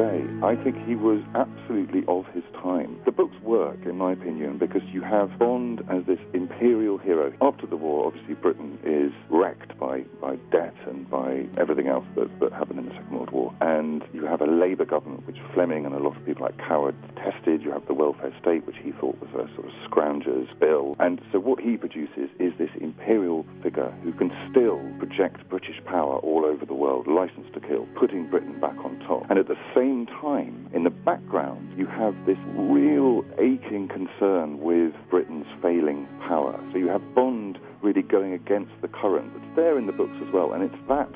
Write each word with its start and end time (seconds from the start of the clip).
Today. 0.00 0.24
I 0.42 0.56
think 0.56 0.76
he 0.86 0.94
was 0.94 1.20
absolutely 1.34 2.04
of 2.08 2.24
his 2.32 2.44
time. 2.62 2.98
The 3.04 3.12
books 3.12 3.36
work, 3.42 3.78
in 3.84 3.96
my 3.96 4.12
opinion, 4.12 4.58
because 4.58 4.82
you 4.92 5.02
have 5.02 5.38
Bond 5.38 5.82
as 5.90 6.04
this 6.06 6.18
imperial 6.32 6.98
hero. 6.98 7.32
After 7.40 7.66
the 7.66 7.76
war, 7.76 8.06
obviously, 8.06 8.34
Britain 8.34 8.78
is 8.84 9.12
wrecked 9.30 9.78
by, 9.78 10.02
by 10.20 10.36
debt 10.50 10.74
and 10.86 11.08
by 11.10 11.46
everything 11.58 11.88
else 11.88 12.04
that, 12.16 12.28
that 12.40 12.52
happened 12.52 12.78
in 12.78 12.86
the 12.86 12.92
Second 12.92 13.12
World 13.12 13.30
War. 13.30 13.54
And 13.60 14.04
you 14.12 14.24
have 14.24 14.40
a 14.40 14.46
Labour 14.46 14.84
government, 14.84 15.26
which 15.26 15.38
Fleming 15.54 15.84
and 15.84 15.94
a 15.94 15.98
lot 15.98 16.16
of 16.16 16.24
people 16.24 16.44
like 16.44 16.56
Coward 16.58 16.94
detested. 17.08 17.62
You 17.62 17.72
have 17.72 17.86
the 17.86 17.94
welfare 17.94 18.34
state, 18.40 18.66
which 18.66 18.76
he 18.82 18.92
thought 18.92 19.20
was 19.20 19.30
a 19.34 19.52
sort 19.54 19.66
of 19.66 19.72
scrounger's 19.84 20.48
bill. 20.58 20.96
And 20.98 21.20
so 21.32 21.38
what 21.38 21.60
he 21.60 21.76
produces 21.76 22.30
is 22.38 22.52
this 22.58 22.70
imperial 22.80 23.44
figure 23.62 23.90
who 24.02 24.12
can 24.12 24.30
still 24.50 24.80
project 24.98 25.48
British 25.48 25.80
power 25.84 26.18
all 26.18 26.44
over 26.44 26.64
the 26.64 26.74
world, 26.74 27.06
license 27.06 27.46
to 27.54 27.60
kill, 27.60 27.86
putting 27.98 28.28
Britain 28.30 28.58
back 28.60 28.76
on 28.84 28.98
top. 29.00 29.28
And 29.28 29.38
at 29.38 29.48
the 29.48 29.58
same 29.74 29.89
time, 30.06 30.68
in 30.72 30.84
the 30.84 30.90
background, 30.90 31.76
you 31.76 31.86
have 31.86 32.14
this 32.26 32.38
real 32.54 33.24
aching 33.38 33.88
concern 33.88 34.60
with 34.60 34.92
Britain's 35.10 35.46
failing 35.60 36.06
power. 36.26 36.58
So 36.72 36.78
you 36.78 36.88
have 36.88 37.02
Bond 37.14 37.58
really 37.82 38.02
going 38.02 38.32
against 38.32 38.72
the 38.82 38.88
current. 38.88 39.32
It's 39.36 39.56
there 39.56 39.78
in 39.78 39.86
the 39.86 39.92
books 39.92 40.16
as 40.26 40.32
well, 40.32 40.52
and 40.52 40.62
it's 40.62 40.88
that 40.88 41.10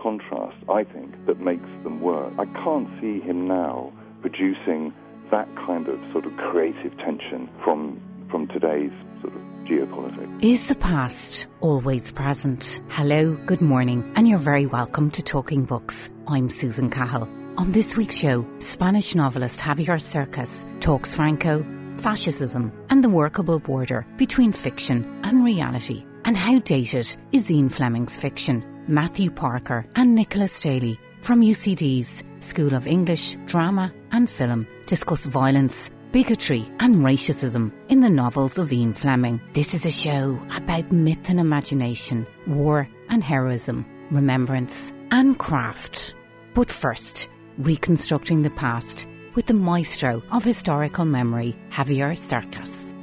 contrast, 0.00 0.56
I 0.68 0.84
think, 0.84 1.26
that 1.26 1.40
makes 1.40 1.68
them 1.82 2.00
work. 2.00 2.32
I 2.38 2.46
can't 2.46 2.88
see 3.00 3.20
him 3.20 3.46
now 3.46 3.92
producing 4.22 4.94
that 5.30 5.48
kind 5.56 5.88
of 5.88 5.98
sort 6.12 6.26
of 6.26 6.36
creative 6.36 6.96
tension 6.98 7.48
from 7.64 8.00
from 8.30 8.46
today's 8.48 8.92
sort 9.22 9.34
of 9.34 9.40
geopolitics. 9.66 10.44
Is 10.44 10.68
the 10.68 10.76
past 10.76 11.46
always 11.60 12.12
present? 12.12 12.80
Hello, 12.88 13.34
good 13.46 13.60
morning, 13.60 14.12
and 14.14 14.28
you're 14.28 14.38
very 14.38 14.66
welcome 14.66 15.10
to 15.12 15.22
Talking 15.22 15.64
Books. 15.64 16.10
I'm 16.28 16.48
Susan 16.48 16.90
Cahill. 16.90 17.39
On 17.60 17.72
this 17.72 17.94
week's 17.94 18.16
show, 18.16 18.46
Spanish 18.60 19.14
novelist 19.14 19.60
Javier 19.60 20.00
Cercas 20.00 20.64
talks 20.80 21.12
Franco, 21.12 21.62
fascism, 21.98 22.72
and 22.88 23.04
the 23.04 23.08
workable 23.10 23.58
border 23.58 24.06
between 24.16 24.50
fiction 24.50 25.04
and 25.24 25.44
reality, 25.44 26.02
and 26.24 26.38
how 26.38 26.58
dated 26.60 27.14
is 27.32 27.50
Ian 27.50 27.68
Fleming's 27.68 28.16
fiction. 28.16 28.64
Matthew 28.88 29.30
Parker 29.30 29.84
and 29.94 30.14
Nicholas 30.14 30.58
Daly 30.58 30.98
from 31.20 31.42
UCD's 31.42 32.24
School 32.40 32.74
of 32.74 32.86
English, 32.86 33.36
Drama 33.44 33.92
and 34.10 34.30
Film 34.30 34.66
discuss 34.86 35.26
violence, 35.26 35.90
bigotry 36.12 36.66
and 36.80 36.96
racism 37.04 37.74
in 37.90 38.00
the 38.00 38.08
novels 38.08 38.58
of 38.58 38.72
Ian 38.72 38.94
Fleming. 38.94 39.38
This 39.52 39.74
is 39.74 39.84
a 39.84 39.90
show 39.90 40.40
about 40.54 40.90
myth 40.90 41.28
and 41.28 41.38
imagination, 41.38 42.26
war 42.46 42.88
and 43.10 43.22
heroism, 43.22 43.84
remembrance 44.10 44.94
and 45.10 45.38
craft. 45.38 46.14
But 46.54 46.70
first, 46.70 47.28
reconstructing 47.64 48.42
the 48.42 48.50
past 48.50 49.06
with 49.34 49.46
the 49.46 49.54
maestro 49.54 50.22
of 50.32 50.44
historical 50.44 51.04
memory, 51.04 51.56
Javier 51.70 52.16
Cercas. 52.16 52.94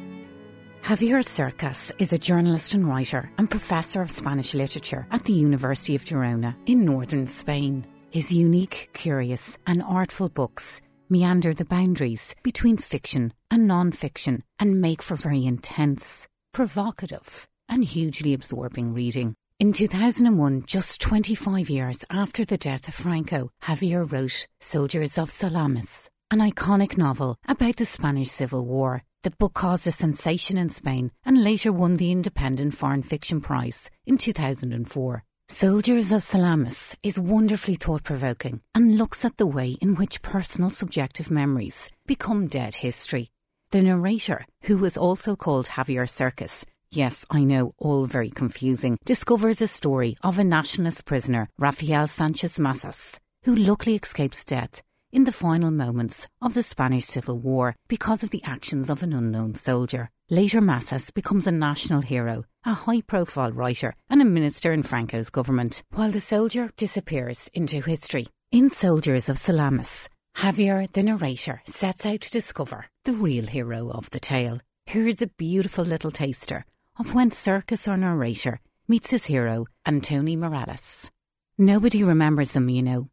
Javier 0.81 1.23
Cercas 1.23 1.92
is 1.99 2.14
a 2.14 2.17
journalist 2.17 2.73
and 2.73 2.87
writer 2.87 3.30
and 3.37 3.49
professor 3.49 4.02
of 4.02 4.09
Spanish 4.09 4.54
literature 4.54 5.05
at 5.11 5.23
the 5.23 5.33
University 5.33 5.95
of 5.95 6.05
Girona 6.05 6.55
in 6.65 6.86
northern 6.86 7.27
Spain. 7.27 7.86
His 8.09 8.31
unique, 8.31 8.89
curious, 8.93 9.58
and 9.67 9.83
artful 9.83 10.30
books 10.30 10.81
meander 11.10 11.54
the 11.54 11.65
boundaries 11.65 12.33
between 12.42 12.77
fiction 12.77 13.33
and 13.52 13.67
non 13.67 13.92
fiction 13.92 14.43
and 14.60 14.81
make 14.81 15.04
for 15.04 15.15
very 15.15 15.45
intense, 15.45 16.27
provocative, 16.54 17.48
and 17.70 17.83
hugely 17.83 18.33
absorbing 18.33 18.93
reading. 18.93 19.36
In 19.59 19.73
2001, 19.73 20.65
just 20.67 21.01
25 21.01 21.67
years 21.67 22.05
after 22.11 22.45
the 22.45 22.59
death 22.59 22.87
of 22.87 22.93
Franco, 22.93 23.49
Javier 23.63 24.05
wrote 24.11 24.45
Soldiers 24.59 25.17
of 25.17 25.31
Salamis, 25.31 26.11
an 26.29 26.37
iconic 26.41 26.95
novel 26.95 27.37
about 27.47 27.77
the 27.77 27.85
Spanish 27.85 28.29
Civil 28.29 28.63
War. 28.67 29.01
The 29.23 29.31
book 29.31 29.55
caused 29.55 29.87
a 29.87 29.91
sensation 29.91 30.59
in 30.59 30.69
Spain 30.69 31.09
and 31.25 31.43
later 31.43 31.71
won 31.71 31.95
the 31.95 32.11
Independent 32.11 32.75
Foreign 32.75 33.01
Fiction 33.01 33.41
Prize 33.41 33.89
in 34.05 34.19
2004. 34.19 35.23
Soldiers 35.49 36.11
of 36.11 36.21
Salamis 36.21 36.95
is 37.01 37.19
wonderfully 37.19 37.77
thought 37.77 38.03
provoking 38.03 38.61
and 38.75 38.95
looks 38.95 39.25
at 39.25 39.37
the 39.37 39.47
way 39.47 39.75
in 39.81 39.95
which 39.95 40.21
personal 40.21 40.69
subjective 40.69 41.31
memories 41.31 41.89
become 42.05 42.45
dead 42.45 42.75
history. 42.75 43.31
The 43.71 43.81
narrator, 43.81 44.45
who 44.65 44.77
was 44.77 44.97
also 44.97 45.35
called 45.35 45.69
Javier 45.69 46.07
Cercas, 46.07 46.63
yes, 46.97 47.25
I 47.30 47.43
know, 47.43 47.73
all 47.77 48.05
very 48.05 48.31
confusing, 48.31 48.97
discovers 49.05 49.61
a 49.61 49.67
story 49.67 50.17
of 50.23 50.39
a 50.39 50.43
nationalist 50.43 51.05
prisoner, 51.05 51.47
Rafael 51.59 52.08
Sanchez 52.08 52.59
Mazas, 52.59 53.19
who 53.43 53.55
luckily 53.55 53.95
escapes 53.95 54.43
death 54.43 54.81
in 55.11 55.23
the 55.23 55.31
final 55.31 55.69
moments 55.71 56.27
of 56.41 56.55
the 56.55 56.63
Spanish 56.63 57.05
Civil 57.05 57.37
War 57.37 57.75
because 57.87 58.23
of 58.23 58.31
the 58.31 58.43
actions 58.43 58.89
of 58.89 59.03
an 59.03 59.13
unknown 59.13 59.53
soldier. 59.53 60.09
Later, 60.30 60.59
Mazas 60.59 61.11
becomes 61.11 61.45
a 61.45 61.52
national 61.52 62.02
hero, 62.02 62.45
a 62.65 62.73
high 62.73 63.02
profile 63.02 63.52
writer, 63.52 63.93
and 64.09 64.21
a 64.21 64.25
minister 64.25 64.73
in 64.73 64.83
Franco's 64.83 65.30
government, 65.30 65.83
while 65.93 66.11
the 66.11 66.19
soldier 66.19 66.71
disappears 66.77 67.47
into 67.53 67.80
history. 67.80 68.27
In 68.52 68.69
Soldiers 68.69 69.30
of 69.30 69.37
Salamis, 69.37 70.09
Javier, 70.37 70.91
the 70.91 71.03
narrator, 71.03 71.61
sets 71.65 72.05
out 72.05 72.21
to 72.21 72.31
discover 72.31 72.87
the 73.05 73.13
real 73.13 73.45
hero 73.45 73.89
of 73.91 74.09
the 74.09 74.19
tale. 74.19 74.59
Here 74.87 75.07
is 75.07 75.21
a 75.21 75.27
beautiful 75.27 75.86
little 75.86 76.11
taster 76.11 76.65
of 76.99 77.13
when 77.13 77.31
Cercas 77.31 77.87
or 77.87 77.97
narrator 77.97 78.59
meets 78.87 79.11
his 79.11 79.25
hero, 79.25 79.67
Antoni 79.85 80.37
Miralles. 80.37 81.09
Nobody 81.58 82.03
remembers 82.03 82.52
them, 82.52 82.69
you 82.69 82.81
know. 82.81 83.09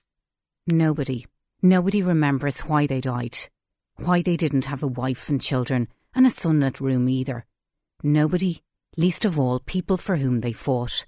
Nobody. 0.66 1.26
Nobody 1.62 2.02
remembers 2.02 2.60
why 2.60 2.86
they 2.86 3.00
died, 3.00 3.36
why 3.96 4.22
they 4.22 4.36
didn't 4.36 4.66
have 4.66 4.82
a 4.82 4.86
wife 4.86 5.28
and 5.28 5.40
children 5.40 5.88
and 6.14 6.26
a 6.26 6.30
sunlit 6.30 6.80
room 6.80 7.08
either. 7.08 7.46
Nobody, 8.02 8.62
least 8.96 9.24
of 9.24 9.38
all 9.38 9.60
people 9.60 9.96
for 9.96 10.16
whom 10.16 10.40
they 10.40 10.52
fought. 10.52 11.06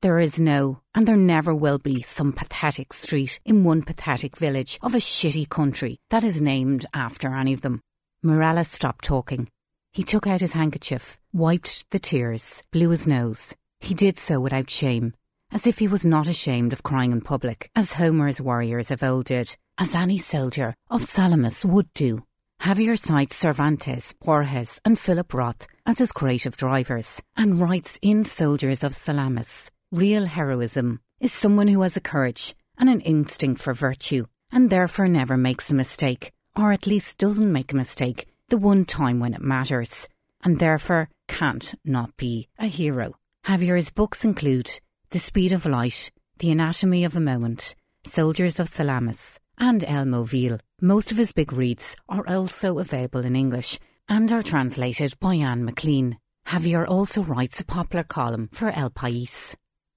There 0.00 0.18
is 0.18 0.40
no, 0.40 0.80
and 0.94 1.06
there 1.06 1.16
never 1.16 1.54
will 1.54 1.78
be, 1.78 2.02
some 2.02 2.32
pathetic 2.32 2.92
street 2.92 3.38
in 3.44 3.62
one 3.62 3.82
pathetic 3.82 4.36
village 4.36 4.78
of 4.82 4.94
a 4.94 4.98
shitty 4.98 5.48
country 5.48 6.00
that 6.10 6.24
is 6.24 6.42
named 6.42 6.84
after 6.92 7.34
any 7.34 7.52
of 7.52 7.60
them. 7.60 7.80
Morales 8.24 8.68
stopped 8.68 9.04
talking. 9.04 9.48
He 9.94 10.04
took 10.04 10.26
out 10.26 10.40
his 10.40 10.54
handkerchief, 10.54 11.18
wiped 11.34 11.90
the 11.90 11.98
tears, 11.98 12.62
blew 12.70 12.88
his 12.90 13.06
nose. 13.06 13.54
He 13.80 13.92
did 13.92 14.18
so 14.18 14.40
without 14.40 14.70
shame, 14.70 15.12
as 15.50 15.66
if 15.66 15.80
he 15.80 15.86
was 15.86 16.06
not 16.06 16.26
ashamed 16.26 16.72
of 16.72 16.82
crying 16.82 17.12
in 17.12 17.20
public, 17.20 17.70
as 17.76 17.92
Homer's 17.92 18.40
warriors 18.40 18.90
of 18.90 19.02
old 19.02 19.26
did, 19.26 19.54
as 19.76 19.94
any 19.94 20.16
soldier 20.16 20.74
of 20.88 21.04
Salamis 21.04 21.66
would 21.66 21.92
do. 21.92 22.24
Javier 22.62 22.98
cites 22.98 23.36
Cervantes, 23.36 24.14
Borges, 24.24 24.80
and 24.82 24.98
Philip 24.98 25.34
Roth 25.34 25.66
as 25.84 25.98
his 25.98 26.10
creative 26.10 26.56
drivers, 26.56 27.20
and 27.36 27.60
writes 27.60 27.98
in 28.00 28.24
Soldiers 28.24 28.82
of 28.82 28.94
Salamis 28.94 29.70
Real 29.90 30.24
heroism 30.24 31.00
is 31.20 31.34
someone 31.34 31.68
who 31.68 31.82
has 31.82 31.98
a 31.98 32.00
courage 32.00 32.54
and 32.78 32.88
an 32.88 33.02
instinct 33.02 33.60
for 33.60 33.74
virtue, 33.74 34.24
and 34.50 34.70
therefore 34.70 35.08
never 35.08 35.36
makes 35.36 35.70
a 35.70 35.74
mistake, 35.74 36.32
or 36.56 36.72
at 36.72 36.86
least 36.86 37.18
doesn't 37.18 37.52
make 37.52 37.74
a 37.74 37.76
mistake 37.76 38.31
the 38.52 38.58
one 38.58 38.84
time 38.84 39.18
when 39.18 39.32
it 39.32 39.40
matters, 39.40 40.06
and 40.44 40.58
therefore 40.58 41.08
can't 41.26 41.74
not 41.86 42.14
be 42.18 42.50
a 42.58 42.66
hero. 42.66 43.14
Javier's 43.46 43.88
books 43.88 44.26
include 44.26 44.78
The 45.08 45.18
Speed 45.18 45.52
of 45.52 45.64
Light, 45.64 46.10
The 46.36 46.50
Anatomy 46.50 47.02
of 47.02 47.16
a 47.16 47.20
Moment, 47.20 47.74
Soldiers 48.04 48.60
of 48.60 48.68
Salamis, 48.68 49.38
and 49.56 49.82
El 49.84 50.04
Movil. 50.04 50.60
Most 50.82 51.10
of 51.10 51.16
his 51.16 51.32
big 51.32 51.50
reads 51.50 51.96
are 52.10 52.28
also 52.28 52.78
available 52.78 53.24
in 53.24 53.34
English 53.34 53.78
and 54.06 54.30
are 54.30 54.42
translated 54.42 55.18
by 55.18 55.36
Anne 55.36 55.64
McLean. 55.64 56.18
Javier 56.48 56.86
also 56.86 57.22
writes 57.22 57.58
a 57.58 57.64
popular 57.64 58.04
column 58.04 58.50
for 58.52 58.68
El 58.68 58.90
País. 58.90 59.54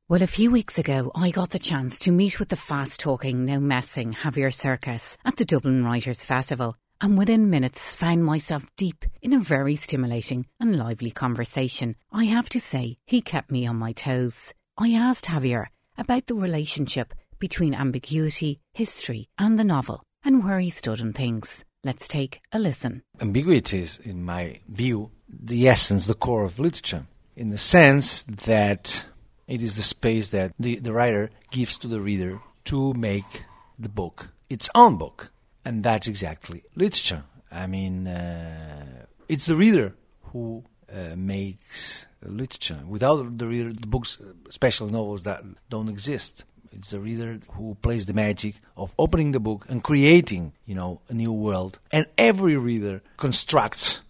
Well, 0.08 0.24
a 0.24 0.28
few 0.28 0.50
weeks 0.50 0.80
ago, 0.80 1.12
I 1.14 1.32
got 1.32 1.50
the 1.50 1.60
chance 1.60 2.00
to 2.00 2.12
meet 2.14 2.40
with 2.40 2.48
the 2.48 2.56
fast 2.56 3.02
talking, 3.02 3.44
no 3.44 3.60
messing 3.60 4.14
Javier 4.14 4.54
Cercas 4.54 5.18
at 5.26 5.36
the 5.36 5.44
Dublin 5.44 5.84
Writers' 5.84 6.24
Festival, 6.24 6.78
and 7.02 7.18
within 7.18 7.50
minutes 7.50 7.96
found 7.96 8.26
myself 8.26 8.70
deep 8.78 9.06
in 9.22 9.34
a 9.34 9.40
very 9.40 9.76
stimulating 9.76 10.48
and 10.60 10.78
lively 10.78 11.12
conversation. 11.12 11.96
I 12.12 12.26
have 12.26 12.50
to 12.50 12.60
say, 12.60 12.98
he 13.06 13.22
kept 13.22 13.52
me 13.52 13.68
on 13.68 13.78
my 13.78 13.92
toes. 13.92 14.54
I 14.78 14.92
asked 14.92 15.26
Javier 15.26 15.68
about 15.98 16.28
the 16.28 16.36
relationship 16.36 17.14
between 17.40 17.74
ambiguity, 17.74 18.60
history, 18.74 19.28
and 19.38 19.60
the 19.60 19.64
novel, 19.64 20.04
and 20.24 20.44
where 20.44 20.60
he 20.60 20.70
stood 20.70 21.02
on 21.02 21.14
things. 21.14 21.64
Let's 21.84 22.08
take 22.08 22.42
a 22.52 22.60
listen. 22.60 23.04
Ambiguity 23.22 23.80
is, 23.80 24.00
in 24.00 24.24
my 24.24 24.60
view, 24.68 25.12
the 25.30 25.68
essence, 25.68 26.08
the 26.08 26.14
core 26.14 26.44
of 26.44 26.60
literature, 26.60 27.06
in 27.36 27.50
the 27.50 27.58
sense 27.58 28.24
that 28.24 29.06
it 29.48 29.62
is 29.62 29.76
the 29.76 29.84
space 29.84 30.30
that 30.30 30.54
the, 30.58 30.80
the 30.80 30.94
writer 30.94 31.30
gives 31.52 31.78
to 31.78 31.88
the 31.88 32.02
reader 32.02 32.42
to 32.66 32.94
make 32.94 33.44
the 33.78 33.90
book 33.90 34.30
its 34.50 34.70
own 34.74 34.98
book. 34.98 35.32
And 35.66 35.84
that's 35.84 36.08
exactly 36.08 36.64
literature. 36.76 37.24
I 37.52 37.68
mean, 37.68 38.08
uh, 38.08 39.06
it's 39.28 39.48
the 39.48 39.56
reader 39.56 39.96
who 40.32 40.64
uh, 40.92 41.16
makes 41.16 42.06
literature. 42.24 42.80
Without 42.88 43.38
the 43.38 43.48
reader, 43.48 43.74
the 43.74 43.88
books, 43.88 44.18
special 44.50 44.88
novels 44.90 45.24
that 45.24 45.44
don't 45.70 45.90
exist. 45.90 46.46
It's 46.72 46.92
the 46.92 47.00
reader 47.00 47.40
who 47.52 47.76
plays 47.82 48.06
the 48.06 48.14
magic 48.14 48.56
of 48.76 48.94
opening 49.00 49.32
the 49.32 49.40
book 49.40 49.66
and 49.70 49.82
creating, 49.82 50.54
you 50.66 50.76
know, 50.76 51.02
a 51.10 51.14
new 51.14 51.32
world. 51.32 51.80
And 51.92 52.06
every 52.18 52.58
reader 52.58 53.02
constructs, 53.18 54.02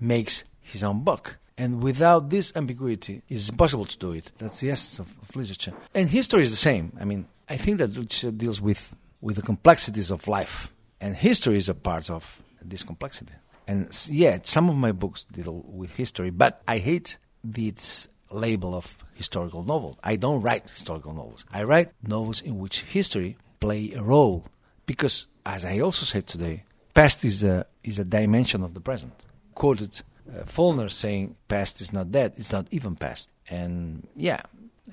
makes 0.00 0.44
his 0.60 0.82
own 0.82 1.02
book. 1.02 1.38
And 1.56 1.82
without 1.82 2.30
this 2.30 2.52
ambiguity, 2.56 3.22
it's 3.28 3.48
impossible 3.48 3.86
to 3.86 3.98
do 3.98 4.12
it. 4.12 4.32
That's 4.38 4.60
the 4.60 4.70
essence 4.70 4.98
of, 4.98 5.08
of 5.22 5.36
literature. 5.36 5.72
And 5.94 6.08
history 6.08 6.42
is 6.42 6.50
the 6.50 6.56
same. 6.56 6.92
I 7.00 7.04
mean, 7.04 7.26
I 7.48 7.56
think 7.56 7.78
that 7.78 7.90
literature 7.90 8.32
deals 8.32 8.60
with, 8.60 8.94
with 9.20 9.36
the 9.36 9.42
complexities 9.42 10.10
of 10.10 10.26
life. 10.26 10.72
And 11.04 11.14
history 11.14 11.58
is 11.58 11.68
a 11.68 11.74
part 11.74 12.08
of 12.08 12.42
this 12.62 12.82
complexity. 12.82 13.34
And 13.66 13.88
yeah, 14.10 14.38
some 14.42 14.70
of 14.70 14.76
my 14.76 14.90
books 14.90 15.24
deal 15.24 15.62
with 15.66 15.94
history, 15.94 16.30
but 16.30 16.62
I 16.66 16.78
hate 16.78 17.18
this 17.44 18.08
label 18.30 18.74
of 18.74 18.96
historical 19.12 19.62
novel. 19.62 19.98
I 20.02 20.16
don't 20.16 20.40
write 20.40 20.70
historical 20.70 21.12
novels. 21.12 21.44
I 21.52 21.64
write 21.64 21.90
novels 22.02 22.40
in 22.40 22.58
which 22.58 22.80
history 22.80 23.36
play 23.60 23.92
a 23.92 24.02
role 24.02 24.46
because, 24.86 25.26
as 25.44 25.66
I 25.66 25.80
also 25.80 26.06
said 26.06 26.26
today, 26.26 26.64
past 26.94 27.22
is 27.22 27.44
a 27.44 27.66
is 27.82 27.98
a 27.98 28.04
dimension 28.06 28.62
of 28.62 28.72
the 28.72 28.80
present. 28.80 29.12
Quoted 29.54 30.00
uh, 30.34 30.88
saying, 30.88 31.36
"Past 31.48 31.82
is 31.82 31.92
not 31.92 32.12
dead; 32.12 32.32
it's 32.38 32.50
not 32.50 32.66
even 32.70 32.96
past." 32.96 33.28
And 33.50 34.08
yeah, 34.16 34.40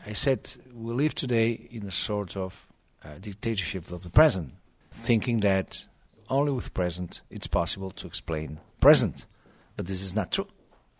I 0.05 0.11
said 0.11 0.51
we 0.73 0.93
live 0.93 1.15
today 1.15 1.51
in 1.71 1.87
a 1.87 1.91
sort 1.91 2.35
of 2.35 2.67
uh, 3.01 3.17
dictatorship 3.21 3.91
of 3.91 4.03
the 4.03 4.09
present, 4.09 4.51
thinking 4.91 5.39
that 5.39 5.85
only 6.31 6.51
with 6.51 6.73
present 6.73 7.21
it's 7.29 7.47
possible 7.47 7.91
to 7.91 8.07
explain 8.07 8.59
present. 8.79 9.25
But 9.77 9.85
this 9.85 10.01
is 10.01 10.15
not 10.15 10.31
true. 10.31 10.47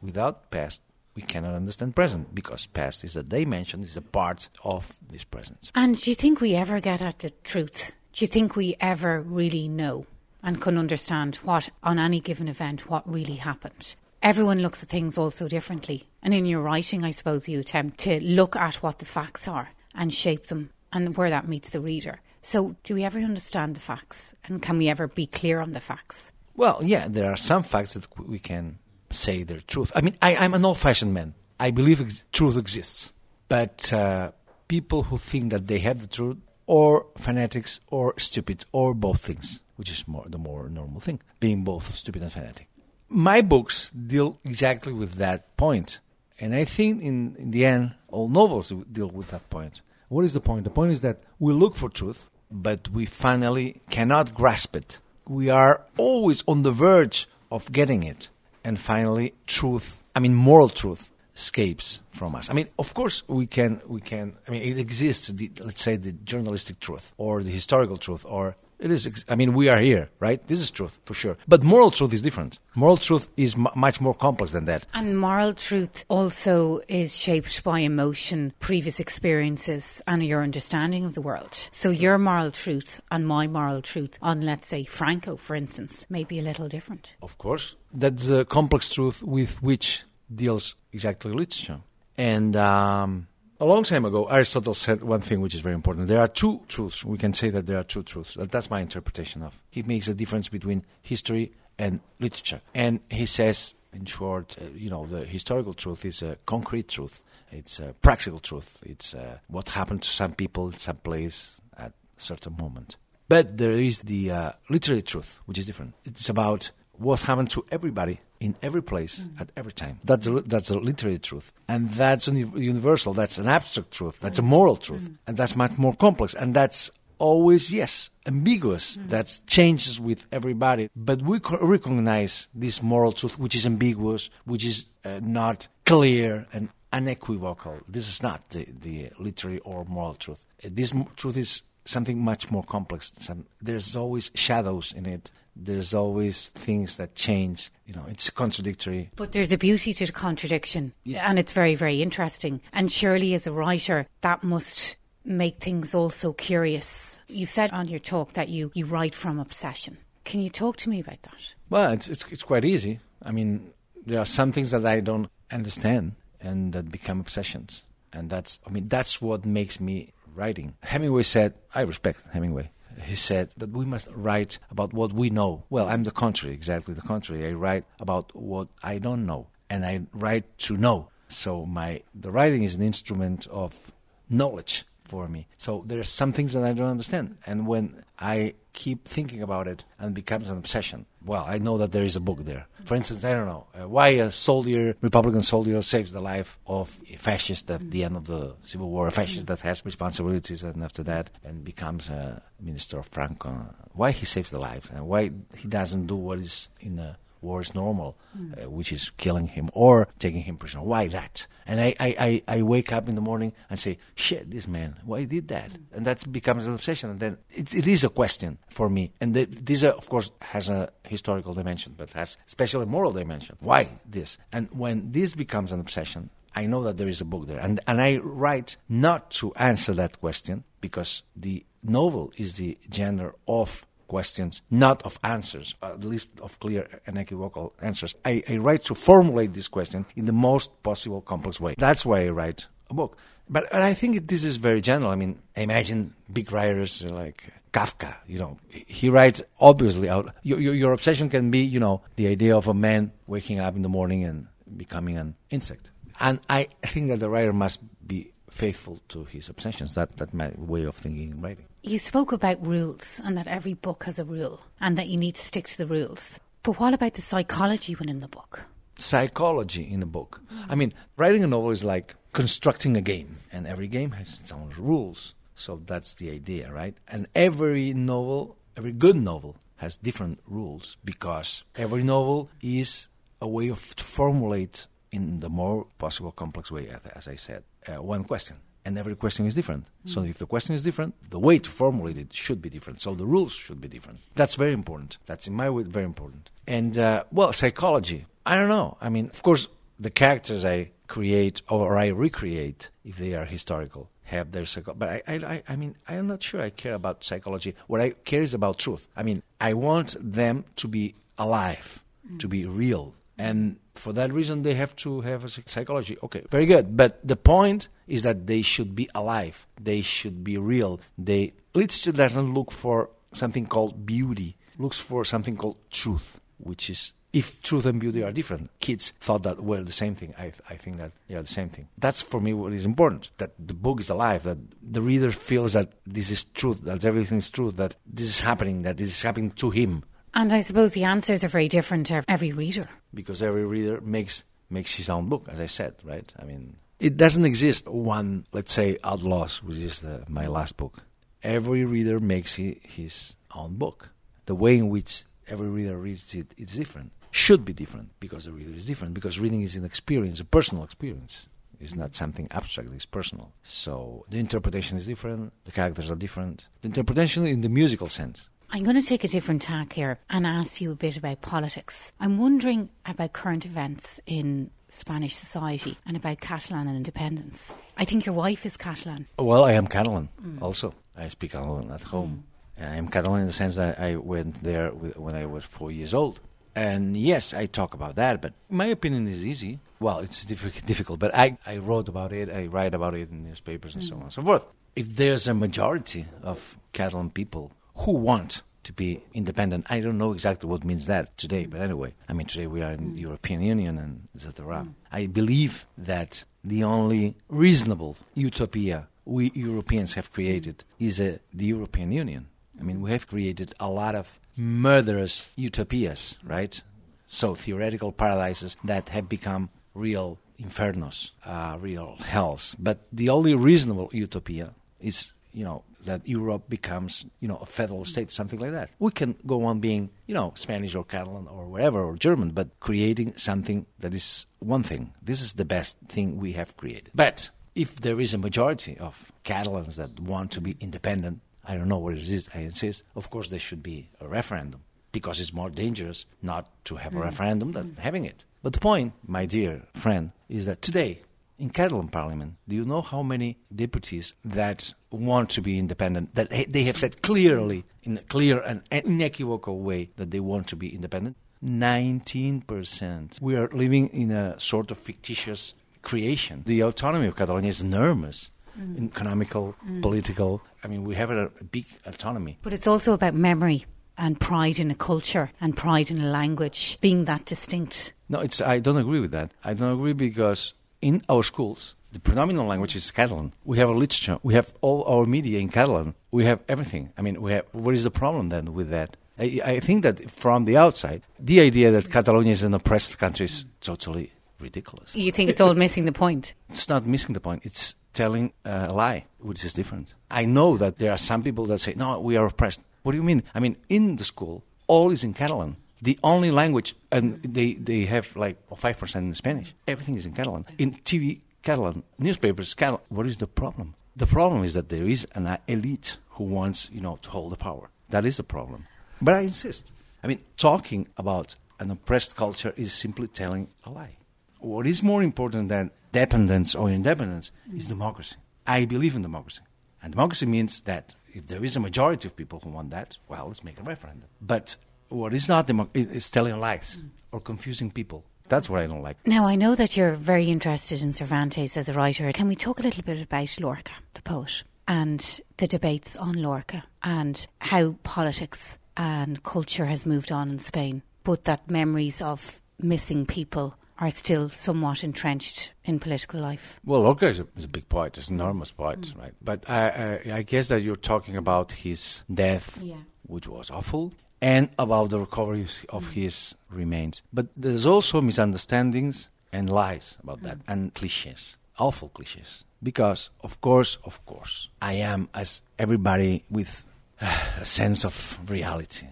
Without 0.02 0.52
past, 0.52 0.82
we 1.16 1.22
cannot 1.22 1.56
understand 1.56 1.96
present 1.96 2.34
because 2.34 2.68
past 2.68 3.04
is 3.04 3.16
a 3.16 3.24
dimension, 3.24 3.84
is 3.84 3.98
a 3.98 4.02
part 4.02 4.50
of 4.64 5.00
this 5.10 5.24
present. 5.24 5.72
And 5.76 6.00
do 6.00 6.10
you 6.10 6.16
think 6.16 6.40
we 6.40 6.56
ever 6.56 6.80
get 6.80 7.02
at 7.02 7.20
the 7.20 7.32
truth? 7.44 7.92
Do 8.14 8.24
you 8.24 8.28
think 8.28 8.56
we 8.56 8.76
ever 8.80 9.22
really 9.22 9.68
know 9.68 10.06
and 10.44 10.62
can 10.62 10.78
understand 10.78 11.36
what, 11.38 11.70
on 11.84 12.00
any 12.00 12.20
given 12.20 12.48
event, 12.48 12.90
what 12.90 13.08
really 13.10 13.36
happened? 13.36 13.96
Everyone 14.22 14.60
looks 14.60 14.84
at 14.84 14.90
things 14.90 15.18
also 15.18 15.48
differently. 15.48 16.08
And 16.22 16.34
in 16.34 16.46
your 16.46 16.62
writing, 16.62 17.04
I 17.04 17.12
suppose 17.12 17.48
you 17.48 17.60
attempt 17.60 18.00
to 18.02 18.20
look 18.22 18.56
at 18.56 18.76
what 18.76 19.00
the 19.00 19.06
facts 19.06 19.48
are 19.48 19.72
and 19.96 20.14
shape 20.14 20.48
them 20.48 20.70
and 20.94 21.18
where 21.18 21.30
that 21.30 21.48
meets 21.48 21.72
the 21.72 21.80
reader. 21.80 22.22
So, 22.42 22.76
do 22.84 22.96
we 22.96 23.04
ever 23.04 23.20
understand 23.20 23.76
the 23.76 23.80
facts? 23.80 24.34
And 24.46 24.62
can 24.62 24.78
we 24.78 24.90
ever 24.90 25.08
be 25.08 25.28
clear 25.28 25.62
on 25.62 25.72
the 25.72 25.80
facts? 25.80 26.32
Well, 26.56 26.82
yeah, 26.84 27.08
there 27.08 27.32
are 27.32 27.38
some 27.38 27.64
facts 27.64 27.94
that 27.94 28.08
we 28.20 28.40
can 28.40 28.80
say 29.12 29.44
their 29.44 29.60
truth. 29.62 29.92
I 29.96 30.02
mean, 30.02 30.18
I, 30.22 30.34
am 30.46 30.54
an 30.54 30.66
old 30.66 30.78
fashioned 30.78 31.14
man. 31.14 31.34
I 31.60 31.72
believe 31.72 32.02
ex- 32.02 32.26
truth 32.32 32.58
exists. 32.58 33.12
But 33.48 33.92
uh, 33.94 34.32
people 34.68 35.04
who 35.04 35.18
think 35.18 35.52
that 35.52 35.68
they 35.68 35.80
have 35.80 36.02
the 36.02 36.08
truth, 36.08 36.38
or 36.66 37.08
fanatics, 37.18 37.80
or 37.88 38.14
stupid, 38.18 38.66
or 38.72 38.94
both 38.94 39.22
things, 39.22 39.62
which 39.76 39.92
is 39.92 40.08
more 40.08 40.26
the 40.28 40.38
more 40.38 40.70
normal 40.70 41.02
thing, 41.02 41.22
being 41.40 41.64
both 41.64 41.96
stupid 41.96 42.22
and 42.22 42.32
fanatic. 42.32 42.68
My 43.10 43.42
books 43.42 43.90
deal 43.92 44.40
exactly 44.46 44.94
with 44.94 45.16
that 45.16 45.58
point. 45.58 46.00
And 46.40 46.56
I 46.56 46.66
think 46.66 47.04
in, 47.04 47.36
in 47.38 47.52
the 47.52 47.66
end, 47.66 47.94
all 48.08 48.28
novels 48.28 48.74
deal 48.92 49.10
with 49.10 49.30
that 49.30 49.48
point. 49.50 49.82
What 50.12 50.26
is 50.26 50.34
the 50.34 50.42
point? 50.42 50.66
The 50.66 50.70
point 50.80 50.92
is 50.92 51.02
that 51.02 51.18
we 51.40 51.54
look 51.54 51.76
for 51.76 51.90
truth, 51.90 52.30
but 52.52 52.90
we 52.90 53.06
finally 53.06 53.82
cannot 53.90 54.34
grasp 54.34 54.76
it. 54.76 55.00
We 55.26 55.50
are 55.50 55.86
always 55.98 56.44
on 56.48 56.64
the 56.64 56.72
verge 56.72 57.30
of 57.50 57.72
getting 57.72 58.04
it 58.04 58.30
and 58.64 58.80
finally 58.80 59.34
truth 59.48 60.00
i 60.16 60.20
mean 60.20 60.34
moral 60.34 60.70
truth 60.70 61.12
escapes 61.36 62.02
from 62.12 62.36
us 62.36 62.50
i 62.50 62.54
mean 62.54 62.68
of 62.78 62.94
course 62.94 63.24
we 63.28 63.46
can 63.46 63.82
we 63.88 64.02
can 64.02 64.36
i 64.48 64.52
mean 64.52 64.62
it 64.62 64.78
exists 64.78 65.28
the, 65.28 65.52
let's 65.60 65.82
say 65.82 65.96
the 65.96 66.12
journalistic 66.12 66.80
truth 66.80 67.12
or 67.18 67.44
the 67.44 67.50
historical 67.50 67.98
truth 67.98 68.26
or 68.28 68.56
it 68.82 68.92
is 68.92 69.26
i 69.30 69.36
mean 69.36 69.54
we 69.54 69.70
are 69.70 69.80
here 69.80 70.10
right? 70.22 70.48
This 70.48 70.60
is 70.60 70.72
truth 70.72 71.00
for 71.04 71.14
sure. 71.14 71.36
But 71.48 71.64
moral 71.64 71.92
truth 71.92 72.14
is 72.14 72.22
different. 72.22 72.60
Moral 72.76 72.98
truth 72.98 73.28
is 73.36 73.56
m- 73.56 73.68
much 73.76 74.00
more 74.00 74.14
complex 74.14 74.54
than 74.54 74.66
that. 74.66 74.86
And 74.94 75.20
moral 75.20 75.54
truth 75.54 76.06
also 76.08 76.82
is 76.88 77.18
shaped 77.18 77.64
by 77.64 77.80
emotion 77.80 78.54
previous 78.60 79.00
experiences 79.00 80.02
and 80.08 80.24
your 80.24 80.44
understanding 80.44 81.04
of 81.04 81.16
the 81.16 81.22
world. 81.22 81.68
So 81.72 81.90
your 81.90 82.18
moral 82.18 82.52
truth 82.52 83.02
and 83.12 83.28
my 83.28 83.48
moral 83.48 83.82
truth 83.82 84.18
on 84.22 84.42
let's 84.42 84.68
say 84.68 84.86
franco 84.86 85.36
for 85.36 85.56
instance 85.56 86.06
may 86.10 86.24
be 86.24 86.40
a 86.40 86.44
little 86.44 86.70
different. 86.70 87.14
Of 87.22 87.38
course. 87.38 87.76
That's 87.94 88.28
the 88.28 88.46
complex 88.46 88.90
truth 88.90 89.22
with 89.24 89.62
which 89.62 90.04
deals 90.34 90.76
exactly 90.94 91.32
literature. 91.34 91.82
And 92.18 92.56
um, 92.56 93.28
a 93.62 93.66
long 93.66 93.84
time 93.84 94.06
ago, 94.06 94.26
Aristotle 94.26 94.74
said 94.74 95.04
one 95.04 95.22
thing 95.22 95.40
which 95.40 95.54
is 95.54 95.62
very 95.62 95.76
important. 95.76 96.08
There 96.08 96.20
are 96.20 96.28
two 96.28 96.62
truths. 96.68 97.06
We 97.06 97.20
can 97.20 97.36
say 97.36 97.52
that 97.52 97.68
there 97.68 97.78
are 97.78 97.84
two 97.84 98.02
truths. 98.02 98.36
That's 98.40 98.72
my 98.72 98.82
interpretation 98.82 99.44
of. 99.44 99.62
He 99.70 99.84
makes 99.84 100.08
a 100.08 100.16
difference 100.16 100.50
between 100.50 100.84
history 101.04 101.54
and 101.78 102.00
literature. 102.20 102.62
And 102.74 103.02
he 103.12 103.28
says, 103.28 103.76
in 103.94 104.06
short, 104.06 104.58
uh, 104.60 104.66
you 104.74 104.90
know, 104.90 105.06
the 105.06 105.26
historical 105.26 105.76
truth 105.76 106.06
is 106.06 106.24
a 106.24 106.38
concrete 106.48 106.88
truth. 106.88 107.24
It's 107.52 107.80
a 107.80 107.94
practical 108.02 108.40
truth. 108.40 108.84
It's 108.84 109.14
uh, 109.14 109.38
what 109.48 109.70
happened 109.70 110.02
to 110.04 110.10
some 110.10 110.34
people 110.34 110.68
in 110.68 110.74
some 110.74 110.98
place 110.98 111.62
at 111.78 111.92
a 112.18 112.22
certain 112.22 112.58
moment. 112.58 112.98
But 113.28 113.60
there 113.60 113.74
is 113.74 114.00
the 114.00 114.32
uh, 114.32 114.52
literary 114.72 115.04
truth, 115.04 115.40
which 115.46 115.60
is 115.60 115.68
different. 115.68 115.94
It's 116.04 116.30
about 116.30 116.72
what 117.02 117.22
happened 117.22 117.50
to 117.52 117.66
everybody 117.72 118.20
in 118.40 118.56
every 118.62 118.82
place 118.82 119.20
mm. 119.20 119.42
at 119.42 119.52
every 119.56 119.72
time. 119.72 120.00
That's 120.04 120.28
a, 120.28 120.42
that's 120.42 120.70
a 120.70 120.80
literary 120.80 121.20
truth, 121.20 121.54
and 121.68 121.90
that's 121.90 122.28
universal. 122.28 123.14
That's 123.14 123.38
an 123.38 123.48
abstract 123.48 123.92
truth. 123.92 124.20
That's 124.20 124.40
a 124.40 124.42
moral 124.42 124.76
truth, 124.76 125.10
mm. 125.10 125.18
and 125.28 125.38
that's 125.38 125.56
much 125.56 125.78
more 125.78 125.96
complex. 125.96 126.34
And 126.34 126.54
that's 126.54 126.92
always 127.18 127.72
yes 127.72 128.10
ambiguous. 128.26 128.98
Mm. 128.98 129.10
That 129.10 129.40
changes 129.48 130.00
with 130.00 130.26
everybody. 130.32 130.90
But 130.96 131.22
we 131.22 131.40
co- 131.40 131.60
recognize 131.60 132.50
this 132.54 132.82
moral 132.82 133.12
truth, 133.12 133.38
which 133.38 133.56
is 133.56 133.66
ambiguous, 133.66 134.30
which 134.46 134.66
is 134.66 134.86
uh, 135.06 135.20
not 135.22 135.68
clear 135.86 136.48
and 136.54 136.70
unequivocal. 136.94 137.80
This 137.88 138.08
is 138.08 138.22
not 138.22 138.50
the, 138.50 138.68
the 138.80 139.12
literary 139.20 139.60
or 139.60 139.86
moral 139.86 140.16
truth. 140.16 140.46
Uh, 140.64 140.70
this 140.72 140.94
m- 140.94 141.08
truth 141.16 141.38
is 141.38 141.64
something 141.86 142.20
much 142.20 142.52
more 142.52 142.64
complex. 142.64 143.14
Some, 143.20 143.46
there's 143.62 143.96
always 143.96 144.32
shadows 144.36 144.94
in 144.94 145.06
it 145.06 145.32
there's 145.56 145.94
always 145.94 146.50
things 146.50 146.98
that 146.98 147.16
change. 147.16 147.72
You 147.86 147.94
know, 147.94 148.06
it's 148.08 148.30
contradictory. 148.30 149.12
But 149.16 149.32
there's 149.32 149.52
a 149.52 149.58
beauty 149.58 149.94
to 149.96 150.06
the 150.06 150.12
contradiction, 150.12 150.94
yes. 151.04 151.22
and 151.26 151.38
it's 151.38 151.54
very, 151.54 151.76
very 151.76 152.02
interesting. 152.02 152.62
And 152.74 152.92
surely, 152.92 153.34
as 153.34 153.48
a 153.48 153.52
writer, 153.52 154.08
that 154.22 154.44
must 154.44 154.96
make 155.24 155.62
things 155.62 155.94
also 155.94 156.34
curious. 156.34 157.18
You 157.28 157.46
said 157.46 157.72
on 157.72 157.88
your 157.88 158.00
talk 158.00 158.34
that 158.34 158.50
you, 158.50 158.72
you 158.74 158.86
write 158.86 159.16
from 159.16 159.40
obsession. 159.40 159.98
Can 160.24 160.40
you 160.40 160.50
talk 160.50 160.78
to 160.78 160.90
me 160.90 161.00
about 161.00 161.22
that? 161.24 161.54
Well, 161.70 161.92
it's, 161.92 162.10
it's, 162.10 162.26
it's 162.30 162.44
quite 162.44 162.66
easy. 162.66 163.00
I 163.24 163.32
mean, 163.32 163.72
there 164.06 164.20
are 164.20 164.26
some 164.26 164.52
things 164.52 164.72
that 164.72 164.86
I 164.86 165.00
don't 165.00 165.30
understand 165.52 166.14
and 166.40 166.74
that 166.74 166.92
become 166.92 167.20
obsessions. 167.20 167.84
And 168.14 168.30
that's, 168.30 168.60
I 168.66 168.72
mean, 168.72 168.88
that's 168.88 169.22
what 169.22 169.46
makes 169.46 169.80
me 169.80 170.14
writing. 170.34 170.76
Hemingway 170.82 171.24
said, 171.24 171.54
I 171.74 171.82
respect 171.82 172.22
Hemingway 172.32 172.72
he 173.04 173.16
said 173.16 173.54
that 173.58 173.72
we 173.72 173.86
must 173.86 174.08
write 174.14 174.60
about 174.70 174.94
what 174.94 175.14
we 175.14 175.30
know. 175.30 175.64
Well, 175.70 175.88
I'm 175.88 176.04
the 176.04 176.12
contrary, 176.12 176.54
exactly 176.54 176.94
the 176.94 177.02
contrary. 177.02 177.48
I 177.48 177.54
write 177.54 177.86
about 178.00 178.36
what 178.36 178.68
I 178.84 178.98
don't 178.98 179.26
know, 179.26 179.48
and 179.70 179.86
I 179.86 180.02
write 180.14 180.58
to 180.60 180.78
know. 180.78 181.10
So 181.28 181.66
my 181.66 182.02
the 182.14 182.32
writing 182.32 182.64
is 182.64 182.76
an 182.76 182.82
instrument 182.82 183.48
of 183.48 183.92
knowledge 184.30 184.86
for 185.12 185.28
me. 185.28 185.42
So 185.58 185.84
there 185.86 186.00
are 186.00 186.04
some 186.22 186.32
things 186.32 186.54
that 186.54 186.64
I 186.64 186.74
don't 186.74 186.94
understand, 186.98 187.38
and 187.46 187.68
when 187.68 187.84
I 188.18 188.54
keep 188.74 189.08
thinking 189.08 189.42
about 189.42 189.68
it 189.68 189.84
and 190.00 190.14
becomes 190.14 190.50
an 190.50 190.58
obsession. 190.58 191.06
Well, 191.26 191.46
I 191.46 191.58
know 191.58 191.78
that 191.80 191.92
there 191.92 192.06
is 192.06 192.16
a 192.16 192.20
book 192.30 192.40
there. 192.46 192.68
For 192.86 192.96
instance, 192.96 193.26
I 193.26 193.32
don't 193.32 193.46
know 193.46 193.68
uh, 193.80 193.88
why 193.88 194.08
a 194.28 194.32
soldier, 194.32 194.96
Republican 195.02 195.42
soldier, 195.42 195.82
saves 195.82 196.14
the 196.14 196.22
life 196.22 196.58
of 196.66 196.98
a 197.10 197.18
fascist 197.18 197.70
at 197.70 197.92
the 197.92 198.04
end 198.06 198.16
of 198.16 198.26
the 198.26 198.56
Civil 198.64 198.90
War, 198.90 199.08
a 199.08 199.12
fascist 199.12 199.48
that 199.48 199.60
has 199.62 199.84
responsibilities, 199.86 200.64
and 200.64 200.82
after 200.84 201.04
that, 201.04 201.30
and 201.44 201.66
becomes 201.66 202.10
a 202.10 202.42
minister 202.60 203.00
of 203.00 203.08
Franco. 203.08 203.52
Why 203.94 204.12
he 204.12 204.26
saves 204.26 204.52
the 204.52 204.60
life 204.60 204.90
and 204.94 205.06
why 205.08 205.32
he 205.58 205.68
doesn't 205.68 206.08
do 206.08 206.16
what 206.16 206.40
is 206.40 206.70
in 206.80 206.98
a 207.00 207.18
war 207.42 207.62
is 207.62 207.74
normal, 207.74 208.18
uh, 208.36 208.70
which 208.70 208.92
is 208.92 209.12
killing 209.18 209.48
him 209.48 209.70
or 209.74 210.08
taking 210.20 210.42
him 210.42 210.58
prisoner. 210.58 210.84
Why 210.84 211.08
that? 211.08 211.48
And 211.66 211.82
I, 211.82 211.96
I, 212.00 212.16
I, 212.48 212.58
I 212.58 212.62
wake 212.62 212.92
up 212.92 213.10
in 213.10 213.16
the 213.16 213.22
morning 213.22 213.54
and 213.70 213.80
say, 213.80 213.98
shit, 214.16 214.52
this 214.52 214.68
man, 214.68 214.96
why 215.06 215.24
did 215.24 215.48
that? 215.50 215.72
And 215.92 216.06
that 216.06 216.32
becomes 216.32 216.68
an 216.68 216.74
obsession. 216.74 217.10
And 217.10 217.20
then 217.20 217.38
it, 217.50 217.74
it 217.74 217.88
is 217.88 218.04
a 218.04 218.10
question 218.10 218.58
for 218.70 218.90
me. 218.90 219.12
And 219.20 219.34
this, 219.34 219.84
uh, 219.84 219.92
of 219.92 220.08
course, 220.10 220.32
has 220.42 220.70
a 220.70 220.92
historical 221.08 221.54
dimension, 221.54 221.96
but 221.98 222.12
has 222.14 222.38
especially 222.48 222.86
moral 222.86 223.12
dimension. 223.12 223.58
Why 223.60 223.90
this? 224.06 224.38
And 224.52 224.70
when 224.72 225.12
this 225.12 225.34
becomes 225.34 225.72
an 225.72 225.80
obsession, 225.80 226.30
I 226.56 226.66
know 226.66 226.84
that 226.84 226.98
there 226.98 227.08
is 227.08 227.22
a 227.22 227.26
book 227.26 227.48
there. 227.48 227.60
And, 227.60 227.80
and 227.88 228.02
I 228.02 228.18
write 228.18 228.78
not 228.90 229.32
to 229.32 229.54
answer 229.56 229.94
that 229.94 230.20
question 230.20 230.64
because 230.82 231.24
the 231.36 231.66
novel 231.84 232.34
is 232.38 232.56
the 232.56 232.78
genre 232.94 233.34
of 233.48 233.86
questions, 234.12 234.62
not 234.70 235.02
of 235.04 235.18
answers, 235.24 235.74
uh, 235.82 235.94
at 235.94 236.04
least 236.04 236.28
of 236.42 236.60
clear 236.60 236.84
and 237.08 237.18
equivocal 237.18 237.72
answers. 237.82 238.14
I, 238.26 238.44
I 238.50 238.58
write 238.58 238.84
to 238.90 238.94
formulate 238.94 239.54
this 239.54 239.70
question 239.70 240.06
in 240.18 240.26
the 240.26 240.34
most 240.34 240.68
possible 240.84 241.22
complex 241.22 241.62
way. 241.62 241.76
That's 241.78 242.06
why 242.06 242.26
I 242.26 242.30
write 242.30 242.68
a 242.90 242.94
book. 242.94 243.18
But, 243.50 243.72
but 243.72 243.82
I 243.82 243.94
think 243.94 244.28
this 244.28 244.44
is 244.44 244.58
very 244.58 244.82
general. 244.82 245.12
I 245.12 245.16
mean, 245.16 245.40
imagine 245.56 246.14
big 246.30 246.52
writers 246.52 247.04
like 247.04 247.54
Kafka, 247.72 248.16
you 248.28 248.38
know, 248.38 248.58
he 248.70 249.08
writes 249.08 249.42
obviously 249.62 250.10
out. 250.10 250.36
Your, 250.44 250.60
your, 250.60 250.74
your, 250.74 250.92
obsession 250.92 251.30
can 251.30 251.50
be, 251.50 251.60
you 251.60 251.80
know, 251.80 252.02
the 252.18 252.28
idea 252.28 252.58
of 252.58 252.68
a 252.68 252.74
man 252.74 253.14
waking 253.28 253.62
up 253.62 253.78
in 253.78 253.82
the 253.82 253.90
morning 253.90 254.26
and 254.26 254.48
becoming 254.76 255.18
an 255.18 255.36
insect. 255.50 255.90
And 256.20 256.42
I 256.50 256.68
think 256.86 257.08
that 257.12 257.20
the 257.22 257.30
writer 257.30 257.54
must 257.54 257.80
be 258.06 258.34
faithful 258.52 259.02
to 259.10 259.24
his 259.24 259.50
obsessions. 259.50 259.96
That 259.96 260.16
that's 260.18 260.34
my 260.34 260.52
way 260.58 260.84
of 260.84 260.96
thinking 260.96 261.32
and 261.32 261.44
writing. 261.44 261.66
You 261.82 261.98
spoke 261.98 262.32
about 262.32 262.66
rules 262.66 263.20
and 263.24 263.36
that 263.38 263.48
every 263.48 263.74
book 263.74 264.04
has 264.04 264.20
a 264.20 264.24
rule 264.24 264.62
and 264.80 264.98
that 264.98 265.08
you 265.08 265.18
need 265.18 265.36
to 265.36 265.42
stick 265.42 265.68
to 265.70 265.78
the 265.78 265.88
rules. 265.88 266.40
But 266.62 266.80
what 266.80 266.94
about 266.94 267.16
the 267.16 267.24
psychology 267.24 267.96
within 267.96 268.20
the 268.20 268.28
book? 268.28 268.62
Psychology 269.00 269.92
in 269.92 270.04
a 270.04 270.06
book. 270.06 270.42
Mm. 270.54 270.66
I 270.70 270.76
mean, 270.76 270.94
writing 271.18 271.44
a 271.44 271.48
novel 271.48 271.72
is 271.72 271.84
like 271.84 272.16
constructing 272.34 272.96
a 272.96 273.02
game, 273.02 273.38
and 273.52 273.66
every 273.66 273.88
game 273.88 274.12
has 274.12 274.40
its 274.40 274.52
own 274.52 274.70
rules. 274.78 275.34
So 275.56 275.82
that's 275.86 276.14
the 276.14 276.30
idea, 276.30 276.72
right? 276.72 276.96
And 277.08 277.28
every 277.34 277.94
novel, 277.94 278.58
every 278.78 278.92
good 278.92 279.16
novel, 279.16 279.56
has 279.78 279.98
different 279.98 280.40
rules 280.46 280.98
because 281.04 281.64
every 281.76 282.04
novel 282.04 282.50
is 282.62 283.08
a 283.42 283.48
way 283.48 283.68
of 283.68 283.96
to 283.96 284.04
formulate 284.04 284.86
in 285.12 285.40
the 285.40 285.50
more 285.50 285.88
possible 285.98 286.32
complex 286.32 286.72
way, 286.72 286.90
as 287.16 287.28
I 287.28 287.36
said, 287.36 287.64
uh, 287.88 288.02
one 288.02 288.24
question. 288.24 288.58
And 288.84 288.98
every 288.98 289.16
question 289.16 289.46
is 289.46 289.54
different. 289.54 289.86
Mm. 289.86 290.10
So 290.10 290.24
if 290.24 290.38
the 290.40 290.48
question 290.48 290.74
is 290.74 290.82
different, 290.82 291.14
the 291.30 291.38
way 291.38 291.60
to 291.60 291.70
formulate 291.70 292.18
it 292.18 292.34
should 292.34 292.62
be 292.62 292.70
different. 292.70 293.02
So 293.02 293.14
the 293.14 293.26
rules 293.26 293.54
should 293.54 293.80
be 293.80 293.88
different. 293.88 294.20
That's 294.36 294.56
very 294.56 294.74
important. 294.74 295.20
That's, 295.28 295.48
in 295.48 295.54
my 295.54 295.70
way, 295.70 295.84
very 295.84 296.06
important. 296.06 296.50
And, 296.66 296.98
uh, 296.98 297.24
well, 297.32 297.54
psychology. 297.54 298.26
I 298.46 298.56
don't 298.56 298.70
know. 298.70 298.98
I 299.00 299.10
mean, 299.10 299.28
of 299.28 299.44
course, 299.44 299.68
the 300.00 300.10
characters 300.10 300.66
I 300.66 300.92
create 301.08 301.62
or 301.70 301.96
I 301.98 302.08
recreate, 302.08 302.90
if 303.06 303.18
they 303.18 303.36
are 303.36 303.46
historical, 303.46 304.10
have 304.24 304.52
their 304.52 304.66
psychology. 304.66 304.98
But 304.98 305.10
I, 305.10 305.22
I, 305.28 305.64
I 305.68 305.76
mean, 305.76 305.96
I'm 306.08 306.26
not 306.26 306.42
sure 306.42 306.60
I 306.60 306.72
care 306.72 306.96
about 306.96 307.24
psychology. 307.24 307.76
What 307.86 308.02
I 308.02 308.12
care 308.12 308.42
is 308.42 308.56
about 308.56 308.80
truth. 308.80 309.08
I 309.16 309.22
mean, 309.22 309.44
I 309.60 309.74
want 309.74 310.16
them 310.20 310.66
to 310.78 310.88
be 310.88 311.14
alive, 311.38 312.04
mm. 312.28 312.40
to 312.40 312.48
be 312.48 312.66
real, 312.66 313.14
and 313.38 313.78
for 313.96 314.14
that 314.14 314.32
reason 314.32 314.62
they 314.62 314.74
have 314.74 314.96
to 314.96 315.22
have 315.22 315.44
a 315.44 315.50
psychology. 315.50 316.18
Okay 316.24 316.44
very 316.50 316.66
good. 316.66 316.96
But 316.96 317.26
the 317.26 317.36
point 317.36 317.88
is 318.08 318.24
that 318.24 318.48
they 318.48 318.62
should 318.62 318.96
be 318.96 319.10
alive. 319.16 319.68
They 319.80 320.02
should 320.02 320.44
be 320.44 320.58
real. 320.58 321.00
They 321.18 321.54
literature 321.74 322.12
doesn't 322.12 322.54
look 322.54 322.72
for 322.72 323.10
something 323.34 323.66
called 323.66 324.06
beauty. 324.06 324.58
Looks 324.78 325.00
for 325.00 325.26
something 325.26 325.58
called 325.58 325.78
truth 325.92 326.40
which 326.64 326.90
is 326.90 327.14
if 327.34 327.62
truth 327.62 327.86
and 327.86 328.00
beauty 328.00 328.24
are 328.24 328.32
different. 328.32 328.70
Keats 328.80 329.14
thought 329.22 329.44
that 329.44 329.64
were 329.64 329.82
the 329.82 329.92
same 329.92 330.16
thing. 330.16 330.34
I, 330.38 330.52
I 330.70 330.76
think 330.76 330.98
that 330.98 331.12
they 331.28 331.36
are 331.36 331.42
the 331.42 331.48
same 331.48 331.70
thing. 331.70 331.88
That's 331.98 332.22
for 332.22 332.42
me 332.42 332.54
what 332.54 332.74
is 332.74 332.86
important 332.86 333.32
that 333.38 333.52
the 333.58 333.74
book 333.74 334.00
is 334.00 334.10
alive 334.10 334.44
that 334.44 334.58
the 334.82 335.02
reader 335.02 335.32
feels 335.32 335.74
that 335.74 335.94
this 336.06 336.30
is 336.30 336.44
truth 336.44 336.82
that 336.84 337.06
everything 337.06 337.38
is 337.38 337.50
truth 337.50 337.78
that 337.78 337.96
this 338.06 338.28
is 338.28 338.42
happening 338.42 338.82
that 338.84 338.98
this 338.98 339.10
is 339.10 339.22
happening 339.22 339.52
to 339.52 339.70
him. 339.70 340.04
And 340.34 340.54
I 340.54 340.62
suppose 340.62 340.94
the 340.94 341.04
answers 341.04 341.44
are 341.44 341.50
very 341.50 341.68
different 341.68 342.08
to 342.08 342.24
every 342.28 342.52
reader. 342.52 342.90
Because 343.14 343.42
every 343.42 343.66
reader 343.66 344.00
makes 344.02 344.44
makes 344.70 344.96
his 344.96 345.10
own 345.10 345.28
book, 345.28 345.48
as 345.50 345.60
I 345.60 345.66
said, 345.66 345.96
right? 346.04 346.32
I 346.40 346.46
mean, 346.46 346.78
it 347.00 347.18
doesn't 347.18 347.46
exist 347.46 347.88
one, 347.88 348.46
let's 348.54 348.72
say, 348.72 348.98
Outlaws, 349.04 349.62
which 349.64 349.78
is 349.78 350.00
the, 350.00 350.24
my 350.30 350.48
last 350.48 350.78
book. 350.78 351.04
Every 351.44 351.84
reader 351.84 352.20
makes 352.20 352.56
he, 352.56 352.80
his 352.84 353.36
own 353.54 353.76
book. 353.76 354.12
The 354.46 354.56
way 354.56 354.78
in 354.78 354.90
which 354.90 355.26
every 355.48 355.68
reader 355.68 355.98
reads 355.98 356.34
it 356.36 356.54
is 356.58 356.76
different. 356.76 357.12
Should 357.32 357.66
be 357.66 357.74
different 357.74 358.12
because 358.20 358.46
the 358.46 358.52
reader 358.52 358.74
is 358.74 358.86
different. 358.86 359.14
Because 359.14 359.40
reading 359.40 359.62
is 359.62 359.76
an 359.76 359.84
experience, 359.84 360.40
a 360.40 360.46
personal 360.46 360.84
experience. 360.84 361.48
It's 361.80 361.96
not 361.96 362.14
something 362.14 362.48
abstract, 362.52 362.92
it's 362.94 363.08
personal. 363.08 363.52
So 363.64 364.26
the 364.30 364.38
interpretation 364.38 365.00
is 365.00 365.08
different, 365.08 365.52
the 365.66 365.72
characters 365.72 366.12
are 366.12 366.16
different. 366.16 366.68
The 366.82 366.90
interpretation 366.90 367.48
in 367.48 367.62
the 367.62 367.70
musical 367.70 368.08
sense 368.08 368.51
I'm 368.74 368.84
going 368.84 368.96
to 368.96 369.06
take 369.06 369.26
a 369.26 369.28
different 369.28 369.62
tack 369.62 369.92
here 369.92 370.18
and 370.30 370.48
ask 370.48 370.80
you 370.80 370.92
a 370.92 370.96
bit 370.96 371.18
about 371.18 371.42
politics. 371.42 372.14
I'm 372.22 372.38
wondering 372.38 372.88
about 373.06 373.34
current 373.34 373.66
events 373.66 374.22
in 374.26 374.72
Spanish 374.88 375.36
society 375.36 375.98
and 376.06 376.16
about 376.16 376.40
Catalan 376.40 376.88
and 376.88 376.96
independence. 376.96 377.74
I 377.98 378.06
think 378.06 378.26
your 378.26 378.34
wife 378.34 378.66
is 378.66 378.78
Catalan. 378.78 379.28
Well, 379.38 379.66
I 379.66 379.74
am 379.74 379.88
Catalan 379.88 380.30
mm. 380.42 380.62
also. 380.62 380.94
I 381.18 381.28
speak 381.28 381.52
Catalan 381.52 381.92
at 381.92 382.04
home. 382.04 382.46
Mm. 382.80 382.92
I 382.94 382.96
am 382.96 383.10
Catalan 383.10 383.42
in 383.42 383.48
the 383.48 383.54
sense 383.54 383.76
that 383.76 384.00
I 384.00 384.16
went 384.16 384.64
there 384.64 384.92
when 384.92 385.36
I 385.36 385.48
was 385.48 385.66
four 385.66 385.92
years 385.92 386.14
old. 386.14 386.40
And 386.74 387.18
yes, 387.18 387.54
I 387.54 387.66
talk 387.66 387.94
about 387.94 388.16
that, 388.16 388.42
but 388.42 388.54
my 388.70 388.86
opinion 388.86 389.28
is 389.28 389.46
easy. 389.46 389.82
Well, 390.00 390.20
it's 390.20 390.46
difficult, 390.86 391.20
but 391.20 391.36
I, 391.36 391.58
I 391.66 391.78
wrote 391.78 392.08
about 392.08 392.32
it, 392.32 392.50
I 392.50 392.68
write 392.68 392.94
about 392.94 393.16
it 393.16 393.32
in 393.32 393.44
newspapers 393.44 393.96
and 393.96 394.06
mm. 394.06 394.08
so 394.08 394.16
on 394.16 394.22
and 394.22 394.32
so 394.32 394.42
forth. 394.42 394.64
If 394.96 395.18
there's 395.18 395.50
a 395.50 395.54
majority 395.54 396.26
of 396.42 396.78
Catalan 396.94 397.32
people 397.32 397.74
who 398.02 398.12
want 398.12 398.62
to 398.84 398.94
be 398.94 399.22
independent. 399.34 399.86
I 399.90 400.00
don't 400.00 400.18
know 400.18 400.34
exactly 400.34 400.68
what 400.70 400.84
means 400.84 401.06
that 401.06 401.38
today, 401.38 401.66
but 401.66 401.82
anyway, 401.82 402.14
I 402.28 402.34
mean, 402.34 402.48
today 402.48 402.68
we 402.68 402.82
are 402.82 402.92
in 402.92 403.16
the 403.16 403.22
European 403.22 403.62
Union 403.62 403.98
and 403.98 404.28
etc. 404.36 404.86
Mm. 404.86 404.94
I 405.12 405.28
believe 405.28 405.86
that 405.98 406.44
the 406.64 406.84
only 406.84 407.36
reasonable 407.48 408.18
utopia 408.34 409.08
we 409.26 409.52
Europeans 409.54 410.16
have 410.16 410.34
created 410.34 410.84
is 411.00 411.22
uh, 411.22 411.38
the 411.54 411.66
European 411.66 412.12
Union. 412.12 412.48
I 412.80 412.84
mean, 412.84 413.02
we 413.02 413.12
have 413.12 413.28
created 413.28 413.76
a 413.80 413.90
lot 413.90 414.16
of 414.16 414.40
murderous 414.58 415.50
utopias, 415.56 416.38
right? 416.44 416.82
So 417.28 417.56
theoretical 417.56 418.12
paradises 418.12 418.76
that 418.84 419.10
have 419.10 419.30
become 419.30 419.70
real 419.94 420.40
infernos, 420.60 421.32
uh, 421.46 421.78
real 421.80 422.16
hells. 422.26 422.76
But 422.80 423.00
the 423.14 423.30
only 423.30 423.54
reasonable 423.54 424.10
utopia 424.12 424.74
is, 425.00 425.34
you 425.54 425.64
know, 425.64 425.84
that 426.06 426.28
Europe 426.28 426.70
becomes, 426.70 427.26
you 427.40 427.48
know, 427.48 427.58
a 427.58 427.66
federal 427.66 428.06
state, 428.06 428.32
something 428.32 428.60
like 428.60 428.72
that. 428.72 428.92
We 429.00 429.12
can 429.12 429.36
go 429.46 429.64
on 429.66 429.80
being, 429.80 430.10
you 430.28 430.34
know, 430.34 430.54
Spanish 430.56 430.96
or 430.96 431.04
Catalan 431.04 431.48
or 431.48 431.68
whatever 431.68 432.02
or 432.04 432.16
German, 432.16 432.52
but 432.52 432.80
creating 432.80 433.34
something 433.38 433.86
that 434.00 434.14
is 434.14 434.46
one 434.60 434.84
thing. 434.84 435.14
This 435.22 435.42
is 435.42 435.54
the 435.54 435.66
best 435.66 435.98
thing 436.08 436.38
we 436.38 436.54
have 436.54 436.78
created. 436.78 437.12
But 437.14 437.50
if 437.76 438.02
there 438.02 438.20
is 438.20 438.34
a 438.34 438.38
majority 438.38 438.98
of 438.98 439.32
Catalans 439.44 439.96
that 439.96 440.20
want 440.20 440.52
to 440.52 440.62
be 440.62 440.76
independent, 440.80 441.42
I 441.66 441.76
don't 441.76 441.88
know 441.88 442.00
what 442.00 442.16
it 442.16 442.28
is, 442.28 442.50
I 442.54 442.60
insist, 442.60 443.04
of 443.16 443.30
course 443.30 443.50
there 443.50 443.60
should 443.60 443.84
be 443.84 444.10
a 444.20 444.28
referendum 444.28 444.82
because 445.12 445.40
it's 445.40 445.54
more 445.54 445.70
dangerous 445.70 446.26
not 446.42 446.70
to 446.86 446.96
have 446.96 447.14
a 447.14 447.18
mm. 447.18 447.24
referendum 447.24 447.74
than 447.74 447.98
having 448.00 448.26
it. 448.26 448.46
But 448.64 448.74
the 448.74 448.80
point, 448.80 449.14
my 449.28 449.46
dear 449.46 449.84
friend, 449.94 450.32
is 450.50 450.66
that 450.66 450.82
today 450.82 451.22
in 451.62 451.70
Catalan 451.70 452.08
Parliament, 452.08 452.56
do 452.68 452.76
you 452.76 452.84
know 452.84 453.02
how 453.02 453.22
many 453.22 453.60
deputies 453.74 454.34
that 454.44 454.94
want 455.12 455.52
to 455.52 455.62
be 455.62 455.78
independent, 455.78 456.34
that 456.34 456.50
they 456.50 456.84
have 456.84 456.98
said 456.98 457.22
clearly, 457.22 457.86
in 458.02 458.18
a 458.18 458.22
clear 458.24 458.60
and 458.62 458.82
unequivocal 458.92 459.80
way, 459.80 460.10
that 460.16 460.32
they 460.32 460.40
want 460.40 460.68
to 460.68 460.76
be 460.76 460.94
independent? 460.94 461.38
19%. 461.64 463.40
We 463.40 463.56
are 463.56 463.70
living 463.70 464.08
in 464.08 464.32
a 464.32 464.60
sort 464.60 464.90
of 464.90 464.98
fictitious 464.98 465.76
creation. 466.02 466.64
The 466.66 466.82
autonomy 466.82 467.28
of 467.28 467.36
Catalonia 467.36 467.70
is 467.70 467.82
enormous. 467.82 468.50
Mm. 468.80 469.06
Economical, 469.06 469.76
mm. 469.88 470.02
political. 470.02 470.62
I 470.84 470.88
mean, 470.88 471.04
we 471.04 471.14
have 471.16 471.30
a, 471.30 471.52
a 471.60 471.64
big 471.64 471.86
autonomy. 472.06 472.58
But 472.64 472.74
it's 472.74 472.88
also 472.88 473.14
about 473.14 473.36
memory 473.36 473.86
and 474.18 474.40
pride 474.40 474.80
in 474.80 474.90
a 474.90 474.96
culture 474.96 475.52
and 475.60 475.76
pride 475.78 476.10
in 476.10 476.22
a 476.22 476.30
language 476.30 476.98
being 477.02 477.26
that 477.26 477.46
distinct. 477.46 478.14
No, 478.30 478.40
it's 478.40 478.62
I 478.62 478.80
don't 478.80 478.98
agree 478.98 479.20
with 479.20 479.32
that. 479.32 479.52
I 479.64 479.74
don't 479.74 479.94
agree 479.94 480.14
because 480.14 480.74
in 481.02 481.24
our 481.30 481.44
schools, 481.44 481.96
the 482.12 482.20
predominant 482.20 482.68
language 482.68 482.96
is 482.96 483.12
Catalan. 483.12 483.54
We 483.64 483.78
have 483.78 483.90
a 483.90 483.94
literature. 483.94 484.38
We 484.44 484.54
have 484.54 484.74
all 484.82 485.04
our 485.06 485.26
media 485.26 485.60
in 485.60 485.70
Catalan. 485.70 486.14
We 486.32 486.46
have 486.46 486.60
everything. 486.68 487.12
I 487.18 487.22
mean, 487.22 487.42
we 487.42 487.52
have, 487.54 487.66
what 487.72 487.94
is 487.94 488.04
the 488.04 488.12
problem 488.12 488.50
then 488.50 488.74
with 488.74 488.90
that? 488.90 489.18
I, 489.40 489.62
I 489.64 489.80
think 489.80 490.04
that 490.04 490.30
from 490.30 490.66
the 490.66 490.78
outside, 490.78 491.24
the 491.40 491.62
idea 491.62 491.92
that 491.92 492.12
Catalonia 492.12 492.52
is 492.52 492.64
an 492.64 492.74
oppressed 492.74 493.18
country 493.18 493.46
is 493.46 493.66
totally 493.80 494.32
ridiculous. 494.60 495.16
You 495.16 495.32
think 495.32 495.50
it's, 495.50 495.58
it's 495.58 495.62
all 495.62 495.72
a, 495.72 495.76
missing 495.76 496.06
the 496.06 496.12
point? 496.12 496.54
It's 496.70 496.90
not 496.90 497.06
missing 497.06 497.34
the 497.34 497.40
point. 497.40 497.66
It's 497.66 497.96
telling 498.14 498.52
a 498.66 498.94
lie, 498.94 499.26
which 499.40 499.64
is 499.64 499.74
different. 499.74 500.14
I 500.30 500.46
know 500.46 500.78
that 500.78 500.98
there 500.98 501.12
are 501.12 501.18
some 501.18 501.44
people 501.44 501.66
that 501.68 501.80
say, 501.80 501.94
no, 501.96 502.20
we 502.20 502.36
are 502.36 502.46
oppressed. 502.46 502.82
What 503.04 503.14
do 503.14 503.18
you 503.18 503.24
mean? 503.24 503.44
I 503.56 503.60
mean, 503.60 503.78
in 503.90 504.18
the 504.18 504.26
school, 504.26 504.64
all 504.88 505.12
is 505.12 505.24
in 505.24 505.34
Catalan. 505.34 505.78
The 506.02 506.18
only 506.24 506.50
language, 506.50 506.96
and 507.12 507.42
they, 507.44 507.74
they 507.74 508.06
have 508.06 508.36
like 508.36 508.58
5% 508.70 509.16
in 509.16 509.34
Spanish. 509.36 509.76
Everything 509.88 510.16
is 510.16 510.26
in 510.26 510.34
Catalan. 510.34 510.66
In 510.78 510.94
TV, 511.06 511.42
Catalan. 511.62 512.04
Newspapers, 512.18 512.74
Catalan. 512.74 513.02
What 513.10 513.28
is 513.28 513.38
the 513.38 513.48
problem? 513.48 513.96
The 514.16 514.28
problem 514.28 514.64
is 514.64 514.74
that 514.74 514.90
there 514.90 515.08
is 515.08 515.28
an 515.36 515.58
elite 515.68 516.18
who 516.32 516.44
wants, 516.46 516.90
you 516.92 517.02
know, 517.02 517.20
to 517.22 517.30
hold 517.30 517.52
the 517.52 517.58
power. 517.58 517.90
That 518.10 518.26
is 518.26 518.38
the 518.38 518.44
problem. 518.44 518.88
But 519.22 519.36
I 519.36 519.42
insist. 519.42 519.92
I 520.24 520.28
mean, 520.28 520.40
talking 520.58 521.08
about 521.18 521.56
an 521.80 521.92
oppressed 521.92 522.36
culture 522.36 522.74
is 522.76 522.94
simply 522.94 523.28
telling 523.28 523.70
a 523.86 523.90
lie. 523.90 524.18
What 524.60 524.86
is 524.86 525.02
more 525.02 525.24
important 525.24 525.70
than 525.70 525.92
dependence 526.12 526.76
or 526.76 526.90
independence 526.90 527.52
is 527.76 527.88
democracy. 527.88 528.36
I 528.68 528.86
believe 528.86 529.16
in 529.16 529.22
democracy. 529.22 529.62
And 530.04 530.14
democracy 530.14 530.46
means 530.46 530.82
that 530.82 531.16
if 531.34 531.48
there 531.48 531.64
is 531.64 531.76
a 531.76 531.80
majority 531.80 532.28
of 532.28 532.36
people 532.36 532.60
who 532.60 532.70
want 532.70 532.90
that, 532.92 533.18
well, 533.28 533.48
let's 533.48 533.64
make 533.64 533.80
a 533.80 533.84
referendum. 533.84 534.30
But 534.42 534.76
what 535.12 535.34
is 535.34 535.48
not 535.48 535.68
democracy 535.68 536.10
is 536.12 536.32
telling 536.32 536.60
lies 536.60 536.98
or 537.32 537.40
confusing 537.40 537.92
people. 537.92 538.24
That's 538.50 538.70
what 538.70 538.82
I 538.82 538.88
don't 538.88 539.02
like. 539.02 539.16
Now, 539.26 539.48
I 539.48 539.56
know 539.56 539.76
that 539.76 539.96
you're 539.96 540.16
very 540.16 540.50
interested 540.50 541.02
in 541.02 541.14
Cervantes 541.14 541.78
as 541.78 541.88
a 541.88 541.94
writer. 541.94 542.32
Can 542.34 542.48
we 542.48 542.56
talk 542.56 542.80
a 542.80 542.84
little 542.84 543.04
bit 543.04 543.22
about 543.22 543.58
Lorca, 543.60 543.94
the 544.14 544.22
poet, 544.22 544.64
and 544.88 545.40
the 545.58 545.68
debates 545.68 546.18
on 546.18 546.34
Lorca 546.34 546.84
and 547.02 547.48
how 547.60 547.96
politics 548.04 548.78
and 548.98 549.42
culture 549.44 549.86
has 549.86 550.06
moved 550.06 550.32
on 550.32 550.50
in 550.50 550.60
Spain, 550.60 551.02
but 551.24 551.46
that 551.46 551.70
memories 551.70 552.22
of 552.22 552.60
missing 552.78 553.26
people 553.26 553.76
are 554.00 554.12
still 554.12 554.50
somewhat 554.50 555.04
entrenched 555.04 555.72
in 555.86 556.00
political 556.00 556.40
life. 556.40 556.80
Well, 556.84 557.02
Lorca 557.02 557.28
is 557.28 557.40
a, 557.40 557.48
is 557.56 557.66
a 557.66 557.68
big 557.68 557.88
poet, 557.88 558.18
is 558.18 558.30
an 558.30 558.40
enormous 558.40 558.72
poet, 558.72 559.02
mm. 559.02 559.18
right? 559.18 559.34
But 559.42 559.70
I, 559.70 560.20
I, 560.26 560.34
I, 560.38 560.42
guess 560.42 560.70
that 560.70 560.82
you're 560.82 560.96
talking 560.96 561.38
about 561.38 561.72
his 561.72 562.24
death, 562.30 562.80
yeah. 562.82 562.98
which 563.28 563.48
was 563.48 563.70
awful, 563.70 564.14
and 564.42 564.70
about 564.80 565.12
the 565.12 565.20
recovery 565.20 565.68
of 565.90 566.10
his 566.10 566.56
remains. 566.70 567.22
But 567.32 567.48
there's 567.56 567.86
also 567.86 568.22
misunderstandings 568.22 569.30
and 569.54 569.70
lies 569.70 570.18
about 570.24 570.42
that, 570.44 570.58
hmm. 570.58 570.72
and 570.72 570.94
cliches, 570.94 571.58
awful 571.78 572.10
cliches. 572.10 572.64
Because, 572.84 573.30
of 573.42 573.62
course, 573.62 574.00
of 574.04 574.26
course, 574.26 574.70
I 574.82 574.94
am, 574.94 575.30
as 575.36 575.62
everybody 575.78 576.44
with 576.50 576.84
a 577.22 577.66
sense 577.66 578.04
of 578.04 578.40
reality, 578.50 579.08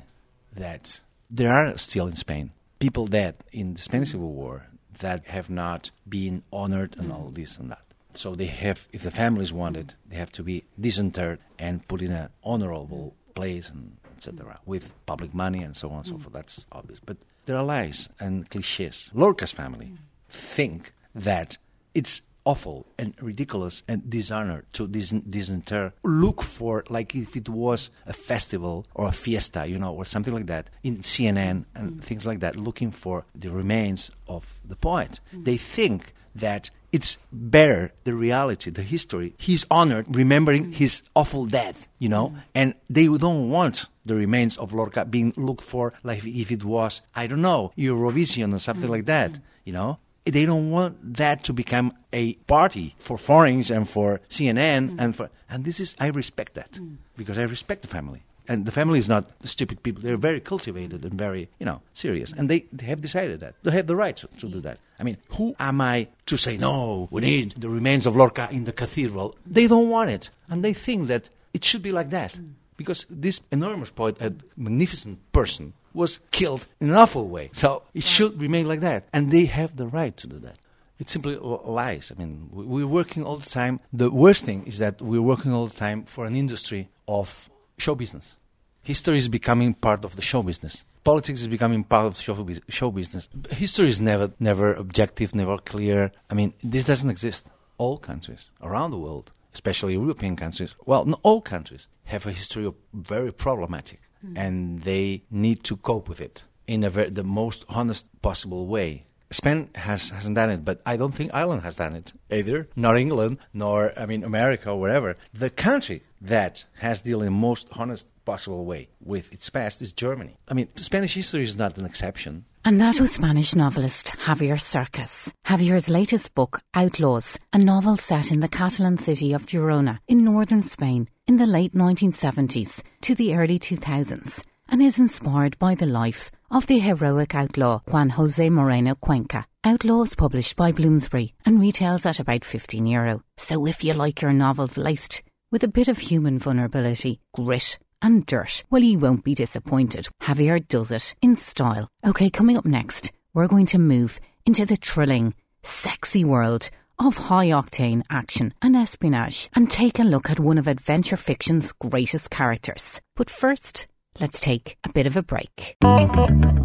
that 0.56 1.02
there 1.30 1.54
are 1.54 1.78
still 1.78 2.08
in 2.08 2.16
Spain 2.16 2.52
people 2.80 3.08
dead 3.08 3.36
in 3.52 3.74
the 3.74 3.82
Spanish 3.82 4.12
Civil 4.12 4.32
War 4.32 4.66
that 5.00 5.26
have 5.26 5.50
not 5.50 5.92
been 6.08 6.44
honored 6.52 6.96
and 6.98 7.08
hmm. 7.08 7.12
all 7.12 7.30
this 7.32 7.58
and 7.58 7.70
that. 7.72 7.84
So 8.14 8.36
they 8.36 8.48
have, 8.48 8.88
if 8.92 9.04
the 9.04 9.12
families 9.12 9.54
want 9.54 9.78
it, 9.78 9.96
they 10.08 10.16
have 10.16 10.32
to 10.34 10.44
be 10.44 10.64
disinterred 10.80 11.40
and 11.60 11.88
put 11.88 12.02
in 12.02 12.12
an 12.12 12.30
honorable 12.44 13.14
place 13.36 13.70
and 13.70 13.98
etc. 14.20 14.60
with 14.66 14.94
public 15.06 15.34
money 15.34 15.64
and 15.64 15.76
so 15.76 15.90
on 15.90 15.98
and 16.00 16.08
so 16.08 16.18
forth. 16.18 16.34
That's 16.34 16.66
obvious. 16.72 17.00
But 17.00 17.18
there 17.46 17.58
are 17.58 17.64
lies 17.64 18.10
and 18.20 18.50
cliches. 18.50 19.10
Lorca's 19.14 19.52
family 19.52 19.94
think 20.30 20.94
that 21.16 21.58
it's 21.94 22.22
awful 22.46 22.86
and 22.98 23.14
ridiculous 23.22 23.84
and 23.88 24.10
dishonor 24.10 24.66
to 24.74 24.88
dis- 24.88 25.14
disinter. 25.30 25.94
Look 26.04 26.42
for 26.42 26.84
like 26.90 27.16
if 27.16 27.36
it 27.36 27.50
was 27.50 27.90
a 28.06 28.14
festival 28.14 28.86
or 28.94 29.08
a 29.08 29.12
fiesta, 29.12 29.68
you 29.68 29.78
know, 29.78 29.94
or 29.94 30.06
something 30.06 30.34
like 30.34 30.48
that 30.48 30.70
in 30.84 30.98
CNN 30.98 31.66
and 31.76 31.92
mm. 31.92 32.04
things 32.04 32.26
like 32.26 32.40
that, 32.40 32.56
looking 32.56 32.92
for 32.92 33.26
the 33.36 33.50
remains 33.50 34.12
of 34.28 34.60
the 34.66 34.76
poet. 34.76 35.20
Mm. 35.34 35.46
They 35.46 35.58
think 35.58 36.14
that 36.36 36.70
it's 36.92 37.18
better 37.32 37.92
the 38.04 38.14
reality, 38.14 38.72
the 38.72 38.82
history. 38.82 39.34
He's 39.38 39.66
honored 39.70 40.16
remembering 40.16 40.66
mm. 40.66 40.74
his 40.74 41.04
awful 41.16 41.46
death, 41.46 41.88
you 42.00 42.10
know, 42.10 42.30
mm. 42.30 42.42
and 42.56 42.74
they 42.90 43.06
don't 43.06 43.50
want 43.50 43.86
the 44.06 44.16
remains 44.16 44.58
of 44.58 44.74
Lorca 44.74 45.06
being 45.06 45.34
looked 45.36 45.64
for 45.64 45.94
like 46.04 46.26
if 46.26 46.52
it 46.52 46.64
was, 46.64 47.02
I 47.16 47.28
don't 47.28 47.42
know, 47.42 47.72
Eurovision 47.78 48.54
or 48.54 48.60
something 48.60 48.88
mm. 48.88 48.94
like 48.94 49.06
that, 49.06 49.38
you 49.64 49.74
know 49.74 50.00
they 50.26 50.46
don't 50.46 50.70
want 50.70 51.16
that 51.16 51.44
to 51.46 51.54
become 51.54 51.94
a 52.14 52.34
party 52.48 52.96
for 53.00 53.18
foreigners 53.18 53.72
and 53.72 53.88
for 53.88 54.22
CNN 54.30 54.92
mm. 54.92 54.96
and 55.00 55.16
for 55.16 55.30
and 55.50 55.66
this 55.66 55.80
is 55.80 55.96
I 56.00 56.08
respect 56.08 56.54
that 56.56 56.74
mm. 56.74 56.98
because 57.18 57.38
I 57.38 57.44
respect 57.44 57.82
the 57.82 57.88
family 57.88 58.24
and 58.50 58.66
the 58.66 58.72
family 58.72 59.00
is 59.00 59.08
not 59.08 59.24
stupid 59.46 59.82
people 59.84 60.02
they're 60.02 60.18
very 60.18 60.42
cultivated 60.42 61.06
and 61.06 61.14
very 61.14 61.48
you 61.60 61.66
know 61.66 61.82
serious 61.94 62.34
and 62.34 62.50
they, 62.50 62.66
they 62.74 62.86
have 62.86 63.00
decided 63.00 63.40
that 63.40 63.54
they 63.64 63.72
have 63.72 63.88
the 63.88 63.96
right 63.96 64.18
to, 64.18 64.28
to 64.40 64.50
do 64.50 64.60
that 64.60 64.78
I 65.00 65.04
mean 65.04 65.18
who 65.30 65.56
am 65.60 65.80
I 65.80 66.08
to 66.26 66.36
say 66.36 66.58
no 66.58 67.08
we 67.12 67.22
need 67.22 67.56
the 67.58 67.70
remains 67.70 68.06
of 68.06 68.18
Lorca 68.18 68.50
in 68.52 68.66
the 68.66 68.74
cathedral 68.74 69.36
they 69.46 69.68
don't 69.68 69.90
want 69.90 70.10
it 70.10 70.30
and 70.50 70.66
they 70.66 70.74
think 70.74 71.08
that 71.08 71.30
it 71.54 71.64
should 71.64 71.82
be 71.82 71.94
like 71.94 72.10
that 72.10 72.34
mm. 72.34 72.52
because 72.76 73.06
this 73.10 73.40
enormous 73.52 73.92
poet 73.92 74.18
a 74.22 74.34
magnificent 74.58 75.20
person 75.32 75.74
was 75.94 76.20
killed 76.32 76.68
in 76.80 76.90
an 76.90 76.96
awful 76.96 77.28
way. 77.28 77.50
So 77.54 77.84
it 77.94 78.04
should 78.04 78.40
remain 78.40 78.68
like 78.68 78.82
that. 78.82 79.06
And 79.14 79.32
they 79.32 79.46
have 79.46 79.76
the 79.76 79.88
right 79.88 80.16
to 80.18 80.28
do 80.28 80.40
that. 80.40 80.58
It's 81.00 81.14
simply 81.14 81.38
lies. 81.38 82.12
I 82.12 82.20
mean, 82.20 82.50
we're 82.52 82.86
working 82.88 83.24
all 83.24 83.38
the 83.38 83.50
time. 83.50 83.80
The 83.94 84.12
worst 84.12 84.44
thing 84.46 84.66
is 84.68 84.80
that 84.80 85.02
we're 85.02 85.22
working 85.22 85.54
all 85.54 85.68
the 85.68 85.76
time 85.76 86.04
for 86.04 86.26
an 86.26 86.36
industry 86.36 86.90
of 87.08 87.50
show 87.78 87.96
business. 87.96 88.36
History 88.84 89.18
is 89.18 89.28
becoming 89.28 89.74
part 89.74 90.06
of 90.06 90.16
the 90.16 90.22
show 90.22 90.42
business. 90.42 90.86
Politics 91.04 91.42
is 91.42 91.48
becoming 91.48 91.84
part 91.84 92.06
of 92.06 92.16
the 92.16 92.22
show, 92.22 92.48
show 92.70 92.92
business. 92.92 93.30
History 93.52 93.90
is 93.90 94.02
never, 94.02 94.32
never 94.40 94.74
objective, 94.74 95.34
never 95.36 95.58
clear. 95.58 96.12
I 96.30 96.34
mean, 96.34 96.54
this 96.64 96.86
doesn't 96.86 97.10
exist. 97.10 97.48
All 97.78 97.98
countries 97.98 98.46
around 98.62 98.92
the 98.92 98.98
world, 98.98 99.32
especially 99.54 99.94
European 99.94 100.36
countries, 100.36 100.76
well, 100.86 101.06
not 101.06 101.20
all 101.24 101.42
countries, 101.42 101.88
have 102.06 102.26
a 102.26 102.32
history 102.32 102.66
of 102.66 102.76
very 102.94 103.32
problematic 103.32 104.02
mm. 104.26 104.38
and 104.38 104.82
they 104.84 105.24
need 105.32 105.64
to 105.64 105.78
cope 105.78 106.10
with 106.10 106.20
it 106.20 106.44
in 106.68 106.84
a 106.84 106.90
ver- 106.90 107.10
the 107.10 107.24
most 107.24 107.66
honest 107.70 108.06
possible 108.22 108.68
way. 108.68 109.06
Spain 109.32 109.70
has 109.76 110.10
hasn't 110.10 110.36
done 110.36 110.50
it, 110.50 110.66
but 110.66 110.82
I 110.86 110.98
don't 110.98 111.14
think 111.14 111.32
Ireland 111.34 111.62
has 111.62 111.76
done 111.76 111.96
it 111.96 112.14
either. 112.32 112.68
Nor 112.76 112.96
England, 112.96 113.38
nor 113.54 113.94
I 113.98 114.06
mean 114.06 114.24
America 114.24 114.72
or 114.72 114.80
wherever. 114.80 115.18
The 115.34 115.50
country 115.50 116.04
that 116.22 116.66
has 116.78 117.02
dealt 117.02 117.22
in 117.22 117.26
the 117.26 117.32
most 117.32 117.68
honest 117.72 118.08
possible 118.26 118.66
way 118.66 118.90
with 119.04 119.32
its 119.32 119.50
past 119.50 119.82
is 119.82 119.94
Germany. 119.94 120.38
I 120.48 120.54
mean, 120.54 120.68
Spanish 120.76 121.14
history 121.16 121.44
is 121.44 121.58
not 121.58 121.78
an 121.78 121.86
exception. 121.86 122.46
And 122.66 122.82
that 122.82 123.00
was 123.00 123.14
Spanish 123.14 123.56
novelist 123.56 124.08
Javier 124.26 124.60
Cercas. 124.60 125.32
Javier's 125.46 125.90
latest 125.90 126.36
book, 126.36 126.60
Outlaws, 126.74 127.40
a 127.54 127.58
novel 127.58 127.98
set 127.98 128.32
in 128.32 128.42
the 128.42 128.50
Catalan 128.50 128.98
city 128.98 129.34
of 129.34 129.46
Girona 129.46 130.00
in 130.08 130.24
northern 130.24 130.62
Spain, 130.62 131.08
in 131.26 131.38
the 131.38 131.46
late 131.46 131.74
1970s 131.74 132.84
to 133.02 133.16
the 133.16 133.36
early 133.36 133.60
2000s 133.60 134.44
and 134.70 134.82
is 134.82 135.00
inspired 135.00 135.58
by 135.60 135.76
the 135.76 135.86
life 135.86 136.32
of 136.52 136.68
the 136.68 136.80
heroic 136.80 137.36
outlaw 137.36 137.82
Juan 137.88 138.10
Jose 138.10 138.50
Moreno 138.50 138.96
Cuenca. 138.96 139.46
Outlaws 139.64 140.16
published 140.16 140.56
by 140.56 140.72
Bloomsbury 140.72 141.34
and 141.46 141.60
retails 141.60 142.06
at 142.06 142.20
about 142.20 142.46
15 142.46 142.86
euro. 142.86 143.22
So 143.38 143.66
if 143.66 143.84
you 143.84 143.94
like 143.94 144.22
your 144.22 144.34
novels 144.34 144.78
laced 144.78 145.22
with 145.52 145.64
a 145.64 145.68
bit 145.68 145.88
of 145.88 145.98
human 145.98 146.40
vulnerability, 146.40 147.20
grit, 147.34 147.78
and 148.02 148.26
dirt, 148.26 148.64
well, 148.70 148.82
you 148.82 149.00
won't 149.00 149.24
be 149.24 149.36
disappointed. 149.36 150.08
Javier 150.22 150.66
does 150.66 150.92
it 150.92 151.16
in 151.22 151.36
style. 151.36 151.90
Okay, 152.06 152.30
coming 152.30 152.58
up 152.58 152.66
next, 152.66 153.12
we're 153.34 153.48
going 153.48 153.66
to 153.68 153.78
move 153.78 154.20
into 154.46 154.66
the 154.66 154.78
thrilling, 154.78 155.34
sexy 155.64 156.24
world 156.24 156.70
of 156.98 157.18
high 157.18 157.48
octane 157.48 158.04
action 158.10 158.54
and 158.62 158.76
espionage 158.76 159.50
and 159.56 159.72
take 159.72 160.00
a 160.00 160.04
look 160.04 160.30
at 160.30 160.40
one 160.40 160.58
of 160.58 160.68
adventure 160.68 161.18
fiction's 161.18 161.72
greatest 161.72 162.30
characters. 162.30 163.00
But 163.16 163.30
first, 163.30 163.88
let's 164.20 164.40
take 164.40 164.78
a 164.84 164.90
bit 164.94 165.06
of 165.06 165.16
a 165.18 165.24
break. 165.24 165.76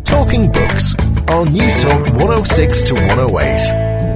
Talking 0.05 0.51
Books 0.51 0.95
on 1.29 1.49
Newstalk 1.49 2.11
106 2.19 2.83
to 2.85 2.95
108. 2.95 4.14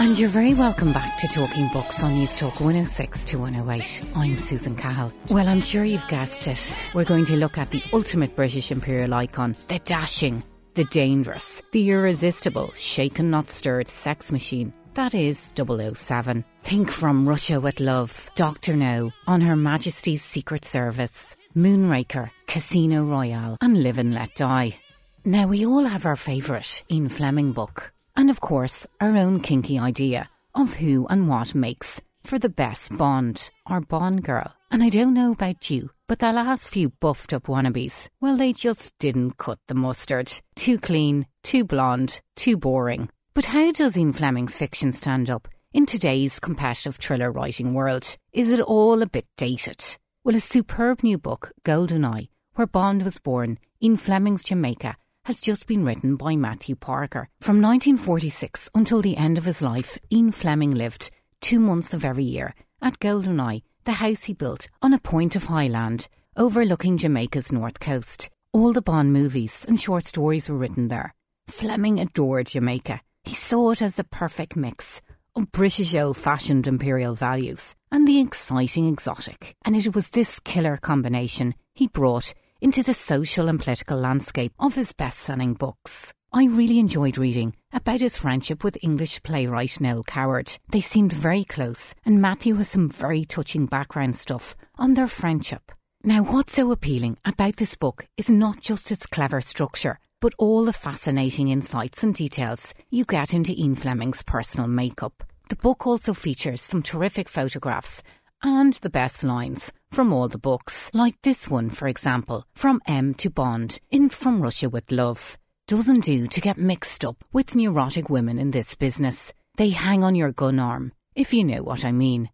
And 0.00 0.18
you're 0.18 0.28
very 0.28 0.54
welcome 0.54 0.92
back 0.92 1.18
to 1.18 1.28
Talking 1.28 1.68
Books 1.72 2.02
on 2.02 2.12
Newstalk 2.12 2.60
106 2.60 3.24
to 3.26 3.38
108. 3.38 4.02
I'm 4.16 4.36
Susan 4.38 4.76
Cahill. 4.76 5.12
Well, 5.30 5.48
I'm 5.48 5.60
sure 5.60 5.84
you've 5.84 6.06
guessed 6.08 6.46
it. 6.46 6.74
We're 6.94 7.04
going 7.04 7.24
to 7.26 7.36
look 7.36 7.56
at 7.58 7.70
the 7.70 7.82
ultimate 7.92 8.34
British 8.36 8.70
imperial 8.70 9.14
icon, 9.14 9.56
the 9.68 9.78
dashing, 9.80 10.42
the 10.74 10.84
dangerous, 10.84 11.62
the 11.72 11.90
irresistible, 11.90 12.72
shaken 12.74 13.30
not 13.30 13.50
stirred 13.50 13.88
sex 13.88 14.30
machine. 14.32 14.72
That 14.94 15.14
is 15.14 15.50
007. 15.56 16.44
Think 16.64 16.90
from 16.90 17.28
Russia 17.28 17.60
with 17.60 17.80
Love, 17.80 18.30
Doctor 18.34 18.76
No, 18.76 19.12
on 19.26 19.40
Her 19.40 19.56
Majesty's 19.56 20.22
Secret 20.22 20.64
Service, 20.64 21.36
Moonraker, 21.56 22.30
Casino 22.46 23.04
Royale, 23.04 23.56
and 23.60 23.82
Live 23.82 23.98
and 23.98 24.12
Let 24.12 24.34
Die. 24.34 24.76
Now, 25.24 25.46
we 25.46 25.64
all 25.64 25.84
have 25.84 26.04
our 26.04 26.16
favourite 26.16 26.82
Ian 26.90 27.08
Fleming 27.08 27.52
book, 27.52 27.93
and 28.16 28.30
of 28.30 28.40
course, 28.40 28.86
our 29.00 29.16
own 29.16 29.40
kinky 29.40 29.78
idea 29.78 30.28
of 30.54 30.74
who 30.74 31.06
and 31.08 31.28
what 31.28 31.54
makes 31.54 32.00
for 32.22 32.38
the 32.38 32.48
best 32.48 32.96
Bond 32.96 33.50
or 33.68 33.80
Bond 33.80 34.24
girl. 34.24 34.54
And 34.70 34.82
I 34.82 34.88
don't 34.88 35.14
know 35.14 35.32
about 35.32 35.70
you, 35.70 35.90
but 36.08 36.18
the 36.18 36.32
last 36.32 36.72
few 36.72 36.88
buffed 36.88 37.32
up 37.32 37.44
wannabes, 37.44 38.08
well, 38.20 38.36
they 38.36 38.52
just 38.52 38.92
didn't 38.98 39.38
cut 39.38 39.58
the 39.68 39.74
mustard. 39.74 40.32
Too 40.56 40.78
clean, 40.78 41.26
too 41.42 41.64
blonde, 41.64 42.20
too 42.34 42.56
boring. 42.56 43.08
But 43.34 43.46
how 43.46 43.72
does 43.72 43.96
Ian 43.96 44.12
Fleming's 44.12 44.56
fiction 44.56 44.92
stand 44.92 45.28
up 45.28 45.48
in 45.72 45.86
today's 45.86 46.40
competitive 46.40 46.96
thriller 46.96 47.30
writing 47.30 47.74
world? 47.74 48.16
Is 48.32 48.50
it 48.50 48.60
all 48.60 49.02
a 49.02 49.08
bit 49.08 49.26
dated? 49.36 49.84
Well, 50.24 50.36
a 50.36 50.40
superb 50.40 51.02
new 51.02 51.18
book, 51.18 51.52
Goldeneye, 51.64 52.28
where 52.54 52.66
Bond 52.66 53.02
was 53.02 53.18
born 53.18 53.58
in 53.80 53.96
Fleming's 53.96 54.42
Jamaica, 54.42 54.96
has 55.24 55.40
just 55.40 55.66
been 55.66 55.84
written 55.84 56.16
by 56.16 56.36
Matthew 56.36 56.76
Parker. 56.76 57.28
From 57.40 57.60
1946 57.60 58.70
until 58.74 59.00
the 59.00 59.16
end 59.16 59.38
of 59.38 59.44
his 59.44 59.62
life, 59.62 59.98
Ian 60.12 60.32
Fleming 60.32 60.70
lived 60.70 61.10
two 61.40 61.58
months 61.58 61.94
of 61.94 62.04
every 62.04 62.24
year 62.24 62.54
at 62.82 62.98
Goldeneye, 63.00 63.62
the 63.84 63.92
house 63.92 64.24
he 64.24 64.34
built 64.34 64.68
on 64.82 64.92
a 64.92 64.98
point 64.98 65.34
of 65.34 65.44
high 65.44 65.68
land 65.68 66.08
overlooking 66.36 66.98
Jamaica's 66.98 67.52
north 67.52 67.80
coast. 67.80 68.28
All 68.52 68.72
the 68.72 68.82
Bond 68.82 69.12
movies 69.12 69.64
and 69.66 69.80
short 69.80 70.06
stories 70.06 70.48
were 70.48 70.56
written 70.56 70.88
there. 70.88 71.14
Fleming 71.48 72.00
adored 72.00 72.48
Jamaica. 72.48 73.00
He 73.24 73.34
saw 73.34 73.70
it 73.70 73.82
as 73.82 73.96
the 73.96 74.04
perfect 74.04 74.56
mix 74.56 75.00
of 75.34 75.50
British 75.52 75.94
old 75.94 76.16
fashioned 76.16 76.66
imperial 76.66 77.14
values 77.14 77.74
and 77.90 78.06
the 78.06 78.20
exciting 78.20 78.88
exotic. 78.88 79.56
And 79.64 79.74
it 79.74 79.94
was 79.94 80.10
this 80.10 80.38
killer 80.40 80.76
combination 80.76 81.54
he 81.74 81.88
brought 81.88 82.34
into 82.64 82.82
the 82.82 82.94
social 82.94 83.46
and 83.46 83.60
political 83.60 83.98
landscape 83.98 84.50
of 84.58 84.74
his 84.74 84.90
best 84.94 85.18
selling 85.18 85.52
books. 85.52 86.14
I 86.32 86.46
really 86.46 86.78
enjoyed 86.78 87.18
reading 87.18 87.54
about 87.74 88.00
his 88.00 88.16
friendship 88.16 88.64
with 88.64 88.78
English 88.80 89.22
playwright 89.22 89.78
Noel 89.82 90.02
Coward. 90.02 90.56
They 90.70 90.80
seemed 90.80 91.12
very 91.12 91.44
close, 91.44 91.94
and 92.06 92.22
Matthew 92.22 92.54
has 92.54 92.70
some 92.70 92.88
very 92.88 93.26
touching 93.26 93.66
background 93.66 94.16
stuff 94.16 94.56
on 94.78 94.94
their 94.94 95.08
friendship. 95.08 95.72
Now, 96.02 96.22
what's 96.22 96.54
so 96.54 96.72
appealing 96.72 97.18
about 97.26 97.56
this 97.56 97.76
book 97.76 98.06
is 98.16 98.30
not 98.30 98.62
just 98.62 98.90
its 98.90 99.04
clever 99.04 99.42
structure, 99.42 99.98
but 100.22 100.32
all 100.38 100.64
the 100.64 100.72
fascinating 100.72 101.48
insights 101.48 102.02
and 102.02 102.14
details 102.14 102.72
you 102.88 103.04
get 103.04 103.34
into 103.34 103.52
Ian 103.52 103.76
Fleming's 103.76 104.22
personal 104.22 104.68
makeup. 104.68 105.22
The 105.50 105.56
book 105.56 105.86
also 105.86 106.14
features 106.14 106.62
some 106.62 106.82
terrific 106.82 107.28
photographs 107.28 108.02
and 108.44 108.74
the 108.74 108.90
best 108.90 109.24
lines 109.24 109.72
from 109.90 110.12
all 110.12 110.28
the 110.28 110.38
books, 110.38 110.90
like 110.92 111.20
this 111.22 111.48
one, 111.48 111.70
for 111.70 111.88
example, 111.88 112.44
from 112.54 112.80
M 112.86 113.14
to 113.14 113.30
Bond 113.30 113.80
in 113.90 114.10
From 114.10 114.42
Russia 114.42 114.68
with 114.68 114.92
Love 114.92 115.38
doesn't 115.66 116.04
do 116.04 116.26
to 116.26 116.40
get 116.42 116.58
mixed 116.58 117.06
up 117.06 117.24
with 117.32 117.54
neurotic 117.54 118.10
women 118.10 118.38
in 118.38 118.50
this 118.50 118.74
business. 118.74 119.32
They 119.56 119.70
hang 119.70 120.04
on 120.04 120.14
your 120.14 120.30
gun 120.30 120.58
arm, 120.58 120.92
if 121.14 121.32
you 121.32 121.42
know 121.42 121.62
what 121.62 121.86
I 121.86 121.92
mean. 121.92 122.28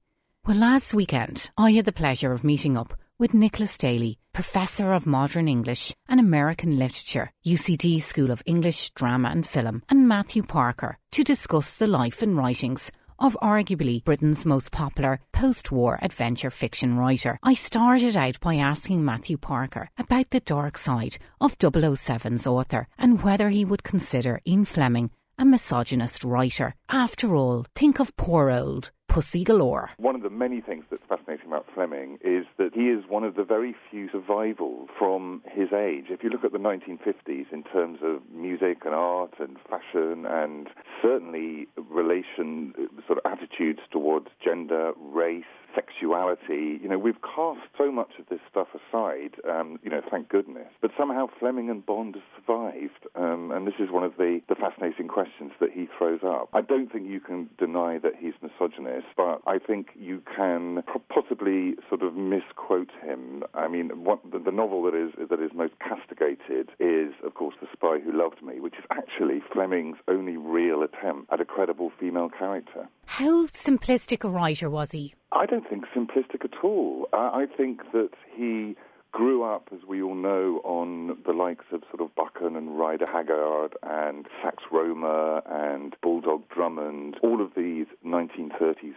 Well, 0.44 0.56
last 0.56 0.94
weekend, 0.94 1.50
I 1.56 1.70
had 1.72 1.84
the 1.84 1.92
pleasure 1.92 2.32
of 2.32 2.42
meeting 2.42 2.76
up 2.76 2.92
with 3.18 3.34
Nicholas 3.34 3.78
Daly, 3.78 4.18
Professor 4.32 4.92
of 4.92 5.06
Modern 5.06 5.46
English 5.46 5.94
and 6.08 6.18
American 6.18 6.76
Literature, 6.76 7.30
UCD 7.46 8.02
School 8.02 8.32
of 8.32 8.42
English, 8.46 8.90
Drama 8.90 9.28
and 9.28 9.46
Film, 9.46 9.82
and 9.88 10.08
Matthew 10.08 10.42
Parker 10.42 10.98
to 11.12 11.22
discuss 11.22 11.76
the 11.76 11.86
life 11.86 12.22
and 12.22 12.36
writings 12.36 12.90
of 13.20 13.36
arguably 13.42 14.02
Britain's 14.02 14.46
most 14.46 14.70
popular 14.70 15.20
post 15.32 15.70
war 15.70 15.98
adventure 16.02 16.50
fiction 16.50 16.96
writer. 16.96 17.38
I 17.42 17.54
started 17.54 18.16
out 18.16 18.40
by 18.40 18.54
asking 18.56 19.04
Matthew 19.04 19.36
Parker 19.36 19.90
about 19.98 20.30
the 20.30 20.40
dark 20.40 20.78
side 20.78 21.18
of 21.40 21.58
007's 21.58 22.46
author 22.46 22.88
and 22.98 23.22
whether 23.22 23.50
he 23.50 23.64
would 23.64 23.84
consider 23.84 24.40
Ian 24.46 24.64
Fleming 24.64 25.10
a 25.40 25.44
misogynist 25.44 26.22
writer. 26.22 26.74
After 26.90 27.34
all, 27.34 27.64
think 27.74 27.98
of 27.98 28.14
poor 28.16 28.50
old 28.50 28.90
pussy 29.10 29.42
galore. 29.42 29.90
One 29.96 30.14
of 30.14 30.22
the 30.22 30.30
many 30.30 30.60
things 30.60 30.84
that's 30.88 31.02
fascinating 31.08 31.48
about 31.48 31.66
Fleming 31.74 32.18
is 32.22 32.46
that 32.58 32.70
he 32.72 32.90
is 32.90 33.02
one 33.08 33.24
of 33.24 33.34
the 33.34 33.42
very 33.42 33.74
few 33.90 34.08
survivals 34.08 34.88
from 34.96 35.42
his 35.50 35.72
age. 35.72 36.06
If 36.10 36.22
you 36.22 36.30
look 36.30 36.44
at 36.44 36.52
the 36.52 36.58
1950s 36.58 37.52
in 37.52 37.64
terms 37.64 37.98
of 38.04 38.22
music 38.32 38.78
and 38.84 38.94
art 38.94 39.34
and 39.40 39.56
fashion 39.68 40.26
and 40.26 40.68
certainly 41.02 41.66
relation, 41.90 42.72
sort 43.08 43.18
of 43.18 43.32
attitudes 43.32 43.80
towards 43.90 44.28
gender, 44.42 44.92
race, 44.96 45.44
sexuality. 45.74 46.78
You 46.82 46.88
know, 46.88 46.98
we've 46.98 47.20
cast 47.22 47.60
so 47.76 47.90
much 47.90 48.12
of 48.18 48.26
this 48.28 48.40
stuff 48.50 48.68
aside, 48.74 49.36
um, 49.48 49.78
you 49.82 49.90
know, 49.90 50.00
thank 50.10 50.28
goodness. 50.28 50.68
But 50.80 50.90
somehow 50.98 51.26
Fleming 51.38 51.70
and 51.70 51.84
Bond 51.84 52.14
have 52.16 52.24
survived. 52.36 53.06
Um, 53.14 53.50
and 53.50 53.66
this 53.66 53.74
is 53.78 53.90
one 53.90 54.04
of 54.04 54.16
the, 54.16 54.40
the 54.48 54.54
fascinating 54.54 55.08
questions 55.08 55.52
that 55.60 55.70
he 55.72 55.88
throws 55.96 56.20
up. 56.24 56.48
I 56.52 56.60
don't 56.60 56.90
think 56.90 57.08
you 57.08 57.20
can 57.20 57.48
deny 57.58 57.98
that 57.98 58.12
he's 58.18 58.34
misogynist, 58.42 59.06
but 59.16 59.40
I 59.46 59.58
think 59.58 59.88
you 59.98 60.22
can 60.36 60.82
possibly 61.08 61.74
sort 61.88 62.02
of 62.02 62.14
misquote 62.14 62.90
him. 63.02 63.44
I 63.54 63.68
mean, 63.68 64.04
what, 64.04 64.20
the, 64.30 64.38
the 64.38 64.52
novel 64.52 64.82
that 64.84 64.94
is, 64.94 65.12
that 65.28 65.40
is 65.40 65.50
most 65.54 65.74
castigated 65.80 66.70
is, 66.78 67.12
of 67.24 67.34
course, 67.34 67.54
The 67.60 67.68
Spy 67.72 67.98
Who 68.04 68.12
Loved 68.12 68.42
Me, 68.42 68.60
which 68.60 68.74
is 68.74 68.84
actually 68.90 69.42
Fleming's 69.52 69.96
only 70.08 70.36
real 70.36 70.82
attempt 70.82 71.32
at 71.32 71.40
a 71.40 71.44
credible 71.44 71.92
female 71.98 72.28
character. 72.28 72.88
How 73.14 73.46
simplistic 73.46 74.22
a 74.22 74.28
writer 74.28 74.70
was 74.70 74.92
he? 74.92 75.14
I 75.32 75.44
don't 75.44 75.68
think 75.68 75.84
simplistic 75.94 76.44
at 76.44 76.62
all. 76.62 77.08
I 77.12 77.46
think 77.54 77.82
that 77.92 78.10
he 78.32 78.76
grew 79.10 79.42
up, 79.42 79.68
as 79.74 79.80
we 79.86 80.00
all 80.00 80.14
know, 80.14 80.60
on 80.62 81.18
the 81.26 81.32
likes 81.32 81.64
of 81.72 81.82
sort 81.90 82.00
of 82.00 82.14
Buchan 82.14 82.54
and 82.54 82.78
Rider 82.78 83.06
Haggard 83.06 83.74
and 83.82 84.26
Sax 84.40 84.62
Rohmer 84.72 85.42
and 85.44 85.96
Bulldog 86.00 86.48
Drummond, 86.54 87.16
all 87.20 87.42
of 87.42 87.50
these 87.56 87.86
1930s 88.06 88.94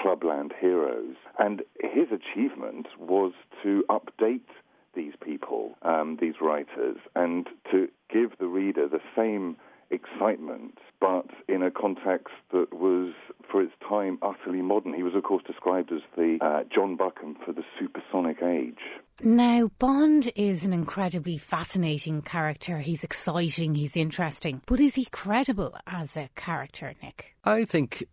clubland 0.00 0.54
heroes. 0.58 1.16
And 1.40 1.62
his 1.80 2.06
achievement 2.12 2.86
was 2.96 3.32
to 3.64 3.84
update 3.90 4.48
these 4.94 5.14
people, 5.22 5.74
um, 5.82 6.16
these 6.20 6.34
writers, 6.40 6.98
and 7.16 7.48
to 7.72 7.88
give 8.08 8.38
the 8.38 8.46
reader 8.46 8.86
the 8.88 9.02
same 9.16 9.56
excitement, 9.90 10.78
but 11.00 11.26
in 11.48 11.62
a 11.62 11.70
context 11.70 12.34
that 12.52 12.72
was, 12.72 13.12
for 13.50 13.62
its 13.62 13.72
time, 13.88 14.18
utterly 14.22 14.62
modern. 14.62 14.94
He 14.94 15.02
was, 15.02 15.14
of 15.14 15.22
course, 15.22 15.42
described 15.46 15.92
as 15.92 16.00
the 16.16 16.38
uh, 16.40 16.64
John 16.74 16.96
Buchan 16.96 17.36
for 17.44 17.52
the 17.52 17.62
supersonic 17.78 18.42
age. 18.42 18.80
Now, 19.20 19.70
Bond 19.78 20.30
is 20.36 20.64
an 20.64 20.72
incredibly 20.72 21.38
fascinating 21.38 22.22
character. 22.22 22.78
He's 22.78 23.04
exciting, 23.04 23.74
he's 23.74 23.96
interesting. 23.96 24.62
But 24.66 24.80
is 24.80 24.94
he 24.94 25.06
credible 25.06 25.76
as 25.86 26.16
a 26.16 26.28
character, 26.36 26.94
Nick? 27.02 27.34
I 27.44 27.64
think 27.64 28.04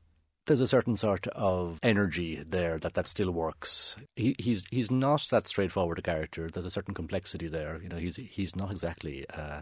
there's 0.47 0.61
a 0.61 0.67
certain 0.67 0.97
sort 0.97 1.27
of 1.27 1.79
energy 1.83 2.43
there 2.47 2.77
that, 2.79 2.93
that 2.93 3.07
still 3.07 3.31
works. 3.31 3.95
He, 4.15 4.35
he's 4.39 4.65
he's 4.69 4.91
not 4.91 5.27
that 5.31 5.47
straightforward 5.47 5.99
a 5.99 6.01
character. 6.01 6.49
There's 6.49 6.65
a 6.65 6.71
certain 6.71 6.93
complexity 6.93 7.47
there. 7.47 7.79
You 7.81 7.89
know, 7.89 7.97
he's 7.97 8.15
he's 8.15 8.55
not 8.55 8.71
exactly 8.71 9.25
uh, 9.29 9.61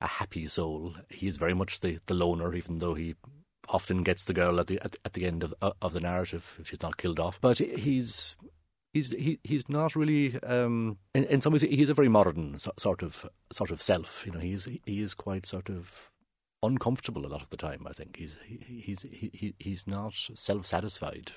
a 0.00 0.06
happy 0.06 0.46
soul. 0.48 0.94
He 1.08 1.26
is 1.26 1.36
very 1.36 1.54
much 1.54 1.80
the, 1.80 1.98
the 2.06 2.14
loner, 2.14 2.54
even 2.54 2.78
though 2.78 2.94
he 2.94 3.16
often 3.68 4.02
gets 4.02 4.24
the 4.24 4.32
girl 4.32 4.58
at 4.58 4.66
the 4.66 4.80
at, 4.80 4.96
at 5.04 5.12
the 5.12 5.26
end 5.26 5.42
of 5.44 5.54
of 5.80 5.92
the 5.92 6.00
narrative 6.00 6.56
if 6.60 6.68
she's 6.68 6.82
not 6.82 6.96
killed 6.96 7.20
off. 7.20 7.40
But 7.40 7.58
he's 7.58 8.36
he's 8.92 9.10
he, 9.10 9.38
he's 9.44 9.68
not 9.68 9.94
really 9.94 10.40
um, 10.42 10.98
in, 11.14 11.24
in 11.24 11.40
some 11.40 11.52
ways 11.52 11.62
he's 11.62 11.88
a 11.88 11.94
very 11.94 12.08
modern 12.08 12.58
so, 12.58 12.72
sort 12.78 13.02
of 13.02 13.26
sort 13.52 13.70
of 13.70 13.82
self. 13.82 14.24
You 14.26 14.32
know, 14.32 14.40
he's 14.40 14.66
he 14.84 15.02
is 15.02 15.14
quite 15.14 15.46
sort 15.46 15.68
of 15.68 16.10
uncomfortable 16.62 17.26
a 17.26 17.28
lot 17.28 17.42
of 17.42 17.50
the 17.50 17.56
time. 17.56 17.86
I 17.86 17.92
think 17.92 18.16
he's 18.16 18.36
he, 18.44 18.82
he's 18.84 19.02
he, 19.02 19.54
he's 19.58 19.86
not 19.86 20.14
self 20.14 20.66
satisfied. 20.66 21.32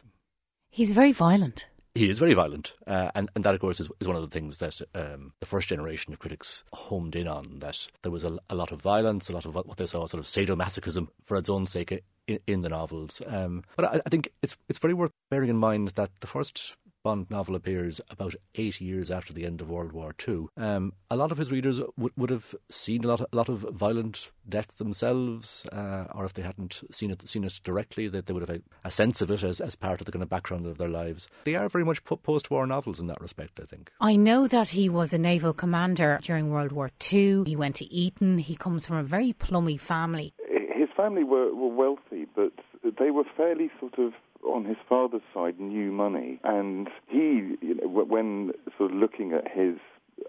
He's 0.69 0.91
very 0.91 1.11
violent. 1.11 1.67
He 1.95 2.09
is 2.09 2.17
very 2.17 2.33
violent, 2.33 2.73
uh, 2.87 3.11
and 3.13 3.29
and 3.35 3.43
that 3.43 3.53
of 3.53 3.61
course 3.61 3.79
is, 3.79 3.87
is 3.99 4.07
one 4.07 4.15
of 4.15 4.23
the 4.23 4.29
things 4.29 4.57
that 4.57 4.81
um, 4.95 5.33
the 5.39 5.45
first 5.45 5.67
generation 5.67 6.11
of 6.11 6.17
critics 6.17 6.63
homed 6.73 7.15
in 7.15 7.27
on. 7.27 7.59
That 7.59 7.87
there 8.01 8.11
was 8.11 8.23
a, 8.23 8.39
a, 8.49 8.55
lot 8.55 8.71
of 8.71 8.81
violence, 8.81 9.29
a 9.29 9.33
lot 9.33 9.45
of 9.45 9.53
what 9.53 9.77
they 9.77 9.85
saw 9.85 10.07
sort 10.07 10.19
of 10.19 10.25
sadomasochism 10.25 11.07
for 11.23 11.37
its 11.37 11.49
own 11.49 11.67
sake 11.67 12.03
in, 12.27 12.39
in 12.47 12.61
the 12.61 12.69
novels. 12.69 13.21
Um, 13.27 13.63
but 13.75 13.85
I, 13.85 14.01
I, 14.05 14.09
think 14.09 14.29
it's 14.41 14.55
it's 14.67 14.79
very 14.79 14.95
worth 14.95 15.11
bearing 15.29 15.49
in 15.49 15.57
mind 15.57 15.89
that 15.89 16.09
the 16.21 16.27
first 16.27 16.77
Bond 17.03 17.29
novel 17.29 17.55
appears 17.55 17.99
about 18.09 18.33
eight 18.55 18.79
years 18.79 19.11
after 19.11 19.33
the 19.33 19.45
end 19.45 19.59
of 19.59 19.69
World 19.69 19.91
War 19.91 20.15
II. 20.25 20.47
Um, 20.55 20.93
a 21.11 21.17
lot 21.17 21.33
of 21.33 21.37
his 21.37 21.51
readers 21.51 21.81
would, 21.97 22.13
would 22.15 22.29
have 22.29 22.55
seen 22.69 23.03
a 23.03 23.07
lot, 23.07 23.19
of, 23.19 23.27
a 23.33 23.35
lot 23.35 23.49
of 23.49 23.59
violent 23.59 24.31
death 24.47 24.77
themselves, 24.77 25.65
uh, 25.73 26.05
or 26.15 26.23
if 26.23 26.33
they 26.33 26.41
hadn't 26.41 26.81
seen 26.91 27.11
it 27.11 27.27
seen 27.27 27.43
it 27.43 27.59
directly, 27.65 28.07
that 28.07 28.25
they 28.25 28.33
would 28.33 28.47
have 28.47 28.57
a, 28.57 28.61
a, 28.85 28.91
sense 28.91 29.21
of 29.21 29.29
it 29.29 29.43
as, 29.43 29.59
as 29.59 29.75
part 29.75 29.99
of 29.99 30.05
the 30.05 30.13
kind 30.13 30.23
of 30.23 30.29
background 30.29 30.65
of 30.65 30.77
their 30.77 30.87
lives. 30.87 31.27
They 31.43 31.55
are 31.55 31.67
very 31.67 31.83
much 31.83 32.05
post 32.05 32.49
war 32.49 32.65
novels 32.65 33.01
in 33.01 33.07
that 33.07 33.19
respect, 33.19 33.59
I 33.61 33.65
think. 33.65 33.91
I 33.99 34.15
know 34.15 34.47
that 34.47 34.69
he 34.69 34.87
was 34.87 35.11
a 35.11 35.17
naval 35.17 35.51
commander 35.51 36.19
during 36.23 36.51
World 36.51 36.71
War 36.71 36.89
II. 37.11 37.43
He 37.45 37.57
went 37.57 37.75
to 37.77 37.93
Eton. 37.93 38.37
He 38.37 38.55
comes 38.55 38.87
from 38.87 38.95
a 38.95 39.03
very 39.03 39.33
plummy 39.33 39.75
family. 39.75 40.33
His 40.47 40.87
family 40.95 41.25
were, 41.25 41.53
were 41.53 41.67
wealthy, 41.67 42.27
but 42.33 42.53
they 42.97 43.11
were 43.11 43.25
fairly 43.35 43.69
sort 43.81 43.99
of 43.99 44.13
on 44.45 44.65
his 44.65 44.77
father's 44.87 45.21
side 45.33 45.59
new 45.59 45.91
money, 45.91 46.39
and 46.43 46.89
he, 47.07 47.55
you 47.61 47.75
know, 47.75 47.87
when 47.87 48.51
sort 48.77 48.91
of 48.91 48.97
looking 48.97 49.33
at 49.33 49.47
his, 49.51 49.75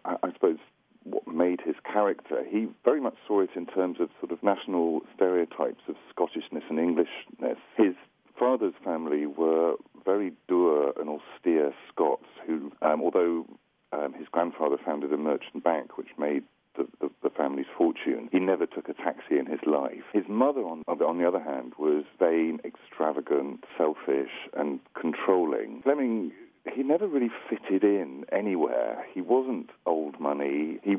I 0.05 0.33
suppose, 0.33 0.59
what 1.05 1.27
made 1.29 1.61
his 1.61 1.77
character, 1.85 2.43
he 2.49 2.69
very 2.85 3.01
much 3.01 3.17
saw 3.27 3.41
it 3.41 3.51
in 3.55 3.67
terms 3.67 3.99
of 4.01 4.09
sort 4.21 4.33
of 4.33 4.43
national 4.43 5.01
stereotypes 5.15 5.83
of 5.89 5.97
Scottishness 6.11 6.63
and 6.71 6.79
Englishness. 6.79 7.59
His 7.77 7.95
father's 8.39 8.75
family 8.83 9.27
were 9.27 9.75
very 10.05 10.33
dour 10.49 10.93
and 10.99 11.09
austere 11.09 11.75
Scots 11.93 12.27
who, 12.47 12.73
um, 12.83 13.03
although 13.03 13.47
um, 13.93 14.15
his 14.15 14.27
grandfather 14.31 14.77
founded 14.85 15.13
a 15.13 15.17
merchant 15.17 15.63
bank 15.63 15.97
which 15.99 16.09
made 16.19 16.43
the, 16.77 16.87
the, 17.01 17.11
the, 17.23 17.31
family's 17.31 17.67
fortune. 17.77 18.29
He 18.33 18.39
never 18.39 18.67
took 18.67 18.89
a 18.89 18.95
taxi 18.95 19.39
in 19.39 19.47
his 19.47 19.61
life. 19.67 20.05
His 20.13 20.25
mother, 20.29 20.61
on, 20.61 20.83
on 20.89 21.19
the 21.19 21.27
other 21.27 21.41
hand, 21.41 21.73
was 21.79 22.05
vain, 22.19 22.61
extravagant, 22.65 23.65
selfish, 23.77 24.31
and 24.57 24.81
controlling. 24.95 25.83
Fleming 25.83 26.33
he 26.73 26.83
never 26.83 27.07
really 27.07 27.31
fitted 27.49 27.85
in 27.85 28.25
anywhere. 28.33 29.05
He 29.13 29.21
wasn't 29.21 29.71
old 29.87 30.19
money. 30.19 30.79
He 30.83 30.97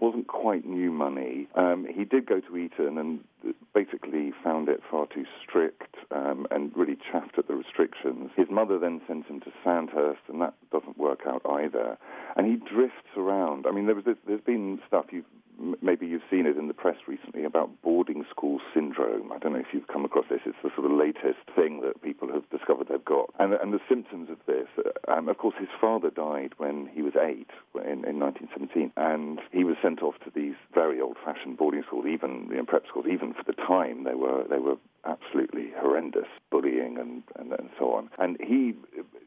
wasn't 0.00 0.26
quite 0.26 0.64
new 0.64 0.90
money. 0.90 1.48
Um, 1.54 1.86
he 1.92 2.04
did 2.04 2.26
go 2.26 2.40
to 2.40 2.56
Eton 2.56 2.98
and 2.98 3.20
basically 3.74 4.32
found 4.42 4.68
it 4.68 4.80
far 4.90 5.06
too 5.06 5.24
strict 5.42 5.96
um, 6.10 6.46
and 6.50 6.72
really 6.76 6.96
chaffed 7.10 7.38
at 7.38 7.48
the 7.48 7.54
restrictions. 7.54 8.30
His 8.36 8.48
mother 8.50 8.78
then 8.78 9.00
sent 9.06 9.26
him 9.26 9.40
to 9.40 9.52
Sandhurst, 9.62 10.20
and 10.28 10.40
that 10.40 10.54
doesn't 10.72 10.98
work 10.98 11.20
out 11.26 11.42
either. 11.48 11.96
And 12.36 12.46
he 12.46 12.56
drifts 12.56 13.16
around. 13.16 13.66
I 13.66 13.72
mean, 13.72 13.86
there 13.86 13.94
was 13.94 14.04
there's 14.26 14.40
been 14.40 14.80
stuff 14.86 15.06
you've 15.10 15.24
maybe 15.82 16.06
you've 16.06 16.22
seen 16.30 16.46
it 16.46 16.56
in 16.56 16.68
the 16.68 16.74
press 16.74 16.96
recently 17.06 17.44
about 17.44 17.70
boarding 17.82 18.24
school 18.30 18.60
syndrome. 18.72 19.32
I 19.32 19.38
don't 19.38 19.52
know 19.52 19.60
if 19.60 19.72
you've 19.72 19.86
come 19.86 20.04
across 20.04 20.26
this. 20.30 20.40
It's 20.46 20.56
the 20.62 20.70
sort 20.74 20.90
of 20.90 20.96
latest 20.96 21.44
thing 21.54 21.80
that 21.82 22.02
people 22.02 22.28
have 22.32 22.48
discovered 22.50 22.88
they've 22.88 23.04
got. 23.04 23.30
And, 23.38 23.54
and 23.54 23.72
the 23.72 23.80
symptoms 23.88 24.28
of 24.30 24.38
this, 24.46 24.68
um, 25.08 25.28
of 25.28 25.38
course, 25.38 25.54
his 25.58 25.68
father 25.80 26.10
died 26.10 26.54
when 26.58 26.88
he 26.92 27.02
was 27.02 27.14
eight 27.20 27.50
in, 27.74 28.04
in 28.04 28.18
1917, 28.18 28.92
and 28.96 29.40
he 29.52 29.64
was 29.64 29.76
sent 29.82 30.02
off 30.02 30.14
to 30.24 30.30
these 30.34 30.54
very 30.72 31.00
old-fashioned 31.00 31.56
boarding 31.56 31.82
schools, 31.86 32.06
even 32.08 32.48
you 32.50 32.56
know, 32.56 32.64
prep 32.64 32.86
schools. 32.88 33.06
Even 33.10 33.34
for 33.34 33.44
the 33.46 33.54
time, 33.54 34.04
they 34.04 34.14
were 34.14 34.44
they 34.48 34.58
were 34.58 34.76
absolutely 35.06 35.70
horrendous, 35.76 36.28
bullying 36.50 36.96
and, 36.98 37.22
and, 37.36 37.52
and 37.52 37.68
so 37.78 37.92
on. 37.92 38.08
And 38.18 38.36
he, 38.40 38.74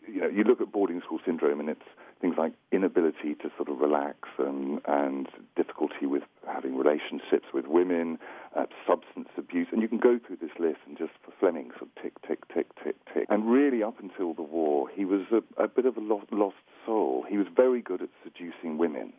you 0.08 0.22
know, 0.22 0.28
you 0.28 0.44
look 0.44 0.62
at 0.62 0.72
boarding 0.72 1.02
school 1.02 1.20
syndrome, 1.26 1.60
and 1.60 1.70
it's 1.70 1.82
things 2.22 2.36
like 2.38 2.54
inability 2.72 3.36
to 3.36 3.52
sort 3.56 3.70
of 3.70 3.80
relax 3.80 4.18
and, 4.40 4.80
and 4.88 5.28
difficulty 5.56 6.06
with 6.06 6.24
having 6.48 6.76
relationships 6.76 7.48
with 7.54 7.66
women, 7.68 8.18
uh, 8.56 8.66
substance 8.88 9.30
abuse, 9.38 9.68
and 9.72 9.82
you 9.82 9.88
can 9.88 10.00
go 10.00 10.20
through 10.26 10.38
this 10.38 10.52
list 10.60 10.80
and 10.88 10.98
just 10.98 11.12
for 11.24 11.32
Fleming, 11.40 11.70
sort 11.78 11.90
of 11.96 12.02
tick, 12.02 12.14
tick, 12.28 12.48
tick, 12.54 12.68
tick, 12.84 12.96
tick. 13.14 13.26
And 13.30 13.50
really, 13.50 13.84
up 13.84 14.00
until 14.00 14.34
the 14.34 14.42
war, 14.42 14.88
he 14.94 15.06
was 15.06 15.22
a, 15.32 15.64
a 15.64 15.68
bit 15.68 15.86
of 15.86 15.98
a 15.98 16.02
lost, 16.02 16.32
lost 16.32 16.56
soul. 16.86 17.26
He 17.30 17.38
was 17.38 17.48
very 17.56 17.82
good 17.82 18.02
at 18.02 18.10
seducing 18.24 18.78
women. 18.78 19.14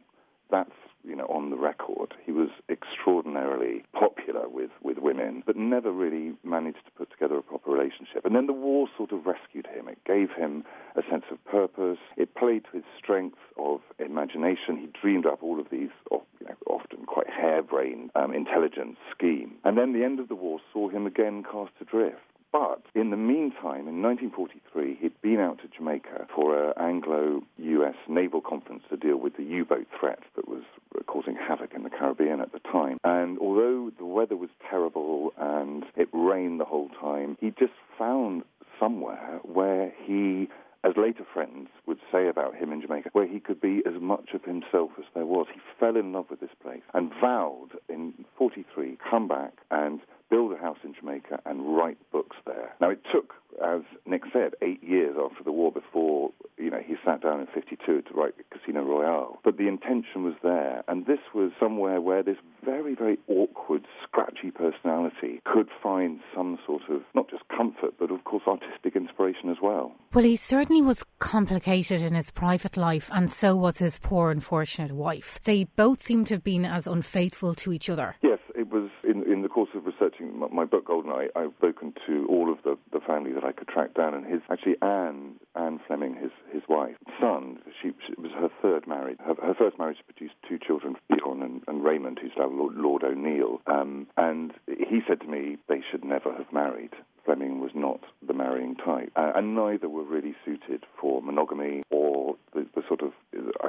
That's 0.50 0.70
you 1.04 1.16
know, 1.16 1.26
on 1.26 1.50
the 1.50 1.56
record. 1.56 2.14
He 2.24 2.32
was 2.32 2.48
extraordinarily 2.68 3.84
popular 3.92 4.48
with, 4.48 4.70
with 4.82 4.98
women, 4.98 5.42
but 5.46 5.56
never 5.56 5.92
really 5.92 6.34
managed 6.44 6.84
to 6.84 6.90
put 6.92 7.10
together 7.10 7.36
a 7.36 7.42
proper 7.42 7.70
relationship. 7.70 8.24
And 8.24 8.34
then 8.34 8.46
the 8.46 8.52
war 8.52 8.88
sort 8.96 9.12
of 9.12 9.26
rescued 9.26 9.66
him. 9.66 9.88
It 9.88 9.98
gave 10.04 10.30
him 10.30 10.64
a 10.96 11.02
sense 11.10 11.24
of 11.30 11.44
purpose. 11.44 11.98
It 12.16 12.34
played 12.34 12.64
to 12.64 12.70
his 12.78 12.84
strength 12.98 13.38
of 13.56 13.80
imagination. 13.98 14.76
He 14.76 14.88
dreamed 15.00 15.26
up 15.26 15.42
all 15.42 15.60
of 15.60 15.68
these 15.70 15.90
you 16.10 16.46
know, 16.46 16.54
often 16.66 17.06
quite 17.06 17.28
harebrained 17.30 18.10
um, 18.14 18.34
intelligence 18.34 18.96
schemes. 19.14 19.54
And 19.64 19.78
then 19.78 19.92
the 19.92 20.04
end 20.04 20.20
of 20.20 20.28
the 20.28 20.34
war 20.34 20.60
saw 20.72 20.88
him 20.88 21.06
again 21.06 21.42
cast 21.42 21.72
adrift. 21.80 22.20
But 22.50 22.82
in 22.94 23.10
the 23.10 23.16
meantime, 23.16 23.86
in 23.88 24.00
1943, 24.02 24.98
he'd 25.00 25.20
been 25.20 25.38
out 25.38 25.58
to 25.58 25.68
Jamaica 25.68 26.28
for 26.34 26.70
an 26.70 26.72
Anglo-US 26.78 27.94
naval 28.08 28.40
conference 28.40 28.84
to 28.88 28.96
deal 28.96 29.18
with 29.18 29.36
the 29.36 29.42
U-boat 29.42 29.86
threat 29.98 30.20
that 30.34 30.48
was 30.48 30.62
uh, 30.96 31.02
causing 31.02 31.36
havoc 31.36 31.74
in 31.74 31.82
the 31.82 31.90
Caribbean 31.90 32.40
at 32.40 32.52
the 32.52 32.60
time. 32.60 32.98
And 33.04 33.38
although 33.38 33.90
the 33.98 34.06
weather 34.06 34.36
was 34.36 34.50
terrible 34.70 35.32
and 35.36 35.84
it 35.94 36.08
rained 36.12 36.60
the 36.60 36.64
whole 36.64 36.88
time, 37.00 37.36
he 37.40 37.50
just 37.50 37.74
found 37.98 38.44
somewhere 38.80 39.40
where 39.42 39.92
he 40.04 40.48
as 40.84 40.92
later 40.96 41.26
friends 41.34 41.68
would 41.86 41.98
say 42.10 42.28
about 42.28 42.54
him 42.54 42.72
in 42.72 42.80
Jamaica, 42.80 43.10
where 43.12 43.26
he 43.26 43.40
could 43.40 43.60
be 43.60 43.82
as 43.84 44.00
much 44.00 44.30
of 44.32 44.44
himself 44.44 44.92
as 44.98 45.04
there 45.12 45.26
was. 45.26 45.46
He 45.52 45.60
fell 45.78 45.96
in 45.96 46.12
love 46.12 46.26
with 46.30 46.40
this 46.40 46.54
place 46.62 46.82
and 46.94 47.10
vowed 47.20 47.70
in 47.88 48.14
43 48.36 48.96
come 49.10 49.26
back 49.26 49.54
and 49.70 50.00
build 50.30 50.52
a 50.52 50.56
house 50.56 50.78
in 50.84 50.94
Jamaica 50.94 51.40
and 51.46 51.76
write 51.76 51.98
books 52.12 52.36
there. 52.46 52.74
Now, 52.80 52.90
it 52.90 53.00
took, 53.12 53.34
as 53.64 53.82
Nick 54.06 54.22
said, 54.32 54.54
eight 54.62 54.82
years 54.82 55.16
after 55.22 55.42
the 55.44 55.52
war 55.52 55.72
before 55.72 56.30
you 56.58 56.70
know 56.70 56.80
he 56.84 56.96
sat 57.04 57.22
down 57.22 57.40
in 57.40 57.46
'52 57.46 58.02
to 58.02 58.14
write 58.14 58.34
Casino 58.50 58.82
Royale. 58.82 59.38
But 59.44 59.56
the 59.56 59.68
intention 59.68 60.24
was 60.24 60.34
there, 60.42 60.82
and 60.88 61.06
this 61.06 61.20
was 61.34 61.52
somewhere 61.60 62.00
where 62.00 62.22
this 62.22 62.36
very, 62.64 62.94
very 62.94 63.18
awkward, 63.28 63.86
scratchy 64.02 64.50
personality 64.50 65.40
could 65.44 65.68
find 65.82 66.20
some 66.34 66.58
sort 66.66 66.82
of 66.90 67.02
not 67.14 67.30
just 67.30 67.42
comfort, 67.48 67.94
but 67.98 68.10
of 68.10 68.24
course 68.24 68.42
artistic 68.46 68.96
inspiration 68.96 69.48
as 69.50 69.56
well. 69.62 69.92
Well, 70.12 70.24
he 70.24 70.36
certainly 70.36 70.82
was 70.82 71.04
complicated 71.18 72.02
in 72.02 72.14
his 72.14 72.30
private 72.30 72.76
life, 72.76 73.08
and 73.12 73.30
so 73.30 73.56
was 73.56 73.78
his 73.78 73.98
poor, 73.98 74.30
unfortunate 74.30 74.92
wife. 74.92 75.38
They 75.44 75.64
both 75.64 76.02
seem 76.02 76.24
to 76.26 76.34
have 76.34 76.44
been 76.44 76.64
as 76.64 76.86
unfaithful 76.86 77.54
to 77.56 77.72
each 77.72 77.88
other. 77.88 78.16
Yes, 78.22 78.38
it 78.54 78.68
was 78.68 78.90
in, 79.04 79.22
in 79.30 79.37
the 79.48 79.54
course 79.54 79.70
of 79.74 79.86
researching 79.86 80.38
my, 80.52 80.64
book 80.66 80.86
Goldeneye. 80.86 81.28
I've 81.34 81.52
spoken 81.56 81.94
to 82.06 82.26
all 82.28 82.52
of 82.52 82.58
the, 82.64 82.76
the 82.92 83.00
family 83.00 83.32
that 83.32 83.44
I 83.44 83.52
could 83.52 83.68
track 83.68 83.94
down, 83.94 84.12
and 84.12 84.26
his 84.26 84.42
actually 84.50 84.76
Anne 84.82 85.36
Anne 85.56 85.80
Fleming, 85.86 86.14
his 86.14 86.30
his 86.52 86.62
wife, 86.68 86.96
son. 87.18 87.58
She, 87.80 87.92
she 88.06 88.20
was 88.20 88.30
her 88.32 88.50
third 88.60 88.86
marriage. 88.86 89.16
Her, 89.24 89.34
her, 89.42 89.54
first 89.54 89.78
marriage 89.78 89.96
produced 90.04 90.34
two 90.46 90.58
children, 90.58 90.96
Fionn 91.08 91.42
and, 91.42 91.62
and 91.66 91.82
Raymond, 91.82 92.18
who's 92.20 92.32
now 92.36 92.48
Lord, 92.48 92.74
Lord 92.74 93.04
O'Neill. 93.04 93.62
Um, 93.66 94.06
and 94.18 94.52
he 94.66 95.00
said 95.08 95.20
to 95.22 95.26
me 95.26 95.56
they 95.68 95.80
should 95.90 96.04
never 96.04 96.34
have 96.34 96.52
married. 96.52 96.90
Fleming 97.24 97.60
was 97.60 97.70
not 97.74 98.00
the 98.26 98.34
marrying 98.34 98.74
type, 98.76 99.12
uh, 99.16 99.32
and 99.34 99.54
neither 99.54 99.88
were 99.88 100.04
really 100.04 100.34
suited 100.44 100.84
for 101.00 101.22
monogamy 101.22 101.82
or 101.90 102.36
the, 102.54 102.66
the 102.74 102.82
sort 102.86 103.02
of, 103.02 103.12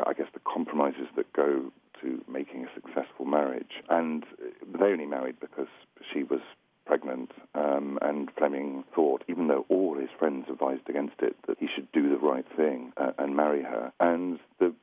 I 0.05 0.13
guess, 0.13 0.27
the 0.33 0.41
compromises 0.45 1.07
that 1.15 1.31
go 1.33 1.71
to 2.01 2.23
making 2.31 2.65
a 2.65 2.73
successful 2.73 3.25
marriage. 3.25 3.83
And 3.89 4.23
they 4.79 4.87
only 4.87 5.05
married 5.05 5.39
because 5.39 5.67
she 6.13 6.23
was 6.23 6.41
pregnant, 6.89 7.31
um, 7.53 7.99
and 8.01 8.31
Fleming 8.35 8.83
thought, 8.95 9.23
even 9.27 9.47
though 9.47 9.63
all 9.69 9.95
his 9.95 10.09
friends 10.17 10.45
advised 10.49 10.89
against 10.89 11.21
it, 11.21 11.35
that 11.47 11.57
he 11.59 11.67
should 11.73 11.89
do 11.91 12.09
the 12.09 12.17
right 12.17 12.45
thing 12.57 12.91
uh, 12.97 13.11
and 13.19 13.35
marry 13.35 13.61
her. 13.61 13.93
And 13.99 14.39
the, 14.57 14.73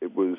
it, 0.00 0.14
was 0.14 0.36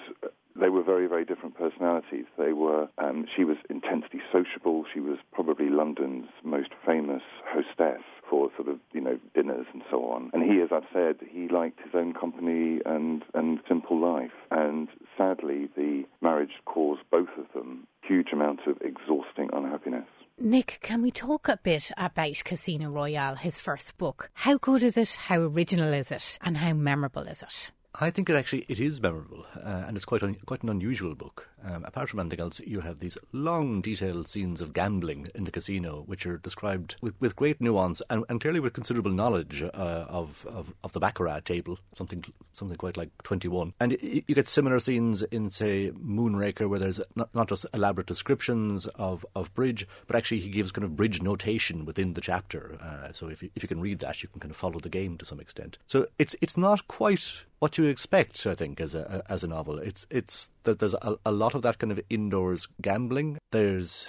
they 0.59 0.69
were 0.69 0.81
very, 0.81 1.07
very 1.07 1.25
different 1.25 1.57
personalities. 1.57 2.25
They 2.37 2.53
were. 2.53 2.87
Um, 2.97 3.25
she 3.35 3.43
was 3.43 3.57
intensely 3.69 4.21
sociable. 4.31 4.85
She 4.93 5.01
was 5.01 5.17
probably 5.33 5.69
London's 5.69 6.29
most 6.43 6.69
famous 6.85 7.21
hostess 7.45 8.01
for 8.29 8.49
sort 8.55 8.69
of 8.69 8.79
you 8.93 9.01
know 9.01 9.19
dinners 9.35 9.65
and 9.73 9.83
so 9.91 10.05
on. 10.05 10.31
And 10.33 10.43
he, 10.43 10.61
as 10.61 10.69
I've 10.71 10.87
said, 10.93 11.17
he 11.29 11.49
liked 11.49 11.79
his 11.83 11.93
own 11.93 12.13
company 12.13 12.79
and 12.85 13.23
and 13.33 13.59
simple 13.67 13.99
life. 13.99 14.31
And 14.51 14.87
sadly, 15.17 15.67
the 15.75 16.03
marriage 16.21 16.61
caused 16.63 17.01
both 17.11 17.29
of 17.37 17.45
them 17.53 17.87
huge 18.09 18.33
amounts 18.33 18.63
of 18.67 18.75
exhausting 18.81 19.49
unhappiness. 19.53 20.07
Nick, 20.39 20.79
can 20.81 21.01
we 21.01 21.11
talk 21.11 21.47
a 21.47 21.59
bit 21.61 21.91
about 21.97 22.41
Casino 22.43 22.89
Royale, 22.89 23.35
his 23.35 23.59
first 23.61 23.97
book? 23.97 24.29
How 24.33 24.57
good 24.57 24.83
is 24.83 24.97
it? 24.97 25.17
How 25.27 25.39
original 25.41 25.93
is 25.93 26.11
it? 26.11 26.39
And 26.41 26.57
how 26.57 26.73
memorable 26.73 27.23
is 27.23 27.43
it? 27.43 27.71
I 28.01 28.09
think 28.09 28.29
it 28.29 28.35
actually 28.35 28.65
it 28.69 28.79
is 28.79 29.01
memorable, 29.01 29.45
uh, 29.55 29.83
and 29.87 29.97
it's 29.97 30.05
quite 30.05 30.23
un, 30.23 30.35
quite 30.45 30.63
an 30.63 30.69
unusual 30.69 31.15
book. 31.15 31.49
Um, 31.63 31.83
apart 31.85 32.09
from 32.09 32.19
anything 32.19 32.39
else, 32.39 32.59
you 32.59 32.81
have 32.81 32.99
these 32.99 33.17
long, 33.31 33.81
detailed 33.81 34.27
scenes 34.27 34.61
of 34.61 34.73
gambling 34.73 35.27
in 35.35 35.43
the 35.43 35.51
casino, 35.51 36.03
which 36.05 36.25
are 36.25 36.37
described 36.37 36.95
with, 37.01 37.13
with 37.19 37.35
great 37.35 37.59
nuance 37.59 38.01
and, 38.09 38.23
and 38.29 38.39
clearly 38.39 38.59
with 38.59 38.73
considerable 38.73 39.11
knowledge 39.11 39.61
uh, 39.63 40.05
of, 40.09 40.45
of, 40.47 40.73
of 40.83 40.93
the 40.93 40.99
baccarat 40.99 41.41
table, 41.41 41.79
something 41.97 42.23
something 42.53 42.77
quite 42.77 42.97
like 42.97 43.09
twenty 43.23 43.47
one. 43.47 43.73
And 43.79 43.93
you, 44.01 44.23
you 44.27 44.35
get 44.35 44.47
similar 44.47 44.79
scenes 44.79 45.21
in 45.23 45.51
say 45.51 45.91
Moonraker, 45.91 46.69
where 46.69 46.79
there's 46.79 47.01
not, 47.15 47.33
not 47.35 47.49
just 47.49 47.65
elaborate 47.73 48.07
descriptions 48.07 48.87
of, 48.95 49.25
of 49.35 49.53
bridge, 49.53 49.87
but 50.07 50.15
actually 50.15 50.39
he 50.39 50.49
gives 50.49 50.71
kind 50.71 50.85
of 50.85 50.95
bridge 50.95 51.21
notation 51.21 51.85
within 51.85 52.13
the 52.13 52.21
chapter. 52.21 52.77
Uh, 52.81 53.11
so 53.11 53.27
if 53.27 53.43
you, 53.43 53.49
if 53.55 53.63
you 53.63 53.67
can 53.67 53.81
read 53.81 53.99
that, 53.99 54.23
you 54.23 54.29
can 54.29 54.39
kind 54.39 54.51
of 54.51 54.57
follow 54.57 54.79
the 54.79 54.89
game 54.89 55.17
to 55.17 55.25
some 55.25 55.39
extent. 55.39 55.77
So 55.87 56.07
it's 56.17 56.35
it's 56.41 56.57
not 56.57 56.87
quite 56.87 57.43
what 57.59 57.77
you 57.77 57.83
expect, 57.83 58.47
I 58.47 58.55
think, 58.55 58.79
as 58.79 58.95
a 58.95 59.23
as 59.27 59.43
a 59.43 59.47
novel. 59.47 59.79
It's 59.79 60.05
it's 60.09 60.49
that 60.69 60.79
there's 60.79 60.93
a, 60.93 61.17
a 61.25 61.31
lot 61.31 61.55
of 61.55 61.61
that 61.63 61.79
kind 61.79 61.91
of 61.91 61.99
indoors 62.09 62.67
gambling. 62.81 63.37
There's 63.51 64.07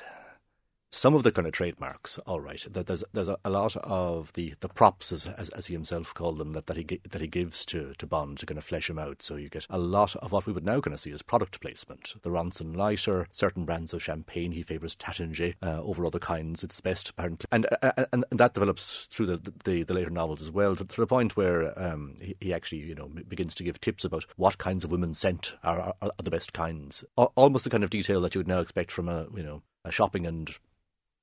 some 0.90 1.14
of 1.14 1.22
the 1.22 1.30
kind 1.30 1.46
of 1.46 1.52
trademarks, 1.52 2.18
all 2.26 2.40
right. 2.40 2.66
That 2.68 2.86
there's 2.86 3.04
there's 3.12 3.28
a, 3.28 3.38
a, 3.44 3.50
lot 3.50 3.76
of 3.76 4.32
the, 4.32 4.54
the 4.60 4.68
props, 4.68 5.12
as, 5.12 5.26
as, 5.26 5.48
as 5.50 5.68
he 5.68 5.74
himself 5.74 6.12
called 6.12 6.38
them, 6.38 6.52
that, 6.52 6.66
that 6.66 6.76
he 6.76 7.00
that 7.08 7.20
he 7.20 7.28
gives 7.28 7.64
to, 7.66 7.94
to 7.98 8.06
Bond 8.06 8.38
to 8.38 8.46
kind 8.46 8.58
of 8.58 8.64
flesh 8.64 8.90
him 8.90 8.98
out. 8.98 9.22
So 9.22 9.36
you 9.36 9.48
get 9.48 9.66
a 9.70 9.78
lot 9.78 10.16
of 10.16 10.32
what 10.32 10.46
we 10.46 10.52
would 10.52 10.64
now 10.64 10.80
kind 10.80 10.94
of 10.94 11.00
see 11.00 11.12
as 11.12 11.22
product 11.22 11.60
placement. 11.60 12.14
The 12.22 12.30
Ronson 12.30 12.76
lighter, 12.76 13.28
certain 13.30 13.64
brands 13.64 13.94
of 13.94 14.02
champagne 14.02 14.52
he 14.52 14.62
favours 14.62 14.96
Taittinger 14.96 15.54
uh, 15.62 15.80
over 15.82 16.04
other 16.04 16.18
kinds. 16.18 16.64
It's 16.64 16.80
best 16.80 17.10
apparently, 17.10 17.46
and, 17.52 17.66
uh, 17.66 17.92
uh 17.96 18.04
and 18.12 18.24
and 18.30 18.40
that 18.40 18.54
develops 18.54 19.06
through 19.06 19.26
the 19.26 19.52
the, 19.64 19.84
the 19.84 19.94
later 19.94 20.10
novels 20.10 20.42
as 20.42 20.50
well, 20.50 20.74
to, 20.74 20.84
to 20.84 21.00
the 21.00 21.06
point 21.06 21.36
where 21.36 21.78
um, 21.80 22.16
he, 22.20 22.36
he, 22.40 22.52
actually 22.52 22.78
you 22.78 22.96
know 22.96 23.08
begins 23.28 23.54
to 23.54 23.64
give 23.64 23.80
tips 23.80 24.04
about 24.04 24.26
what 24.36 24.58
kinds 24.58 24.84
of 24.84 24.90
women 24.90 25.14
scent 25.14 25.54
are, 25.62 25.80
are, 25.80 25.94
are 26.02 26.22
the 26.22 26.30
best 26.30 26.52
kinds. 26.52 27.04
Almost 27.16 27.64
the 27.64 27.70
kind 27.70 27.84
of 27.84 27.90
detail 27.90 28.20
that 28.22 28.34
you 28.34 28.40
would 28.40 28.48
now 28.48 28.60
expect 28.60 28.90
from 28.90 29.08
a 29.08 29.28
you 29.34 29.42
know 29.42 29.62
a 29.84 29.92
shopping 29.92 30.26
and 30.26 30.50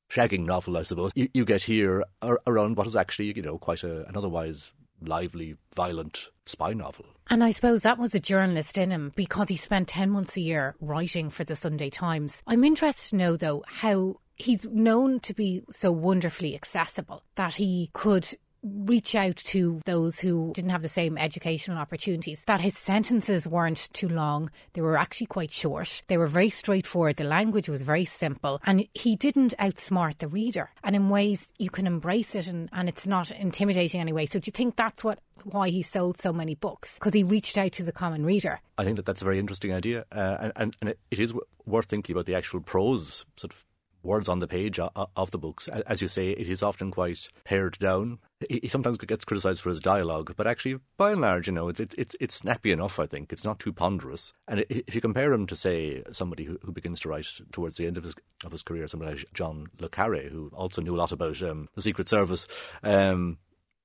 shagging 0.09 0.45
novel, 0.45 0.77
I 0.77 0.83
suppose, 0.83 1.11
you, 1.15 1.29
you 1.33 1.45
get 1.45 1.63
here 1.63 2.03
around 2.21 2.77
what 2.77 2.87
is 2.87 2.95
actually, 2.95 3.33
you 3.35 3.41
know, 3.41 3.57
quite 3.57 3.83
a, 3.83 4.07
an 4.07 4.15
otherwise 4.15 4.73
lively, 5.01 5.55
violent 5.75 6.29
spy 6.45 6.73
novel. 6.73 7.05
And 7.29 7.43
I 7.43 7.51
suppose 7.51 7.83
that 7.83 7.99
was 7.99 8.15
a 8.15 8.19
journalist 8.19 8.77
in 8.77 8.91
him 8.91 9.11
because 9.15 9.49
he 9.49 9.57
spent 9.57 9.89
10 9.89 10.09
months 10.09 10.37
a 10.37 10.41
year 10.41 10.75
writing 10.79 11.29
for 11.29 11.43
the 11.43 11.55
Sunday 11.55 11.89
Times. 11.89 12.41
I'm 12.47 12.63
interested 12.63 13.09
to 13.11 13.15
know, 13.17 13.35
though, 13.35 13.63
how 13.67 14.15
he's 14.35 14.65
known 14.65 15.19
to 15.21 15.33
be 15.33 15.63
so 15.69 15.91
wonderfully 15.91 16.55
accessible 16.55 17.23
that 17.35 17.55
he 17.55 17.89
could 17.93 18.29
reach 18.63 19.15
out 19.15 19.37
to 19.37 19.81
those 19.85 20.19
who 20.19 20.51
didn't 20.53 20.71
have 20.71 20.81
the 20.81 20.89
same 20.89 21.17
educational 21.17 21.77
opportunities, 21.77 22.43
that 22.45 22.61
his 22.61 22.77
sentences 22.77 23.47
weren't 23.47 23.89
too 23.93 24.09
long. 24.09 24.49
They 24.73 24.81
were 24.81 24.97
actually 24.97 25.27
quite 25.27 25.51
short. 25.51 26.03
They 26.07 26.17
were 26.17 26.27
very 26.27 26.49
straightforward. 26.49 27.17
The 27.17 27.23
language 27.23 27.69
was 27.69 27.83
very 27.83 28.05
simple. 28.05 28.61
And 28.65 28.87
he 28.93 29.15
didn't 29.15 29.53
outsmart 29.59 30.19
the 30.19 30.27
reader. 30.27 30.71
And 30.83 30.95
in 30.95 31.09
ways 31.09 31.51
you 31.57 31.69
can 31.69 31.87
embrace 31.87 32.35
it 32.35 32.47
and, 32.47 32.69
and 32.73 32.89
it's 32.89 33.07
not 33.07 33.31
intimidating 33.31 34.01
anyway. 34.01 34.25
So 34.25 34.39
do 34.39 34.49
you 34.49 34.53
think 34.53 34.75
that's 34.75 35.03
what 35.03 35.19
why 35.43 35.69
he 35.69 35.83
sold 35.83 36.17
so 36.17 36.33
many 36.33 36.55
books? 36.55 36.95
Because 36.95 37.13
he 37.13 37.23
reached 37.23 37.57
out 37.57 37.71
to 37.73 37.83
the 37.83 37.91
common 37.91 38.25
reader. 38.25 38.59
I 38.77 38.83
think 38.83 38.95
that 38.97 39.05
that's 39.05 39.21
a 39.21 39.25
very 39.25 39.39
interesting 39.39 39.73
idea. 39.73 40.05
Uh, 40.11 40.49
and, 40.55 40.75
and 40.81 40.95
it 41.11 41.19
is 41.19 41.33
worth 41.65 41.85
thinking 41.85 42.13
about 42.13 42.25
the 42.25 42.35
actual 42.35 42.59
prose 42.59 43.25
sort 43.35 43.53
of 43.53 43.65
words 44.03 44.27
on 44.27 44.39
the 44.39 44.47
page 44.47 44.79
of 44.79 45.31
the 45.31 45.37
books. 45.37 45.67
As 45.67 46.01
you 46.01 46.07
say, 46.07 46.31
it 46.31 46.49
is 46.49 46.63
often 46.63 46.91
quite 46.91 47.29
pared 47.43 47.77
down. 47.79 48.19
He 48.49 48.67
sometimes 48.67 48.97
gets 48.99 49.25
criticised 49.25 49.63
for 49.63 49.69
his 49.69 49.79
dialogue, 49.79 50.33
but 50.37 50.45
actually, 50.45 50.79
by 50.95 51.11
and 51.11 51.21
large, 51.21 51.47
you 51.47 51.53
know, 51.53 51.69
it's 51.69 51.79
it's 51.79 52.15
it's 52.19 52.35
snappy 52.35 52.71
enough. 52.71 52.99
I 52.99 53.07
think 53.07 53.33
it's 53.33 53.45
not 53.45 53.59
too 53.59 53.73
ponderous. 53.73 54.31
And 54.47 54.63
if 54.69 54.93
you 54.93 55.01
compare 55.01 55.33
him 55.33 55.47
to, 55.47 55.55
say, 55.55 56.03
somebody 56.11 56.43
who, 56.43 56.59
who 56.61 56.71
begins 56.71 56.99
to 57.01 57.09
write 57.09 57.27
towards 57.51 57.77
the 57.77 57.87
end 57.87 57.97
of 57.97 58.03
his 58.03 58.13
of 58.45 58.51
his 58.51 58.61
career, 58.61 58.87
somebody 58.87 59.13
like 59.13 59.25
John 59.33 59.67
le 59.79 59.89
Carre, 59.89 60.29
who 60.29 60.51
also 60.53 60.81
knew 60.81 60.95
a 60.95 60.97
lot 60.97 61.11
about 61.11 61.41
um, 61.41 61.67
the 61.73 61.81
Secret 61.81 62.07
Service. 62.07 62.47
Um, 62.83 63.39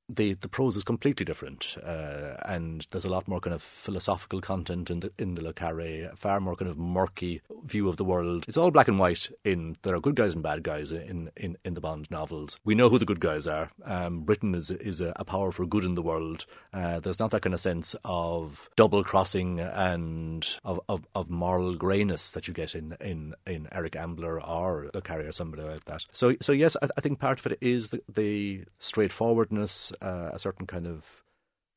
the 0.08 0.34
the 0.34 0.48
prose 0.48 0.76
is 0.76 0.84
completely 0.84 1.24
different, 1.24 1.76
uh, 1.82 2.34
and 2.44 2.86
there's 2.90 3.04
a 3.04 3.10
lot 3.10 3.28
more 3.28 3.40
kind 3.40 3.54
of 3.54 3.62
philosophical 3.62 4.40
content 4.40 4.90
in 4.90 5.00
the 5.00 5.12
in 5.18 5.34
the 5.34 5.42
Le 5.42 5.52
Carre, 5.52 6.10
a 6.12 6.16
far 6.16 6.40
more 6.40 6.56
kind 6.56 6.70
of 6.70 6.78
murky 6.78 7.40
view 7.64 7.88
of 7.88 7.96
the 7.96 8.04
world. 8.04 8.44
It's 8.48 8.56
all 8.56 8.70
black 8.70 8.88
and 8.88 8.98
white. 8.98 9.30
In 9.44 9.76
there 9.82 9.94
are 9.94 10.00
good 10.00 10.16
guys 10.16 10.34
and 10.34 10.42
bad 10.42 10.62
guys 10.62 10.92
in 10.92 11.30
in, 11.36 11.56
in 11.64 11.74
the 11.74 11.80
Bond 11.80 12.10
novels. 12.10 12.58
We 12.64 12.74
know 12.74 12.88
who 12.88 12.98
the 12.98 13.04
good 13.04 13.20
guys 13.20 13.46
are. 13.46 13.70
Um, 13.84 14.22
Britain 14.22 14.54
is 14.54 14.70
is 14.70 15.00
a, 15.00 15.12
a, 15.16 15.24
power 15.24 15.52
for 15.52 15.66
good 15.66 15.84
in 15.84 15.94
the 15.94 16.02
world. 16.02 16.46
Uh, 16.72 17.00
there's 17.00 17.18
not 17.18 17.30
that 17.30 17.42
kind 17.42 17.54
of 17.54 17.60
sense 17.60 17.96
of 18.04 18.68
double 18.76 19.02
crossing 19.04 19.60
and 19.60 20.46
of, 20.64 20.80
of, 20.88 21.06
of 21.14 21.30
moral 21.30 21.74
greyness 21.74 22.30
that 22.32 22.46
you 22.46 22.54
get 22.54 22.74
in 22.74 22.96
in, 23.00 23.34
in 23.46 23.68
Eric 23.72 23.96
Ambler 23.96 24.42
or 24.42 24.90
Le 24.92 25.00
Carre 25.00 25.28
or 25.28 25.32
somebody 25.32 25.62
like 25.62 25.84
that. 25.84 26.06
So 26.12 26.36
so 26.40 26.52
yes, 26.52 26.76
I, 26.82 26.88
I 26.96 27.00
think 27.00 27.18
part 27.18 27.38
of 27.38 27.46
it 27.46 27.58
is 27.60 27.90
the, 27.90 28.02
the 28.12 28.64
straightforwardness 28.78 29.91
uh, 30.00 30.30
a 30.32 30.38
certain 30.38 30.66
kind 30.66 30.86
of 30.86 31.22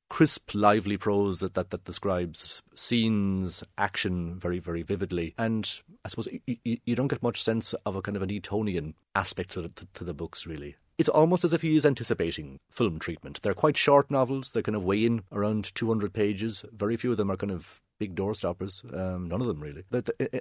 crisp, 0.09 0.51
lively 0.53 0.97
prose 0.97 1.39
that, 1.39 1.55
that, 1.55 1.71
that 1.71 1.83
describes 1.83 2.61
scenes, 2.75 3.63
action 3.77 4.37
very, 4.39 4.59
very 4.59 4.83
vividly. 4.83 5.33
And 5.37 5.69
I 6.03 6.09
suppose 6.09 6.27
you, 6.45 6.77
you 6.85 6.95
don't 6.95 7.07
get 7.07 7.23
much 7.23 7.41
sense 7.41 7.73
of 7.85 7.95
a 7.95 8.01
kind 8.01 8.15
of 8.15 8.21
an 8.21 8.31
Etonian 8.31 8.93
aspect 9.15 9.51
to 9.51 9.63
the, 9.63 9.69
to, 9.69 9.87
to 9.95 10.03
the 10.03 10.13
books, 10.13 10.45
really. 10.45 10.75
It's 10.97 11.09
almost 11.09 11.43
as 11.43 11.51
if 11.51 11.61
he 11.61 11.75
is 11.75 11.85
anticipating 11.85 12.59
film 12.71 12.99
treatment. 12.99 13.41
They're 13.41 13.53
quite 13.53 13.75
short 13.75 14.09
novels. 14.09 14.51
They 14.51 14.61
kind 14.61 14.75
of 14.75 14.83
weigh 14.83 15.05
in 15.05 15.23
around 15.31 15.75
200 15.75 16.13
pages. 16.13 16.63
Very 16.71 16.95
few 16.95 17.11
of 17.11 17.17
them 17.17 17.29
are 17.29 17.35
kind 17.35 17.51
of 17.51 17.81
big 17.99 18.15
doorstoppers. 18.15 18.85
Um, 18.97 19.27
none 19.27 19.41
of 19.41 19.47
them, 19.47 19.59
really. 19.59 19.83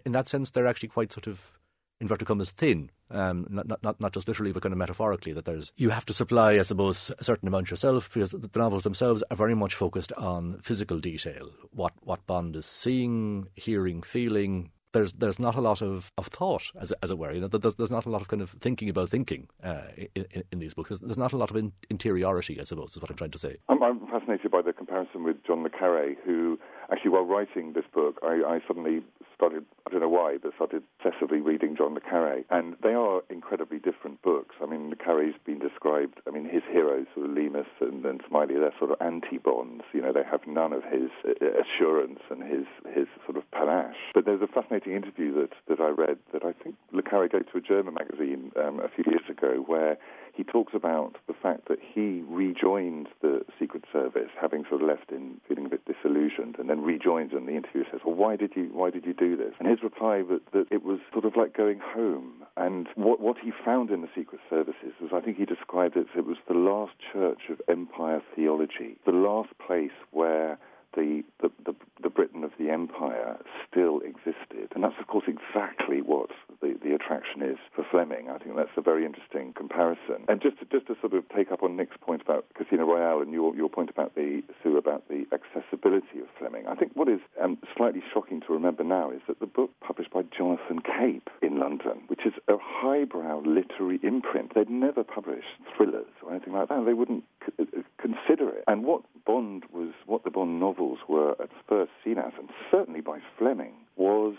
In 0.07 0.13
that 0.13 0.29
sense, 0.29 0.51
they're 0.51 0.67
actually 0.67 0.91
quite 0.91 1.13
sort 1.13 1.27
of 1.27 1.59
inverted 2.05 2.29
commas 2.29 2.51
thin. 2.51 2.91
Um, 3.11 3.47
not, 3.51 3.83
not 3.83 4.01
not 4.01 4.13
just 4.13 4.29
literally, 4.29 4.53
but 4.53 4.63
kind 4.63 4.73
of 4.73 4.79
metaphorically. 4.79 5.33
That 5.33 5.45
there's 5.45 5.73
you 5.77 5.91
have 5.91 6.07
to 6.07 6.13
supply, 6.13 6.53
I 6.53 6.63
suppose, 6.63 7.11
a 7.19 7.25
certain 7.25 7.49
amount 7.49 7.71
yourself 7.71 8.13
because 8.13 8.31
the 8.31 8.51
novels 8.55 8.85
themselves 8.85 9.23
are 9.31 9.37
very 9.37 9.55
much 9.55 9.75
focused 9.75 10.13
on 10.13 10.59
physical 10.63 10.99
detail. 11.01 11.51
What 11.71 11.93
what 12.03 12.27
Bond 12.27 12.57
is 12.57 12.67
seeing, 12.67 13.49
hearing, 13.55 14.03
feeling, 14.03 14.71
there's 14.95 15.13
there's 15.13 15.39
not 15.39 15.55
a 15.57 15.61
lot 15.61 15.83
of, 15.83 16.11
of 16.17 16.29
thought, 16.29 16.73
as 16.81 16.93
as 17.03 17.11
it 17.11 17.19
were. 17.19 17.33
You 17.33 17.43
know, 17.43 17.49
there's 17.49 17.75
there's 17.75 17.91
not 17.91 18.07
a 18.07 18.11
lot 18.11 18.23
of 18.23 18.29
kind 18.29 18.41
of 18.41 18.51
thinking 18.51 18.89
about 18.89 19.11
thinking 19.11 19.49
uh, 19.63 19.89
in, 20.15 20.45
in, 20.51 20.59
these 20.61 20.73
books. 20.73 20.89
There's, 20.89 21.01
there's, 21.01 21.19
not 21.19 21.33
a 21.33 21.37
lot 21.37 21.51
of 21.51 21.57
in, 21.57 21.73
interiority, 21.91 22.59
I 22.59 22.65
suppose, 22.65 22.97
is 22.97 23.03
what 23.03 23.11
I'm 23.11 23.17
trying 23.17 23.33
to 23.33 23.39
say. 23.39 23.57
I'm, 23.69 23.83
I'm, 23.83 24.07
fascinated 24.07 24.51
by 24.51 24.63
the 24.63 24.73
comparison 24.73 25.25
with 25.25 25.37
John 25.47 25.63
le 25.65 25.71
Carre, 25.71 26.15
who 26.25 26.59
actually, 26.91 27.11
while 27.11 27.27
writing 27.27 27.73
this 27.75 27.85
book, 27.93 28.19
I, 28.23 28.43
I 28.47 28.61
suddenly 28.67 29.03
started, 29.35 29.65
I 29.87 29.91
don't 29.91 30.01
know 30.01 30.09
why, 30.09 30.37
but 30.43 30.55
started 30.55 30.83
obsessively 31.01 31.45
reading 31.45 31.77
John 31.77 31.95
le 31.95 32.01
Carre. 32.01 32.45
And 32.51 32.77
they 32.83 32.95
are 32.95 33.23
incredibly 33.31 33.79
different 33.79 34.23
books. 34.23 34.57
I 34.63 34.67
mean, 34.67 34.91
le 34.91 34.97
Carre's 34.97 35.35
been 35.45 35.59
described, 35.59 36.21
I 36.27 36.31
mean, 36.31 36.45
his 36.49 36.63
heroes, 36.71 37.07
sort 37.15 37.27
of 37.29 37.37
Leamas 37.37 37.67
and, 37.81 38.05
and 38.05 38.23
Smiley, 38.29 38.55
they're 38.55 38.75
sort 38.79 38.91
of 38.91 38.97
anti-Bonds. 39.01 39.85
You 39.93 40.03
know, 40.03 40.13
they 40.13 40.25
have 40.29 40.47
none 40.47 40.73
of 40.73 40.83
his 40.85 41.11
uh, 41.27 41.33
assurance 41.61 42.21
and 42.31 42.43
his, 42.43 42.67
his 42.95 43.07
sort 43.25 43.37
of 43.37 43.49
panache. 43.51 44.13
But 44.15 44.25
there's 44.25 44.43
a 44.43 44.47
fascinating 44.47 44.93
interview 44.93 45.35
that, 45.35 45.53
that 45.69 45.81
I 45.81 45.91
read 45.91 46.19
that 46.33 46.45
I 46.45 46.53
think 46.53 46.77
le 46.93 47.03
Carre 47.03 47.29
gave 47.29 47.51
to 47.53 47.59
a 47.59 47.61
German 47.61 47.95
magazine 47.95 48.53
um, 48.57 48.81
a 48.81 48.89
few 48.89 49.05
years 49.07 49.29
ago 49.29 49.63
where 49.67 49.99
he 50.35 50.43
talks 50.43 50.75
about 50.75 51.17
the 51.27 51.33
fact 51.33 51.69
that 51.69 51.79
he 51.81 52.23
rejoined 52.29 53.09
the 53.23 53.45
Secret 53.59 53.85
Service, 53.93 54.31
having 54.41 54.65
sort 54.69 54.83
of 54.83 54.89
left 54.89 55.11
in 55.13 55.41
feeling 55.49 55.67
a 55.67 55.69
bit 55.69 55.85
disillusioned, 55.87 56.57
and 56.59 56.69
then 56.69 56.83
rejoins. 56.83 57.33
And 57.33 57.47
the 57.47 57.53
interviewer 57.53 57.87
says, 57.91 58.01
"Well, 58.05 58.17
why 58.17 58.37
did 58.37 58.57
you 58.57 58.71
why 58.73 58.91
did 58.91 59.07
you 59.07 59.15
do 59.15 59.37
this?" 59.37 59.55
And 59.59 59.69
his 59.69 59.83
reply 59.83 60.23
was 60.23 60.41
that 60.53 60.67
it 60.71 60.83
was 60.83 60.99
sort 61.13 61.25
of 61.25 61.37
like 61.37 61.57
going 61.57 61.79
home. 61.79 62.45
And 62.57 62.89
what 62.97 63.21
what 63.21 63.39
he 63.39 63.53
found 63.65 63.91
in 63.91 64.03
the 64.03 64.09
Secret 64.15 64.41
Services 64.51 64.93
was, 65.01 65.13
I 65.13 65.21
think 65.21 65.37
he 65.37 65.45
described 65.45 65.97
it, 65.97 66.09
it 66.17 66.27
was 66.27 66.39
the 66.49 66.55
last 66.55 66.95
church 67.13 67.49
of 67.49 67.61
empire 67.69 68.21
theology, 68.35 68.97
the 69.05 69.13
last 69.13 69.57
place 69.59 69.97
where 70.11 70.59
the, 70.97 71.23
the, 71.41 71.51
the, 71.65 71.75
the, 72.03 72.11
Britain 72.11 72.45
of 72.45 72.53
the 72.59 72.71
Empire 72.71 73.37
still 73.71 74.01
existed. 74.01 74.71
And 74.75 74.85
that's, 74.85 74.95
of 75.01 75.07
course, 75.07 75.25
exactly 75.27 76.01
what 76.03 76.31
the, 76.61 76.79
the 76.83 76.95
attraction 76.95 77.43
is 77.43 77.57
for 77.75 77.85
Fleming. 77.91 78.31
I 78.31 78.39
think 78.39 78.57
that's 78.57 78.77
a 78.77 78.81
very 78.81 79.05
interesting 79.05 79.53
comparison. 79.55 80.25
And 80.29 80.41
just 80.41 80.59
to, 80.61 80.65
just 80.67 80.87
to 80.87 80.97
sort 81.01 81.15
of 81.15 81.25
take 81.35 81.51
up 81.53 81.63
on 81.63 81.77
Nick's 81.77 81.97
point 82.01 82.23
about 82.23 82.47
Casino 82.55 82.85
Royale 82.85 83.21
and 83.23 83.33
your, 83.33 83.55
your 83.57 83.69
point 83.69 83.91
about 83.91 84.15
the, 84.15 84.43
Sue, 84.63 84.77
about 84.77 85.09
the 85.09 85.27
accessibility 85.33 86.21
of 86.21 86.27
Fleming, 86.39 86.67
I 86.67 86.75
think 86.75 86.93
what 86.95 87.09
is 87.09 87.21
um, 87.43 87.59
slightly 87.77 88.03
shocking 88.13 88.41
to 88.43 88.53
remember 88.53 88.85
now 88.85 89.11
is 89.11 89.21
that 89.27 89.41
the 89.41 89.47
book 89.47 89.71
published 89.81 90.13
by 90.13 90.23
Jonathan 90.37 90.81
Cape 90.81 91.29
in 91.43 91.59
London, 91.59 92.03
which 92.07 92.27
is 92.27 92.33
a 92.49 92.55
highbrow 92.61 93.43
literary 93.45 93.99
imprint, 94.03 94.55
they'd 94.55 94.71
never 94.71 95.03
published 95.03 95.47
thrillers 95.77 96.07
or 96.23 96.31
anything 96.31 96.53
like 96.53 96.69
that. 96.69 96.85
They 96.85 96.95
wouldn't 96.95 97.25
c- 97.45 97.67
consider 97.99 98.49
it. 98.51 98.65
And 98.67 98.85
what 98.85 99.03
Bond 99.27 99.65
was, 99.73 99.93
what 100.07 100.25
the 100.25 100.31
Bond 100.31 100.61
novels 100.61 100.99
were 101.09 101.33
at 101.41 101.51
first 101.69 101.93
seen 102.05 102.19
as, 102.19 102.33
and 102.39 102.49
certainly 102.71 103.01
by 103.01 103.21
Fleming, 103.39 103.75
was 103.97 104.35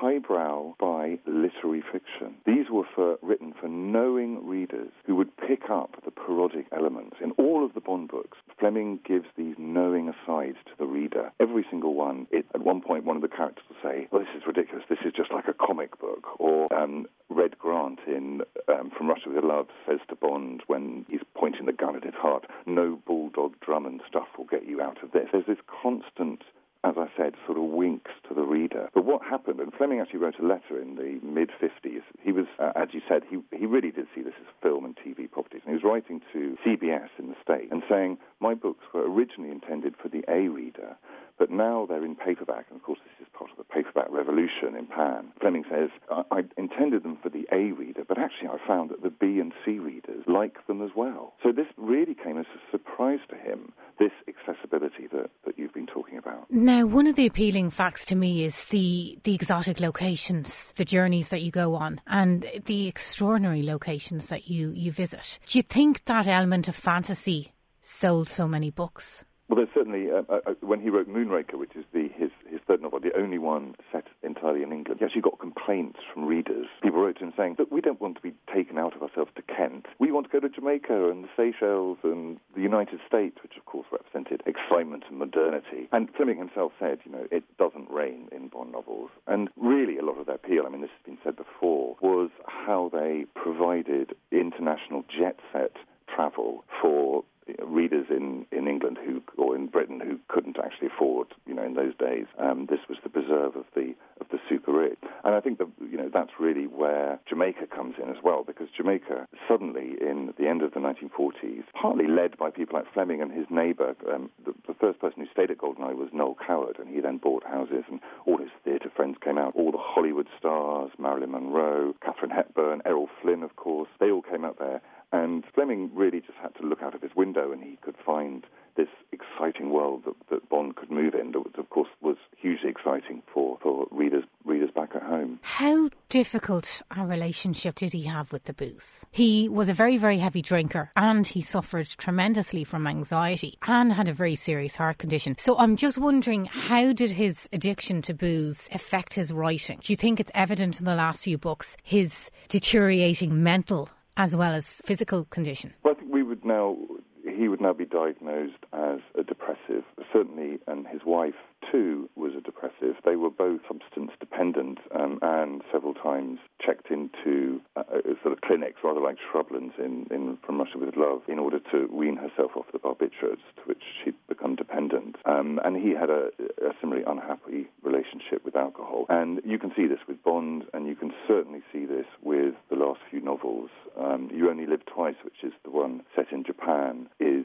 highbrow 0.00 0.74
by 0.80 1.18
literary 1.26 1.82
fiction. 1.92 2.36
These 2.46 2.70
were 2.70 2.84
for, 2.94 3.18
written 3.20 3.52
for 3.60 3.68
knowing 3.68 4.46
readers 4.46 4.90
who 5.04 5.14
would 5.16 5.36
pick 5.36 5.68
up 5.70 6.02
the 6.04 6.10
parodic 6.10 6.66
elements. 6.72 7.16
In 7.22 7.32
all 7.32 7.64
of 7.64 7.74
the 7.74 7.80
Bond 7.80 8.08
books, 8.08 8.38
Fleming 8.58 8.98
gives 9.06 9.26
these 9.36 9.56
knowing 9.58 10.08
asides 10.08 10.56
to 10.66 10.72
the 10.78 10.86
reader. 10.86 11.32
Every 11.38 11.66
single 11.70 11.94
one, 11.94 12.26
it, 12.30 12.46
at 12.54 12.62
one 12.62 12.80
point, 12.80 13.04
one 13.04 13.16
of 13.16 13.22
the 13.22 13.28
characters 13.28 13.64
will 13.68 13.76
say, 13.82 14.08
Well, 14.10 14.22
this 14.22 14.34
is 14.34 14.46
ridiculous. 14.46 14.84
This 14.88 14.98
is 15.04 15.12
just 15.14 15.32
like 15.32 15.48
a 15.48 15.52
comic 15.52 16.00
book. 16.00 16.26
Or 16.38 16.72
um, 16.72 17.06
Red 17.28 17.58
Grant 17.58 18.00
in 18.06 18.40
um, 18.68 18.90
From 18.96 19.08
Russia 19.08 19.28
with 19.28 19.44
Love 19.44 19.66
says 19.86 20.00
to 20.08 20.16
Bond 20.16 20.62
when 20.66 21.04
he's 21.08 21.20
pointing 21.34 21.66
the 21.66 21.72
gun 21.72 21.96
at 21.96 22.04
his 22.04 22.14
heart, 22.14 22.46
No 22.66 22.98
Bulldog 23.06 23.54
Drummond 23.60 24.00
stuff 24.08 24.28
will 24.38 24.46
get 24.46 24.66
you 24.66 24.80
out 24.80 25.02
of 25.02 25.12
this. 25.12 25.28
There's 25.30 25.46
this 25.46 25.58
constant 25.82 26.42
as 26.82 26.94
I 26.96 27.06
said, 27.16 27.34
sort 27.44 27.58
of 27.58 27.64
winks 27.64 28.10
to 28.28 28.34
the 28.34 28.42
reader. 28.42 28.88
But 28.94 29.04
what 29.04 29.22
happened, 29.22 29.60
and 29.60 29.72
Fleming 29.72 30.00
actually 30.00 30.20
wrote 30.20 30.38
a 30.38 30.46
letter 30.46 30.80
in 30.80 30.96
the 30.96 31.20
mid 31.22 31.50
50s. 31.60 32.02
He 32.22 32.32
was, 32.32 32.46
uh, 32.58 32.72
as 32.74 32.88
you 32.92 33.00
said, 33.06 33.22
he, 33.28 33.38
he 33.56 33.66
really 33.66 33.90
did 33.90 34.06
see 34.14 34.22
this 34.22 34.34
as 34.40 34.46
film 34.62 34.84
and 34.84 34.96
TV 34.96 35.30
properties. 35.30 35.62
And 35.66 35.76
he 35.76 35.82
was 35.82 35.84
writing 35.84 36.22
to 36.32 36.56
CBS 36.66 37.08
in 37.18 37.28
the 37.28 37.36
States 37.42 37.68
and 37.70 37.82
saying, 37.88 38.18
My 38.40 38.54
books 38.54 38.84
were 38.94 39.10
originally 39.10 39.50
intended 39.50 39.94
for 40.00 40.08
the 40.08 40.24
A 40.28 40.48
reader, 40.48 40.96
but 41.40 41.50
now 41.50 41.86
they're 41.88 42.04
in 42.04 42.14
paperback. 42.14 42.66
And 42.68 42.78
of 42.78 42.84
course, 42.84 43.00
this 43.02 43.26
is 43.26 43.32
part 43.32 43.50
of 43.50 43.56
the 43.56 43.64
paperback 43.64 44.10
revolution 44.10 44.76
in 44.78 44.86
Pan. 44.86 45.32
Fleming 45.40 45.64
says, 45.70 45.88
I, 46.10 46.22
I 46.30 46.40
intended 46.58 47.02
them 47.02 47.16
for 47.22 47.30
the 47.30 47.46
A 47.50 47.72
reader, 47.72 48.04
but 48.06 48.18
actually 48.18 48.48
I 48.48 48.58
found 48.68 48.90
that 48.90 49.02
the 49.02 49.08
B 49.08 49.40
and 49.40 49.52
C 49.64 49.78
readers 49.78 50.22
like 50.26 50.66
them 50.66 50.82
as 50.82 50.90
well. 50.94 51.32
So 51.42 51.50
this 51.50 51.66
really 51.78 52.14
came 52.14 52.36
as 52.36 52.44
a 52.54 52.70
surprise 52.70 53.20
to 53.30 53.36
him, 53.36 53.72
this 53.98 54.12
accessibility 54.28 55.06
that, 55.12 55.30
that 55.46 55.58
you've 55.58 55.72
been 55.72 55.86
talking 55.86 56.18
about. 56.18 56.50
Now, 56.50 56.84
one 56.84 57.06
of 57.06 57.16
the 57.16 57.26
appealing 57.26 57.70
facts 57.70 58.04
to 58.06 58.14
me 58.14 58.44
is 58.44 58.68
the, 58.68 59.18
the 59.24 59.34
exotic 59.34 59.80
locations, 59.80 60.74
the 60.76 60.84
journeys 60.84 61.30
that 61.30 61.40
you 61.40 61.50
go 61.50 61.74
on, 61.74 62.02
and 62.06 62.46
the 62.66 62.86
extraordinary 62.86 63.62
locations 63.62 64.28
that 64.28 64.50
you, 64.50 64.72
you 64.72 64.92
visit. 64.92 65.38
Do 65.46 65.58
you 65.58 65.62
think 65.62 66.04
that 66.04 66.28
element 66.28 66.68
of 66.68 66.76
fantasy 66.76 67.54
sold 67.82 68.28
so 68.28 68.46
many 68.46 68.70
books? 68.70 69.24
Well, 69.50 69.56
there's 69.56 69.74
certainly 69.74 70.12
uh, 70.12 70.22
uh, 70.28 70.38
uh, 70.46 70.54
when 70.60 70.80
he 70.80 70.90
wrote 70.90 71.08
Moonraker, 71.08 71.58
which 71.58 71.74
is 71.74 71.84
the 71.92 72.08
his 72.14 72.30
his 72.48 72.60
third 72.68 72.82
novel, 72.82 73.00
the 73.00 73.10
only 73.18 73.38
one 73.38 73.74
set 73.90 74.04
entirely 74.22 74.62
in 74.62 74.70
England. 74.70 75.00
He 75.00 75.04
actually 75.04 75.22
got 75.22 75.40
complaints 75.40 75.98
from 76.14 76.24
readers. 76.24 76.66
People 76.84 77.00
wrote 77.00 77.18
to 77.18 77.24
him 77.24 77.32
saying 77.36 77.56
that 77.58 77.72
we 77.72 77.80
don't 77.80 78.00
want 78.00 78.14
to 78.14 78.22
be 78.22 78.32
taken 78.54 78.78
out 78.78 78.94
of 78.94 79.02
ourselves 79.02 79.32
to 79.34 79.42
Kent. 79.42 79.86
We 79.98 80.12
want 80.12 80.30
to 80.30 80.32
go 80.32 80.38
to 80.38 80.48
Jamaica 80.48 81.10
and 81.10 81.24
the 81.24 81.28
Seychelles 81.36 81.98
and 82.04 82.38
the 82.54 82.62
United 82.62 83.00
States, 83.08 83.38
which 83.42 83.56
of 83.56 83.64
course 83.64 83.88
represented 83.90 84.40
excitement 84.46 85.02
and 85.08 85.18
modernity. 85.18 85.88
And 85.90 86.08
Fleming 86.16 86.38
himself 86.38 86.70
said, 86.78 87.00
you 87.04 87.10
know, 87.10 87.26
it 87.32 87.42
doesn't 87.58 87.90
rain 87.90 88.28
in 88.30 88.50
Bond 88.50 88.70
novels. 88.70 89.10
And 89.26 89.48
really, 89.56 89.98
a 89.98 90.04
lot 90.04 90.16
of 90.20 90.26
their 90.26 90.36
appeal, 90.36 90.62
I 90.64 90.70
mean, 90.70 90.82
this 90.82 90.90
has 90.96 91.04
been 91.04 91.18
said 91.24 91.34
before, 91.34 91.96
was 92.00 92.30
how 92.46 92.88
they 92.92 93.26
provided 93.34 94.14
international 94.30 95.04
jet 95.10 95.40
set 95.52 95.72
travel 96.06 96.64
for 96.80 97.24
readers 97.62 98.06
in, 98.10 98.46
in 98.52 98.68
England 98.68 98.98
who 99.04 99.22
or 99.36 99.56
in 99.56 99.66
Britain 99.66 100.00
who 100.00 100.18
couldn't 100.28 100.58
actually 100.58 100.88
afford, 100.88 101.28
you 101.46 101.54
know, 101.54 101.64
in 101.64 101.74
those 101.74 101.94
days. 101.96 102.26
Um, 102.38 102.66
this 102.68 102.80
was 102.88 102.98
the 103.02 103.08
preserve 103.08 103.56
of 103.56 103.64
the 103.74 103.94
of 104.20 104.28
the 104.30 104.38
super 104.48 104.72
rich, 104.72 104.98
and 105.24 105.34
I 105.34 105.40
think 105.40 105.58
that 105.58 105.68
you 105.80 105.96
know 105.96 106.10
that's 106.12 106.32
really 106.38 106.66
where 106.66 107.18
Jamaica 107.28 107.66
comes 107.74 107.94
in 108.02 108.10
as 108.10 108.22
well, 108.22 108.44
because 108.44 108.68
Jamaica 108.76 109.26
suddenly 109.48 109.96
in 110.00 110.32
the 110.38 110.46
end 110.46 110.62
of 110.62 110.72
the 110.72 110.80
1940s, 110.80 111.64
partly 111.80 112.06
led 112.06 112.36
by 112.36 112.50
people 112.50 112.78
like 112.78 112.92
Fleming 112.92 113.22
and 113.22 113.32
his 113.32 113.46
neighbour, 113.50 113.94
um, 114.12 114.30
the, 114.44 114.54
the, 114.66 114.74
first 114.74 114.98
person 115.00 115.20
who 115.20 115.26
stayed 115.30 115.50
at 115.50 115.58
Goldeneye 115.58 115.96
was 115.96 116.08
Noel 116.12 116.36
Coward, 116.46 116.78
and 116.78 116.88
he 116.88 117.00
then 117.00 117.18
bought 117.18 117.44
houses, 117.44 117.84
and 117.90 118.00
all 118.26 118.38
his 118.38 118.50
theatre 118.64 118.90
friends 118.94 119.16
came 119.22 119.38
out, 119.38 119.54
all 119.54 119.72
the 119.72 119.78
Hollywood 119.78 120.26
stars, 120.38 120.90
Marilyn 120.98 121.32
Monroe, 121.32 121.94
Katharine 122.02 122.30
Hepburn, 122.30 122.82
Errol 122.84 123.08
Flynn, 123.20 123.42
of 123.42 123.56
course, 123.56 123.88
they 123.98 124.10
all 124.10 124.22
came 124.22 124.44
out 124.44 124.58
there 124.58 124.80
and 125.12 125.44
Fleming 125.54 125.90
really 125.94 126.20
just 126.20 126.38
had 126.40 126.54
to 126.56 126.66
look 126.66 126.82
out 126.82 126.94
of 126.94 127.02
his 127.02 127.14
window 127.16 127.52
and 127.52 127.62
he 127.62 127.78
could 127.82 127.96
find 128.04 128.46
this 128.76 128.88
exciting 129.12 129.70
world 129.70 130.04
that, 130.04 130.14
that 130.30 130.48
Bond 130.48 130.76
could 130.76 130.90
move 130.90 131.14
in, 131.14 131.32
that 131.32 131.58
of 131.58 131.70
course 131.70 131.88
was 132.00 132.16
hugely 132.36 132.70
exciting 132.70 133.22
for, 133.32 133.58
for 133.62 133.86
readers 133.90 134.24
readers 134.44 134.70
back 134.74 134.90
at 134.94 135.02
home. 135.02 135.38
How 135.42 135.90
difficult 136.08 136.80
a 136.96 137.06
relationship 137.06 137.74
did 137.76 137.92
he 137.92 138.04
have 138.04 138.32
with 138.32 138.44
the 138.44 138.52
booze? 138.52 139.04
He 139.10 139.48
was 139.48 139.68
a 139.68 139.74
very, 139.74 139.96
very 139.96 140.18
heavy 140.18 140.40
drinker 140.40 140.90
and 140.96 141.26
he 141.26 141.42
suffered 141.42 141.88
tremendously 141.88 142.64
from 142.64 142.86
anxiety 142.86 143.58
and 143.66 143.92
had 143.92 144.08
a 144.08 144.14
very 144.14 144.34
serious 144.34 144.76
heart 144.76 144.98
condition. 144.98 145.36
So 145.38 145.58
I'm 145.58 145.76
just 145.76 145.98
wondering 145.98 146.46
how 146.46 146.92
did 146.92 147.12
his 147.12 147.48
addiction 147.52 148.02
to 148.02 148.14
booze 148.14 148.68
affect 148.72 149.14
his 149.14 149.32
writing? 149.32 149.80
Do 149.82 149.92
you 149.92 149.96
think 149.96 150.20
it's 150.20 150.32
evident 150.34 150.78
in 150.78 150.86
the 150.86 150.94
last 150.94 151.24
few 151.24 151.36
books 151.36 151.76
his 151.82 152.30
deteriorating 152.48 153.42
mental 153.42 153.90
as 154.16 154.36
well 154.36 154.52
as 154.52 154.82
physical 154.84 155.24
condition? 155.24 155.74
Well, 155.82 155.94
I 155.96 156.00
think 156.00 156.12
we 156.12 156.22
would 156.22 156.44
now, 156.44 156.76
he 157.24 157.48
would 157.48 157.60
now 157.60 157.72
be 157.72 157.84
diagnosed 157.84 158.64
as 158.72 159.00
a 159.18 159.22
depressive, 159.22 159.84
certainly, 160.12 160.58
and 160.66 160.86
his 160.86 161.02
wife 161.04 161.34
too 161.70 162.08
was 162.16 162.32
a 162.36 162.40
depressive. 162.40 162.96
They 163.04 163.16
were 163.16 163.30
both 163.30 163.60
substance 163.68 164.10
dependent 164.18 164.78
um, 164.94 165.18
and 165.22 165.62
several 165.72 165.94
times 165.94 166.38
checked 166.64 166.90
into 166.90 167.60
uh, 167.76 167.82
uh, 167.92 168.00
sort 168.22 168.32
of 168.32 168.40
clinics, 168.40 168.80
rather 168.82 169.00
like 169.00 169.16
shrublands 169.18 169.78
in, 169.78 170.06
in 170.10 170.38
From 170.44 170.58
Russia 170.58 170.78
with 170.78 170.96
Love, 170.96 171.22
in 171.28 171.38
order 171.38 171.60
to 171.70 171.88
wean 171.92 172.16
herself 172.16 172.52
off 172.56 172.66
the 172.72 172.78
barbiturates, 172.78 173.46
to 173.56 173.62
which 173.66 173.82
she'd 174.02 174.16
become 174.28 174.56
dependent. 174.56 175.16
Um, 175.24 175.49
and 175.64 175.76
he 175.76 175.90
had 175.90 176.10
a, 176.10 176.30
a 176.64 176.72
similarly 176.80 177.04
unhappy 177.06 177.68
relationship 177.82 178.44
with 178.44 178.56
alcohol. 178.56 179.06
And 179.08 179.40
you 179.44 179.58
can 179.58 179.72
see 179.76 179.86
this 179.86 180.00
with 180.08 180.22
Bond, 180.22 180.64
and 180.72 180.86
you 180.86 180.94
can 180.94 181.12
certainly 181.26 181.62
see 181.72 181.86
this 181.86 182.06
with 182.22 182.54
the 182.68 182.76
last 182.76 183.00
few 183.10 183.20
novels. 183.20 183.70
Um, 183.98 184.30
you 184.32 184.50
Only 184.50 184.66
Live 184.66 184.84
Twice, 184.86 185.16
which 185.24 185.42
is 185.42 185.52
the 185.64 185.70
one 185.70 186.02
set 186.14 186.32
in 186.32 186.44
Japan, 186.44 187.08
is 187.18 187.44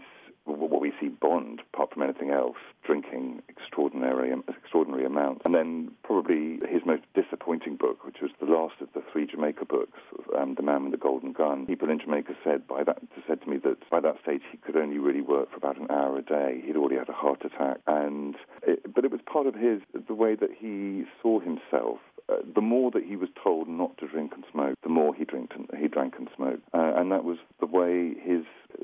what 0.56 0.82
we 0.82 0.94
see 1.00 1.10
Bond, 1.10 1.62
apart 1.74 1.94
from 1.94 2.04
anything 2.04 2.32
else, 2.32 2.58
drinking 2.86 3.42
extraordinary 3.50 4.34
extraordinary 4.48 5.06
amounts. 5.06 5.42
And 5.46 5.54
then 5.54 5.92
probably 6.04 6.60
his 6.68 6.82
most 6.86 7.04
disappointing 7.14 7.76
book, 7.76 8.06
which 8.06 8.18
was 8.22 8.32
the 8.40 8.46
last 8.46 8.76
of 8.82 8.90
the 8.94 9.04
three 9.12 9.26
Jamaica 9.26 9.66
books, 9.66 10.00
um, 10.38 10.56
The 10.56 10.64
Man 10.64 10.84
with 10.84 10.92
the 10.92 10.98
Golden 10.98 11.34
Gun. 11.34 11.66
People 11.66 11.90
in 11.90 12.00
Jamaica 12.00 12.34
said 12.44 12.68
by 12.68 12.84
that 12.84 13.00
said 13.28 13.42
to 13.42 13.50
me 13.50 13.58
that 13.58 13.78
by 13.90 14.00
that 14.00 14.16
stage 14.22 14.42
he 14.52 14.58
could 14.58 14.76
only 14.76 14.98
really 14.98 15.22
work 15.22 15.50
for 15.52 15.58
about 15.58 15.78
an 15.78 15.88
hour 15.90 16.18
a 16.18 16.22
day. 16.22 16.62
He'd 16.66 16.76
already 16.76 16.98
had 16.98 17.10
a 17.10 17.14
heart 17.14 17.44
attack, 17.44 17.78
and 17.88 18.36
it, 18.64 18.94
but 18.94 19.06
it 19.06 19.12
was 19.12 19.22
part 19.26 19.48
of 19.48 19.56
his 19.56 19.82
the 20.08 20.14
way 20.14 20.36
that 20.36 20.52
he 20.58 21.04
saw 21.22 21.40
himself 21.40 22.00
uh, 22.30 22.38
the 22.54 22.62
more 22.62 22.92
that 22.92 23.04
he 23.04 23.16
was 23.16 23.30
told 23.42 23.68
not 23.68 23.98
to 23.98 24.08
drink 24.08 24.32
and 24.34 24.44
smoke, 24.52 24.76
the 24.84 24.90
more 24.90 25.14
he 25.14 25.26
drank 25.26 25.52
and, 25.56 25.70
he 25.80 25.88
drank 25.88 26.16
and 26.18 26.30
smoked, 26.36 26.64
uh, 26.74 26.94
and 26.96 27.12
that 27.12 27.24
was 27.24 27.38
the 27.60 27.66
way 27.66 28.14
his 28.22 28.44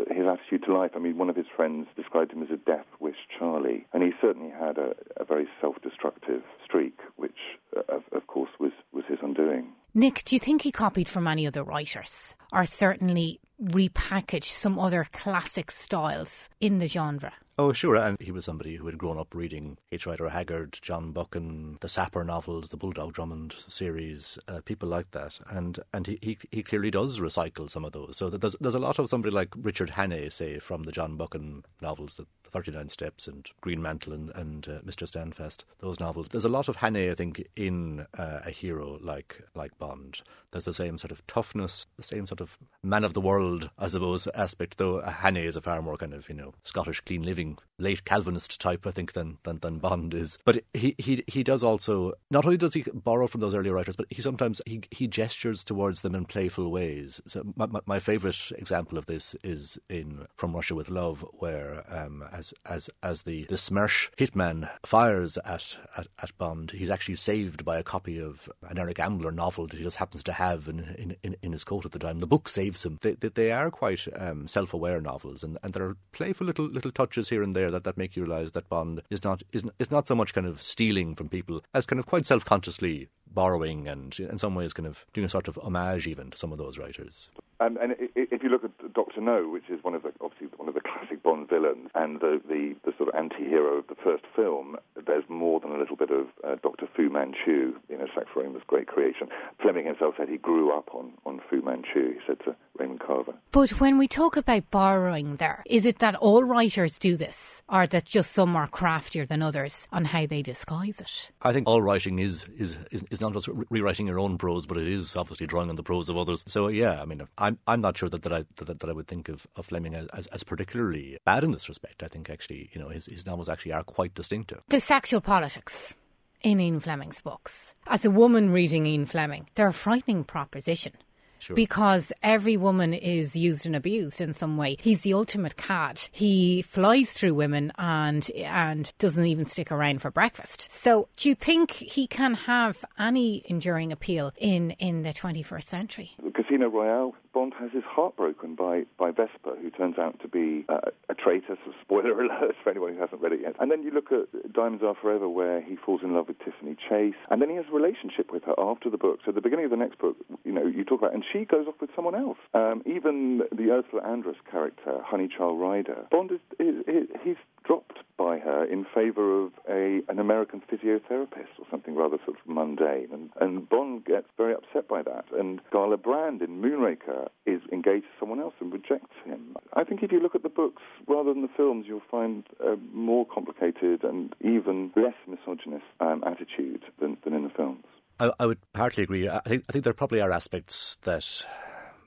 his 0.09 0.25
attitude 0.25 0.63
to 0.65 0.73
life. 0.73 0.91
I 0.95 0.99
mean, 0.99 1.17
one 1.17 1.29
of 1.29 1.35
his 1.35 1.47
friends 1.53 1.87
described 1.97 2.31
him 2.31 2.43
as 2.43 2.49
a 2.49 2.57
death 2.57 2.85
wish 2.99 3.17
Charlie, 3.37 3.85
and 3.93 4.03
he 4.03 4.11
certainly 4.21 4.49
had 4.49 4.77
a, 4.77 4.95
a 5.17 5.25
very 5.25 5.47
self-destructive 5.59 6.43
streak, 6.63 6.97
which, 7.17 7.37
uh, 7.75 7.81
of, 7.95 8.03
of 8.11 8.27
course, 8.27 8.51
was 8.59 8.71
was 8.93 9.03
his 9.07 9.19
undoing. 9.21 9.73
Nick, 9.93 10.23
do 10.23 10.35
you 10.35 10.39
think 10.39 10.61
he 10.61 10.71
copied 10.71 11.09
from 11.09 11.27
any 11.27 11.45
other 11.45 11.63
writers, 11.63 12.35
or 12.53 12.65
certainly 12.65 13.39
repackaged 13.61 14.45
some 14.45 14.79
other 14.79 15.05
classic 15.11 15.69
styles 15.71 16.49
in 16.59 16.77
the 16.77 16.87
genre? 16.87 17.33
Oh, 17.63 17.73
sure. 17.73 17.95
And 17.95 18.19
he 18.19 18.31
was 18.31 18.45
somebody 18.45 18.77
who 18.77 18.87
had 18.87 18.97
grown 18.97 19.19
up 19.19 19.35
reading 19.35 19.77
H. 19.91 20.07
Rider 20.07 20.29
Haggard, 20.29 20.79
John 20.81 21.11
Buchan, 21.11 21.77
the 21.79 21.87
Sapper 21.87 22.23
novels, 22.23 22.69
the 22.69 22.75
Bulldog 22.75 23.13
Drummond 23.13 23.53
series, 23.67 24.39
uh, 24.47 24.61
people 24.65 24.89
like 24.89 25.11
that. 25.11 25.39
And 25.47 25.77
and 25.93 26.07
he, 26.07 26.17
he, 26.23 26.37
he 26.49 26.63
clearly 26.63 26.89
does 26.89 27.19
recycle 27.19 27.69
some 27.69 27.85
of 27.85 27.91
those. 27.91 28.17
So 28.17 28.31
there's 28.31 28.55
there's 28.59 28.73
a 28.73 28.79
lot 28.79 28.97
of 28.97 29.09
somebody 29.09 29.31
like 29.31 29.49
Richard 29.55 29.91
Hannay, 29.91 30.31
say, 30.31 30.57
from 30.57 30.83
the 30.83 30.91
John 30.91 31.17
Buchan 31.17 31.63
novels, 31.79 32.15
the 32.15 32.25
39 32.51 32.89
Steps 32.89 33.27
and 33.27 33.49
Greenmantle 33.61 34.13
and, 34.13 34.29
and 34.35 34.67
uh, 34.67 34.79
Mr. 34.81 35.07
Standfast, 35.07 35.63
those 35.79 35.99
novels. 35.99 36.29
There's 36.29 36.45
a 36.45 36.49
lot 36.49 36.67
of 36.67 36.77
Hannay, 36.77 37.11
I 37.11 37.15
think, 37.15 37.47
in 37.55 38.05
uh, 38.17 38.39
a 38.45 38.49
hero 38.49 38.97
like 39.01 39.43
like 39.55 39.77
Bond. 39.77 40.21
There's 40.51 40.65
the 40.65 40.73
same 40.73 40.97
sort 40.97 41.11
of 41.11 41.25
toughness, 41.27 41.87
the 41.95 42.03
same 42.03 42.27
sort 42.27 42.41
of 42.41 42.57
man 42.83 43.05
of 43.05 43.13
the 43.13 43.21
world, 43.21 43.69
I 43.79 43.87
suppose, 43.87 44.27
aspect, 44.35 44.77
though 44.77 45.01
Hannay 45.01 45.45
is 45.45 45.55
a 45.55 45.61
far 45.61 45.81
more 45.81 45.95
kind 45.95 46.13
of, 46.13 46.27
you 46.27 46.35
know, 46.35 46.53
Scottish 46.63 46.99
clean 47.01 47.23
living, 47.23 47.50
late 47.81 48.05
Calvinist 48.05 48.61
type, 48.61 48.85
I 48.85 48.91
think, 48.91 49.13
than, 49.13 49.39
than, 49.43 49.59
than 49.59 49.79
Bond 49.79 50.13
is. 50.13 50.37
But 50.45 50.63
he, 50.73 50.95
he, 50.97 51.23
he 51.27 51.43
does 51.43 51.63
also, 51.63 52.13
not 52.29 52.45
only 52.45 52.57
does 52.57 52.73
he 52.73 52.85
borrow 52.93 53.27
from 53.27 53.41
those 53.41 53.55
earlier 53.55 53.73
writers, 53.73 53.95
but 53.95 54.05
he 54.09 54.21
sometimes, 54.21 54.61
he, 54.65 54.81
he 54.91 55.07
gestures 55.07 55.63
towards 55.63 56.01
them 56.01 56.15
in 56.15 56.25
playful 56.25 56.71
ways. 56.71 57.21
So 57.27 57.43
my, 57.55 57.65
my, 57.65 57.79
my 57.85 57.99
favourite 57.99 58.51
example 58.57 58.97
of 58.97 59.07
this 59.07 59.35
is 59.43 59.79
in 59.89 60.27
From 60.35 60.53
Russia 60.53 60.75
with 60.75 60.89
Love, 60.89 61.25
where 61.33 61.83
um, 61.89 62.23
as, 62.31 62.53
as, 62.65 62.89
as 63.01 63.23
the, 63.23 63.45
the 63.45 63.55
Smersh 63.55 64.09
hitman 64.17 64.69
fires 64.83 65.37
at, 65.43 65.77
at, 65.97 66.07
at 66.21 66.37
Bond, 66.37 66.71
he's 66.71 66.91
actually 66.91 67.15
saved 67.15 67.65
by 67.65 67.77
a 67.77 67.83
copy 67.83 68.19
of 68.19 68.49
an 68.69 68.77
Eric 68.77 68.99
Ambler 68.99 69.31
novel 69.31 69.67
that 69.67 69.77
he 69.77 69.83
just 69.83 69.97
happens 69.97 70.23
to 70.23 70.33
have 70.33 70.67
in, 70.67 71.15
in, 71.23 71.35
in, 71.41 71.51
his 71.51 71.63
coat 71.63 71.85
at 71.85 71.91
the 71.91 71.99
time. 71.99 72.19
The 72.19 72.27
book 72.27 72.47
saves 72.47 72.85
him. 72.85 72.99
They, 73.01 73.13
they, 73.13 73.29
they 73.29 73.51
are 73.51 73.71
quite 73.71 74.07
um, 74.15 74.47
self 74.47 74.73
aware 74.73 75.01
novels, 75.01 75.43
and, 75.43 75.57
and 75.63 75.73
there 75.73 75.83
are 75.83 75.97
playful 76.11 76.47
little 76.47 76.65
little 76.65 76.91
touches 76.91 77.29
here 77.31 77.41
and 77.41 77.55
there 77.55 77.71
that, 77.71 77.83
that 77.83 77.97
make 77.97 78.15
you 78.15 78.23
realise 78.23 78.51
that 78.51 78.69
Bond 78.69 79.01
is 79.09 79.23
not 79.23 79.41
is, 79.51 79.65
is 79.79 79.89
not 79.89 80.07
so 80.07 80.13
much 80.13 80.35
kind 80.35 80.45
of 80.45 80.61
stealing 80.61 81.15
from 81.15 81.29
people 81.29 81.63
as 81.73 81.87
kind 81.87 81.99
of 81.99 82.05
quite 82.05 82.27
self 82.27 82.45
consciously 82.45 83.09
borrowing 83.33 83.87
and 83.87 84.19
in 84.19 84.37
some 84.37 84.53
ways 84.53 84.73
kind 84.73 84.85
of 84.85 85.05
doing 85.13 85.25
a 85.25 85.29
sort 85.29 85.47
of 85.47 85.57
homage 85.63 86.05
even 86.05 86.29
to 86.29 86.37
some 86.37 86.51
of 86.51 86.57
those 86.57 86.77
writers. 86.77 87.29
And, 87.59 87.77
if 88.15 88.43
you 88.43 88.49
look 88.49 88.63
at 88.63 88.93
Doctor 88.93 89.21
No, 89.21 89.47
which 89.47 89.69
is 89.69 89.83
one 89.83 89.95
of 89.95 90.03
the 90.03 90.11
obviously 90.21 90.47
one 90.57 90.67
of 90.67 90.75
the 90.75 90.81
classic 90.87 91.10
Bond 91.23 91.49
villains, 91.49 91.89
and 91.95 92.19
the 92.19 92.41
the, 92.47 92.75
the 92.85 92.93
sort 92.97 93.09
of 93.09 93.15
anti-hero 93.15 93.77
of 93.79 93.87
the 93.87 93.95
first 93.95 94.23
film, 94.35 94.77
there's 95.05 95.23
more 95.29 95.59
than 95.59 95.71
a 95.71 95.77
little 95.77 95.95
bit 95.95 96.11
of 96.11 96.27
uh, 96.43 96.55
Doctor 96.61 96.87
Fu 96.95 97.09
Manchu. 97.09 97.75
You 97.89 97.97
know, 97.97 98.07
Sax 98.13 98.27
Rohmer's 98.35 98.63
great 98.67 98.87
creation. 98.87 99.27
Fleming 99.61 99.85
himself 99.85 100.15
said 100.17 100.29
he 100.29 100.37
grew 100.37 100.75
up 100.75 100.89
on 100.93 101.13
on 101.25 101.41
Fu 101.49 101.61
Manchu. 101.61 102.13
He 102.13 102.19
said 102.25 102.39
to 102.45 102.55
Raymond 102.77 102.99
Carver. 102.99 103.33
But 103.51 103.79
when 103.79 103.97
we 103.97 104.07
talk 104.07 104.37
about 104.37 104.69
borrowing, 104.71 105.35
there 105.37 105.63
is 105.65 105.85
it 105.85 105.99
that 105.99 106.15
all 106.15 106.43
writers 106.43 106.97
do 106.97 107.15
this, 107.15 107.61
or 107.69 107.87
that 107.87 108.05
just 108.05 108.31
some 108.31 108.55
are 108.55 108.67
craftier 108.67 109.25
than 109.25 109.41
others 109.41 109.87
on 109.91 110.05
how 110.05 110.25
they 110.25 110.41
disguise 110.41 110.99
it? 110.99 111.31
I 111.41 111.53
think 111.53 111.67
all 111.67 111.81
writing 111.81 112.19
is 112.19 112.45
is 112.57 112.77
is, 112.91 113.05
is 113.11 113.21
not 113.21 113.33
just 113.33 113.47
re- 113.47 113.65
rewriting 113.69 114.07
your 114.07 114.19
own 114.19 114.37
prose, 114.37 114.65
but 114.65 114.77
it 114.77 114.87
is 114.87 115.15
obviously 115.15 115.47
drawing 115.47 115.69
on 115.69 115.75
the 115.75 115.83
prose 115.83 116.09
of 116.09 116.17
others. 116.17 116.43
So 116.47 116.67
yeah, 116.67 117.01
I 117.01 117.05
mean, 117.05 117.21
I'm 117.37 117.57
I'm 117.67 117.81
not 117.81 117.97
sure 117.97 118.09
that, 118.09 118.23
that 118.23 118.33
I 118.33 118.45
that, 118.55 118.79
that 118.79 118.89
I 118.89 118.93
would 118.93 119.07
think 119.07 119.29
of, 119.29 119.47
of 119.55 119.65
Fleming 119.65 119.95
as, 119.95 120.07
as, 120.07 120.27
as 120.27 120.43
particularly 120.43 121.17
bad 121.25 121.43
in 121.43 121.51
this 121.51 121.69
respect. 121.69 122.03
I 122.03 122.07
think 122.07 122.29
actually, 122.29 122.69
you 122.73 122.81
know, 122.81 122.89
his 122.89 123.05
his 123.07 123.25
novels 123.25 123.49
actually 123.49 123.73
are 123.73 123.83
quite 123.83 124.13
distinctive. 124.15 124.61
The 124.69 124.79
sexual 124.79 125.21
politics 125.21 125.93
in 126.41 126.59
Ian 126.59 126.79
Fleming's 126.79 127.21
books. 127.21 127.73
As 127.87 128.03
a 128.05 128.09
woman 128.11 128.49
reading 128.51 128.85
Ian 128.85 129.05
Fleming, 129.05 129.47
they're 129.55 129.67
a 129.67 129.73
frightening 129.73 130.23
proposition 130.23 130.93
Sure. 131.37 131.55
because 131.55 132.11
every 132.21 132.55
woman 132.57 132.93
is 132.93 133.35
used 133.35 133.65
and 133.65 133.75
abused 133.75 134.21
in 134.21 134.31
some 134.33 134.57
way. 134.57 134.77
He's 134.79 135.01
the 135.01 135.13
ultimate 135.13 135.57
cat. 135.57 136.07
He 136.11 136.61
flies 136.61 137.13
through 137.13 137.33
women 137.33 137.71
and 137.79 138.29
and 138.31 138.91
doesn't 138.99 139.25
even 139.25 139.45
stick 139.45 139.71
around 139.71 140.01
for 140.03 140.11
breakfast. 140.11 140.71
So, 140.71 141.09
do 141.17 141.29
you 141.29 141.35
think 141.35 141.71
he 141.71 142.05
can 142.07 142.33
have 142.35 142.83
any 142.99 143.41
enduring 143.45 143.91
appeal 143.91 144.33
in 144.37 144.71
in 144.79 145.01
the 145.03 145.13
21st 145.13 145.67
century? 145.67 146.11
Casino 146.51 146.67
Royale, 146.67 147.15
Bond 147.33 147.53
has 147.59 147.71
his 147.71 147.83
heart 147.85 148.17
broken 148.17 148.55
by, 148.55 148.83
by 148.99 149.11
Vesper, 149.11 149.55
who 149.61 149.69
turns 149.69 149.97
out 149.97 150.19
to 150.21 150.27
be 150.27 150.65
uh, 150.67 150.91
a 151.07 151.13
traitor. 151.13 151.57
So 151.63 151.71
spoiler 151.81 152.21
alert 152.21 152.55
for 152.61 152.69
anyone 152.69 152.93
who 152.93 152.99
hasn't 152.99 153.21
read 153.21 153.31
it 153.31 153.39
yet. 153.41 153.55
And 153.59 153.71
then 153.71 153.83
you 153.83 153.91
look 153.91 154.11
at 154.11 154.51
Diamonds 154.51 154.83
Are 154.83 154.95
Forever, 155.01 155.29
where 155.29 155.61
he 155.61 155.77
falls 155.77 156.01
in 156.03 156.13
love 156.13 156.27
with 156.27 156.39
Tiffany 156.39 156.75
Case, 156.89 157.15
and 157.29 157.41
then 157.41 157.49
he 157.49 157.55
has 157.55 157.65
a 157.71 157.73
relationship 157.73 158.33
with 158.33 158.43
her 158.43 158.55
after 158.57 158.89
the 158.89 158.97
book. 158.97 159.19
So 159.23 159.29
at 159.29 159.35
the 159.35 159.41
beginning 159.41 159.63
of 159.63 159.71
the 159.71 159.77
next 159.77 159.97
book, 159.99 160.17
you 160.43 160.51
know, 160.51 160.65
you 160.65 160.83
talk 160.83 160.99
about, 160.99 161.13
and 161.13 161.23
she 161.31 161.45
goes 161.45 161.67
off 161.67 161.75
with 161.79 161.91
someone 161.95 162.15
else. 162.15 162.37
Um, 162.53 162.83
even 162.85 163.43
the 163.55 163.71
Ursula 163.71 164.01
Andress 164.03 164.35
character, 164.49 164.99
Honeychile 165.05 165.57
Rider, 165.57 166.05
Bond 166.11 166.31
is, 166.31 166.39
is, 166.59 166.83
is 166.85 167.07
he's 167.23 167.37
dropped 167.63 167.99
by 168.17 168.39
her 168.39 168.65
in 168.65 168.85
favour 168.93 169.45
of 169.45 169.51
a 169.69 170.01
an 170.09 170.19
American 170.19 170.61
physiotherapist 170.71 171.57
or 171.57 171.65
something 171.69 171.95
rather 171.95 172.17
sort 172.25 172.37
of 172.37 172.45
mundane. 172.45 173.07
And, 173.11 173.29
and 173.39 173.69
Bond 173.69 174.05
gets 174.05 174.27
very 174.37 174.53
upset 174.53 174.87
by 174.87 175.01
that. 175.01 175.25
And 175.31 175.61
Gala 175.71 175.97
Brand 175.97 176.40
in 176.41 176.61
Moonraker 176.61 177.29
is 177.45 177.61
engaged 177.71 178.05
to 178.05 178.11
someone 178.19 178.39
else 178.39 178.53
and 178.59 178.73
rejects 178.73 179.15
him. 179.25 179.55
I 179.73 179.83
think 179.83 180.03
if 180.03 180.11
you 180.11 180.19
look 180.19 180.35
at 180.35 180.43
the 180.43 180.49
books 180.49 180.81
rather 181.07 181.33
than 181.33 181.41
the 181.41 181.49
films, 181.55 181.85
you'll 181.87 182.01
find 182.09 182.43
a 182.59 182.75
more 182.93 183.25
complicated 183.25 184.03
and 184.03 184.33
even 184.41 184.91
less 184.95 185.13
misogynist 185.27 185.85
um, 185.99 186.23
attitude 186.25 186.83
than, 186.99 187.17
than 187.23 187.33
in 187.33 187.43
the 187.43 187.49
films. 187.49 187.85
I, 188.19 188.31
I 188.39 188.45
would 188.45 188.59
partly 188.73 189.03
agree. 189.03 189.29
I 189.29 189.39
think, 189.39 189.65
I 189.69 189.71
think 189.71 189.83
there 189.83 189.93
probably 189.93 190.21
are 190.21 190.31
aspects 190.31 190.97
that 191.03 191.45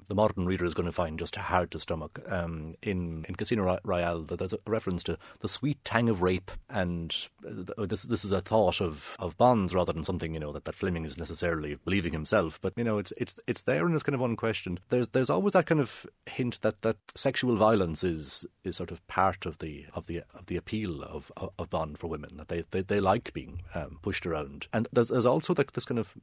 the 0.07 0.15
modern 0.15 0.47
reader 0.47 0.65
is 0.65 0.75
going 0.75 0.87
to 0.87 0.93
find 0.93 1.19
just 1.19 1.37
hard 1.37 1.71
to 1.73 1.79
stomach. 1.79 2.21
Um, 2.29 2.75
in 2.83 3.25
in 3.29 3.35
Casino 3.35 3.79
Royale, 3.85 4.23
there's 4.23 4.53
a 4.53 4.59
reference 4.67 5.05
to 5.05 5.19
the 5.41 5.49
sweet 5.49 5.85
tang 5.85 6.09
of 6.09 6.23
rape, 6.23 6.51
and 6.69 7.15
uh, 7.47 7.87
this 7.87 8.03
this 8.03 8.25
is 8.25 8.33
a 8.33 8.41
thought 8.41 8.81
of, 8.81 9.17
of 9.19 9.37
Bonds 9.37 9.75
rather 9.75 9.93
than 9.93 10.05
something 10.05 10.35
you 10.35 10.41
know 10.41 10.53
that, 10.53 10.65
that 10.65 10.75
Fleming 10.75 11.05
is 11.05 11.19
necessarily 11.19 11.77
believing 11.85 12.13
himself. 12.13 12.59
But 12.61 12.75
you 12.77 12.85
know, 12.85 12.99
it's 12.99 13.13
it's 13.17 13.37
it's 13.47 13.63
there 13.63 13.87
and 13.87 13.95
it's 13.95 14.05
kind 14.05 14.15
of 14.15 14.21
unquestioned. 14.21 14.81
There's 14.91 15.09
there's 15.09 15.31
always 15.31 15.53
that 15.53 15.67
kind 15.67 15.81
of 15.81 16.07
hint 16.27 16.61
that, 16.63 16.83
that 16.83 16.97
sexual 17.15 17.57
violence 17.57 18.05
is 18.05 18.47
is 18.63 18.77
sort 18.77 18.91
of 18.91 19.07
part 19.07 19.47
of 19.47 19.59
the 19.59 19.87
of 19.95 20.07
the 20.07 20.23
of 20.35 20.47
the 20.47 20.57
appeal 20.57 21.03
of 21.03 21.33
of, 21.37 21.51
of 21.59 21.71
Bond 21.71 21.99
for 21.99 22.09
women 22.09 22.37
that 22.37 22.49
they 22.49 22.65
they, 22.71 22.83
they 22.83 23.01
like 23.01 23.33
being 23.33 23.63
um, 23.75 23.99
pushed 24.03 24.27
around, 24.27 24.67
and 24.73 24.89
there's, 24.93 25.09
there's 25.09 25.27
also 25.27 25.55
like 25.57 25.73
this 25.73 25.85
kind 25.85 25.99
of 25.99 26.15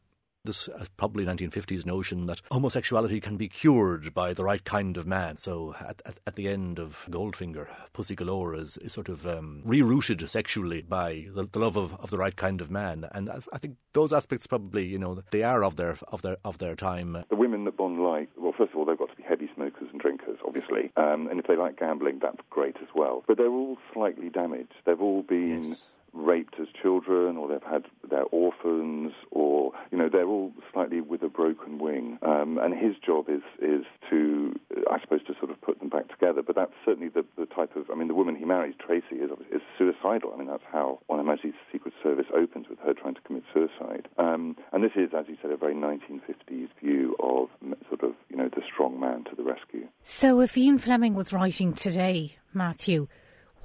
this 0.44 0.68
uh, 0.70 0.86
probably 0.98 1.26
1950s 1.26 1.86
notion 1.86 2.26
that 2.26 2.42
homosexuality 2.52 3.20
can 3.20 3.38
be 3.38 3.48
cured 3.48 4.14
by 4.14 4.34
the 4.34 4.44
right 4.44 4.64
kind 4.64 4.98
of 4.98 5.06
man. 5.06 5.38
So 5.38 5.76
at, 5.80 6.02
at, 6.06 6.20
at 6.26 6.36
the 6.36 6.48
end 6.48 6.80
of 6.80 7.06
Goldfinger, 7.10 7.68
Pussy 7.94 8.16
Galore 8.16 8.56
is, 8.56 8.78
is 8.78 8.94
sort 8.94 9.10
of 9.10 9.28
um, 9.28 9.62
rerouted 9.66 10.28
sexually 10.30 10.82
by 10.82 11.28
the, 11.34 11.46
the 11.46 11.60
love 11.60 11.76
of, 11.76 11.94
of 11.96 12.10
the 12.10 12.18
right 12.18 12.36
kind 12.36 12.62
of 12.62 12.72
man. 12.72 13.08
And 13.12 13.30
I, 13.30 13.40
I, 13.54 13.58
think 13.58 13.78
those 13.94 14.12
aspects 14.12 14.48
probably, 14.48 14.86
you 14.86 14.98
know, 14.98 15.22
they 15.32 15.44
are 15.44 15.64
of 15.64 15.76
their 15.76 15.98
of 16.08 16.22
their 16.22 16.38
of 16.44 16.58
their 16.58 16.76
time. 16.76 17.24
The 17.30 17.36
women 17.36 17.66
that 17.66 17.78
Bond 17.78 18.02
like, 18.02 18.30
well, 18.38 18.54
first 18.58 18.72
of 18.72 18.78
all, 18.78 18.86
they've 18.86 18.98
got 18.98 19.10
to 19.10 19.16
be 19.16 19.24
heavy 19.24 19.50
smokers 19.56 19.90
and 19.92 20.00
drinkers, 20.00 20.40
obviously, 20.46 20.92
um, 20.98 21.28
and 21.28 21.40
if 21.40 21.48
they 21.48 21.56
like 21.56 21.80
gambling, 21.80 22.20
that's 22.22 22.38
great 22.50 22.78
as 22.82 22.90
well. 22.96 23.24
But 23.28 23.38
they're 23.38 23.48
all 23.48 23.78
slightly 23.94 24.30
damaged. 24.30 24.74
They've 24.86 25.02
all 25.02 25.24
been. 25.24 25.64
Yes 25.64 25.92
raped 26.14 26.56
as 26.60 26.68
children, 26.82 27.38
or 27.38 27.48
they've 27.48 27.64
had 27.64 27.86
they're 28.10 28.26
orphans, 28.32 29.14
or 29.32 29.72
you 29.92 29.98
know 29.98 30.10
they're 30.10 30.28
all 30.28 30.52
slightly 30.74 31.02
with 31.02 31.24
a 31.24 31.30
broken 31.30 31.80
wing. 31.80 32.18
Um, 32.22 32.58
and 32.58 32.74
his 32.74 32.96
job 33.06 33.30
is 33.30 33.42
is 33.62 33.86
to, 34.10 34.54
I 34.92 35.00
suppose, 35.02 35.24
to 35.28 35.34
sort 35.40 35.52
of 35.52 35.62
put 35.62 35.80
them 35.80 35.90
back 35.90 36.10
together. 36.10 36.42
But 36.42 36.56
that's 36.56 36.74
certainly 36.86 37.10
the, 37.10 37.26
the 37.38 37.46
type 37.46 37.76
of. 37.76 37.90
I 37.92 37.96
mean, 37.96 38.08
the 38.08 38.16
woman 38.16 38.36
he 38.36 38.46
marries, 38.46 38.76
Tracy, 38.80 39.16
is 39.16 39.32
is 39.52 39.62
suicidal. 39.78 40.32
I 40.34 40.38
mean, 40.38 40.48
that's 40.48 40.64
how 40.72 41.00
On 41.10 41.18
Her 41.18 41.24
Majesty's 41.24 41.54
Secret 41.72 41.94
Service 42.04 42.28
opens 42.36 42.68
with 42.70 42.80
her 42.80 42.94
trying 42.94 43.16
to 43.16 43.22
commit 43.22 43.44
suicide. 43.54 44.08
Um, 44.18 44.58
and 44.72 44.84
this 44.84 44.92
is, 44.96 45.12
as 45.18 45.26
you 45.28 45.38
said, 45.42 45.52
a 45.52 45.58
very 45.58 45.76
1950s 45.76 46.70
view 46.80 47.16
of 47.20 47.50
sort 47.88 48.04
of 48.04 48.14
you 48.30 48.38
know 48.38 48.50
the 48.50 48.62
strong 48.72 49.00
man 49.00 49.24
to 49.26 49.36
the 49.36 49.44
rescue. 49.44 49.88
So, 50.04 50.42
if 50.42 50.58
Ian 50.58 50.78
Fleming 50.78 51.16
was 51.16 51.32
writing 51.34 51.74
today, 51.74 52.38
Matthew 52.54 53.08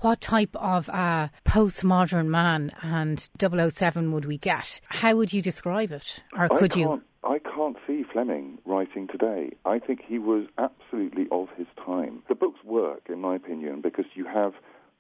what 0.01 0.21
type 0.21 0.55
of 0.57 0.89
uh, 0.91 1.29
postmodern 1.45 2.27
man 2.27 2.71
and 2.83 3.29
007 3.39 4.13
would 4.13 4.25
we 4.25 4.39
get? 4.39 4.81
How 4.89 5.17
would 5.17 5.33
you 5.33 5.43
describe 5.43 5.93
it? 5.93 6.23
Or 6.37 6.49
could 6.49 6.77
I 6.77 6.81
you? 6.81 7.03
I 7.25 7.39
can't 7.41 7.77
see 7.87 8.05
Fleming 8.13 8.59
writing 8.65 9.09
today. 9.09 9.51
I 9.65 9.79
think 9.79 10.01
he 10.07 10.19
was 10.19 10.47
absolutely 10.59 11.27
of 11.33 11.49
his 11.57 11.67
time. 11.85 12.23
The 12.29 12.35
books 12.35 12.63
work, 12.65 13.03
in 13.09 13.21
my 13.21 13.35
opinion, 13.35 13.81
because 13.81 14.05
you 14.15 14.27
have 14.27 14.53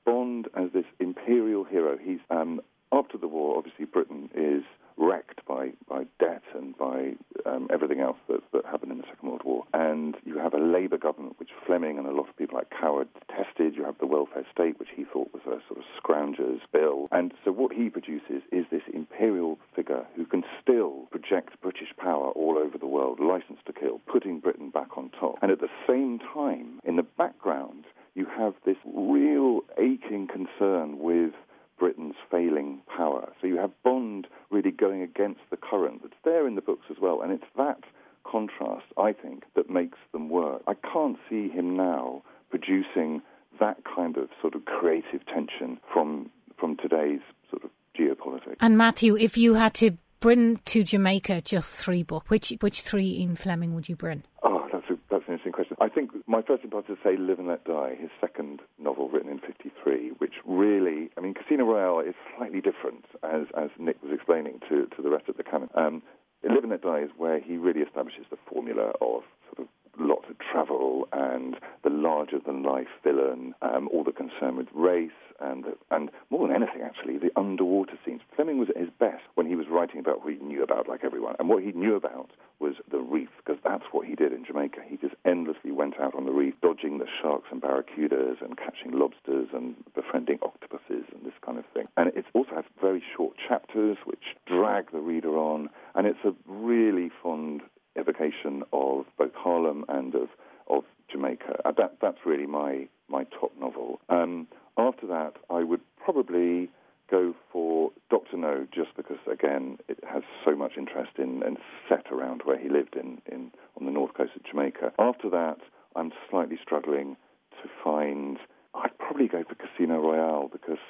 Bond 0.04 0.48
as 0.56 0.70
this 0.72 0.84
imperial 0.98 1.64
hero. 1.64 1.96
He's 2.00 2.18
um, 2.30 2.60
after 2.92 3.18
the 3.18 3.28
war. 3.28 3.58
Obviously, 3.58 3.84
Britain 3.84 4.30
is 4.34 4.64
wrecked 4.96 5.44
by, 5.46 5.72
by 5.88 6.04
debt 6.18 6.42
and 6.54 6.76
by 6.76 7.12
um, 7.44 7.68
everything 7.72 8.00
else 8.00 8.16
that, 8.28 8.40
that 8.52 8.64
happened 8.64 8.92
in 8.92 8.98
the 8.98 9.04
Second 9.08 9.28
World 9.28 9.42
War. 9.44 9.64
And 9.74 10.16
you 10.24 10.38
have 10.38 10.54
a 10.54 10.58
Labour 10.58 10.98
government, 10.98 11.38
which 11.38 11.50
Fleming 11.66 11.98
and 11.98 12.06
a 12.06 12.12
lot 12.12 12.28
of 12.28 12.36
people 12.36 12.56
like 12.56 12.70
Coward 12.70 13.08
detested. 13.14 13.76
You 13.76 13.84
have 13.84 13.98
the 13.98 14.06
welfare 14.06 14.46
state, 14.52 14.78
which 14.78 14.88
he 14.94 15.04
thought 15.04 15.32
was 15.32 15.42
a 15.46 15.60
sort 15.68 15.78
of 15.78 15.84
scrounger's 15.96 16.60
bill. 16.72 17.08
And 17.12 17.32
so 17.44 17.52
what 17.52 17.72
he 17.72 17.90
produces 17.90 18.42
is 18.52 18.64
this 18.70 18.82
imperial 18.92 19.58
figure 19.74 20.06
who 20.16 20.24
can 20.24 20.44
still 20.62 21.08
project 21.10 21.60
British 21.60 21.94
power 21.98 22.30
all 22.30 22.56
over 22.58 22.78
the 22.78 22.86
world, 22.86 23.20
license 23.20 23.58
to 23.66 23.72
kill, 23.72 24.00
putting 24.06 24.40
Britain 24.40 24.70
back 24.70 24.96
on 24.96 25.10
top. 25.10 25.36
And 25.42 25.50
at 25.50 25.60
the 25.60 25.68
same 25.86 26.18
time, 26.18 26.80
in 26.84 26.96
the 26.96 27.02
background, 27.02 27.84
you 28.14 28.26
have 28.36 28.54
this 28.64 28.76
real 28.86 29.60
aching 29.78 30.26
concern 30.26 30.98
with 30.98 31.32
Britain's 31.78 32.14
failing 32.30 32.80
power. 32.96 33.32
So 33.40 33.46
you 33.46 33.58
have 33.58 33.70
Bond 33.84 34.26
really 34.50 34.70
going 34.70 35.02
against 35.02 35.40
the 35.50 35.56
current 35.56 36.02
that's 36.02 36.14
there 36.24 36.46
in 36.46 36.54
the 36.54 36.60
books 36.62 36.86
as 36.90 36.96
well. 37.00 37.20
And 37.22 37.32
it's 37.32 37.44
that 37.56 37.80
contrast, 38.24 38.86
I 38.96 39.12
think, 39.12 39.44
that 39.54 39.70
makes 39.70 39.98
them 40.12 40.28
work. 40.28 40.62
I 40.66 40.74
can't 40.74 41.18
see 41.28 41.48
him 41.48 41.76
now 41.76 42.22
producing 42.50 43.22
that 43.60 43.78
kind 43.84 44.16
of 44.16 44.28
sort 44.40 44.54
of 44.54 44.64
creative 44.64 45.24
tension 45.26 45.78
from 45.92 46.30
from 46.58 46.76
today's 46.76 47.20
sort 47.50 47.64
of 47.64 47.70
geopolitics. 47.98 48.56
And 48.60 48.78
Matthew, 48.78 49.16
if 49.16 49.36
you 49.36 49.54
had 49.54 49.74
to 49.74 49.96
bring 50.20 50.56
to 50.64 50.82
Jamaica 50.82 51.42
just 51.42 51.74
three 51.74 52.02
books, 52.02 52.30
which 52.30 52.52
which 52.60 52.82
three 52.82 53.18
Ian 53.18 53.36
Fleming 53.36 53.74
would 53.74 53.88
you 53.88 53.96
bring? 53.96 54.22
Oh, 54.42 54.66
that's 54.72 54.84
a, 54.90 54.98
that's 55.10 55.24
an 55.26 55.34
interesting 55.34 55.52
question. 55.52 55.65
I 55.78 55.88
think 55.88 56.10
my 56.26 56.40
first 56.42 56.64
impulse 56.64 56.86
is 56.88 56.96
to 56.96 57.08
say 57.08 57.16
Live 57.16 57.38
and 57.38 57.48
Let 57.48 57.64
Die, 57.64 57.96
his 58.00 58.10
second 58.20 58.60
novel 58.78 59.08
written 59.08 59.30
in 59.30 59.38
53, 59.38 60.12
which 60.18 60.34
really, 60.46 61.10
I 61.18 61.20
mean, 61.20 61.34
Casino 61.34 61.64
Royale 61.64 62.00
is 62.00 62.14
slightly 62.36 62.60
different, 62.60 63.04
as, 63.22 63.46
as 63.56 63.68
Nick 63.78 64.02
was 64.02 64.12
explaining, 64.12 64.60
to, 64.68 64.86
to 64.96 65.02
the 65.02 65.10
rest 65.10 65.28
of 65.28 65.36
the 65.36 65.42
canon. 65.42 65.68
Um, 65.74 66.02
Live 66.42 66.62
and 66.62 66.70
Let 66.70 66.82
Die 66.82 67.00
is 67.00 67.10
where 67.16 67.40
he 67.40 67.56
really 67.56 67.80
establishes 67.80 68.24
the 68.30 68.38
formula 68.50 68.92
of 69.00 69.22
sort 69.52 69.58
of 69.58 69.68
lots 69.98 70.26
of 70.30 70.36
travel 70.38 71.08
and 71.12 71.56
the 71.82 71.90
larger 71.90 72.38
than 72.38 72.62
life 72.62 72.88
villain, 73.02 73.54
um, 73.62 73.88
all 73.92 74.04
the 74.04 74.12
concern 74.12 74.56
with 74.56 74.68
race, 74.74 75.10
and 75.40 75.66
and 75.90 76.10
more 76.30 76.46
than 76.46 76.56
anything, 76.56 76.82
actually, 76.82 77.18
the 77.18 77.30
underwater 77.36 77.98
scenes. 78.04 78.22
Fleming 78.34 78.58
was 78.58 78.70
at 78.70 78.76
his 78.76 78.90
best 78.98 79.22
when 79.34 79.46
he 79.46 79.54
was 79.54 79.66
writing 79.68 80.00
about 80.00 80.24
what 80.24 80.32
he 80.32 80.38
knew 80.40 80.62
about, 80.62 80.88
like 80.88 81.04
everyone, 81.04 81.36
and 81.38 81.48
what 81.48 81.62
he 81.62 81.72
knew 81.72 81.94
about 81.94 82.30
was 82.58 82.74
the 82.90 82.98
reef, 82.98 83.28
because 83.36 83.60
that's 83.62 83.84
what 83.92 84.06
he 84.06 84.14
did 84.14 84.32
in 84.32 84.44
Jamaica. 84.44 84.80
He 84.86 84.96
just 84.96 85.14
endlessly 85.26 85.72
went 85.72 86.00
out 86.00 86.14
on 86.14 86.24
the 86.24 86.32
reef, 86.32 86.54
dodging 86.62 86.98
the 86.98 87.06
sharks 87.20 87.48
and 87.50 87.60
barracudas, 87.60 88.40
and 88.40 88.56
catching 88.56 88.92
lobsters, 88.92 89.48
and 89.52 89.74
befriending 89.94 90.38
octopuses, 90.42 91.04
and 91.12 91.24
this 91.24 91.34
kind 91.44 91.58
of 91.58 91.66
thing. 91.74 91.86
And 91.96 92.08
it 92.16 92.24
also 92.32 92.54
has 92.54 92.64
very 92.80 93.02
short 93.14 93.36
chapters 93.46 93.98
which 94.04 94.36
drag 94.46 94.90
the 94.90 95.00
reader 95.00 95.36
on, 95.36 95.68
and 95.94 96.06
it's 96.06 96.24
a 96.24 96.34
really 96.46 97.10
fond 97.22 97.60
evocation 97.96 98.62
of 98.72 99.06
both 99.18 99.34
Harlem 99.34 99.84
and 99.88 100.14
of 100.14 100.28
of 100.68 100.84
Jamaica. 101.10 101.60
Uh, 101.64 101.72
that 101.72 101.96
that's 102.00 102.18
really 102.24 102.46
my 102.46 102.88
my 103.08 103.24
top 103.24 103.52
novel. 103.58 104.00
Um, 104.08 104.48
after 104.78 105.06
that, 105.06 105.34
I 105.50 105.62
would 105.62 105.80
probably 106.02 106.68
go 107.10 107.34
for 107.52 107.92
Doctor 108.10 108.36
No, 108.36 108.66
just 108.74 108.96
because 108.96 109.18
again 109.30 109.78
it 109.88 109.98
has 110.08 110.22
so 110.44 110.54
much 110.56 110.72
interest 110.76 111.12
in 111.18 111.42
and 111.42 111.56
set 111.88 112.06
around 112.10 112.42
where 112.44 112.58
he 112.58 112.68
lived 112.68 112.96
in, 112.96 113.22
in 113.30 113.52
on 113.78 113.86
the 113.86 113.92
north 113.92 114.14
coast 114.14 114.32
of 114.36 114.44
Jamaica. 114.44 114.92
After 114.98 115.30
that, 115.30 115.58
I'm 115.94 116.12
slightly 116.30 116.58
struggling 116.62 117.16
to 117.62 117.68
find. 117.82 118.38
I'd 118.74 118.98
probably 118.98 119.28
go 119.28 119.42
for 119.44 119.54
Casino 119.54 120.00
Royale 120.00 120.48
because 120.52 120.82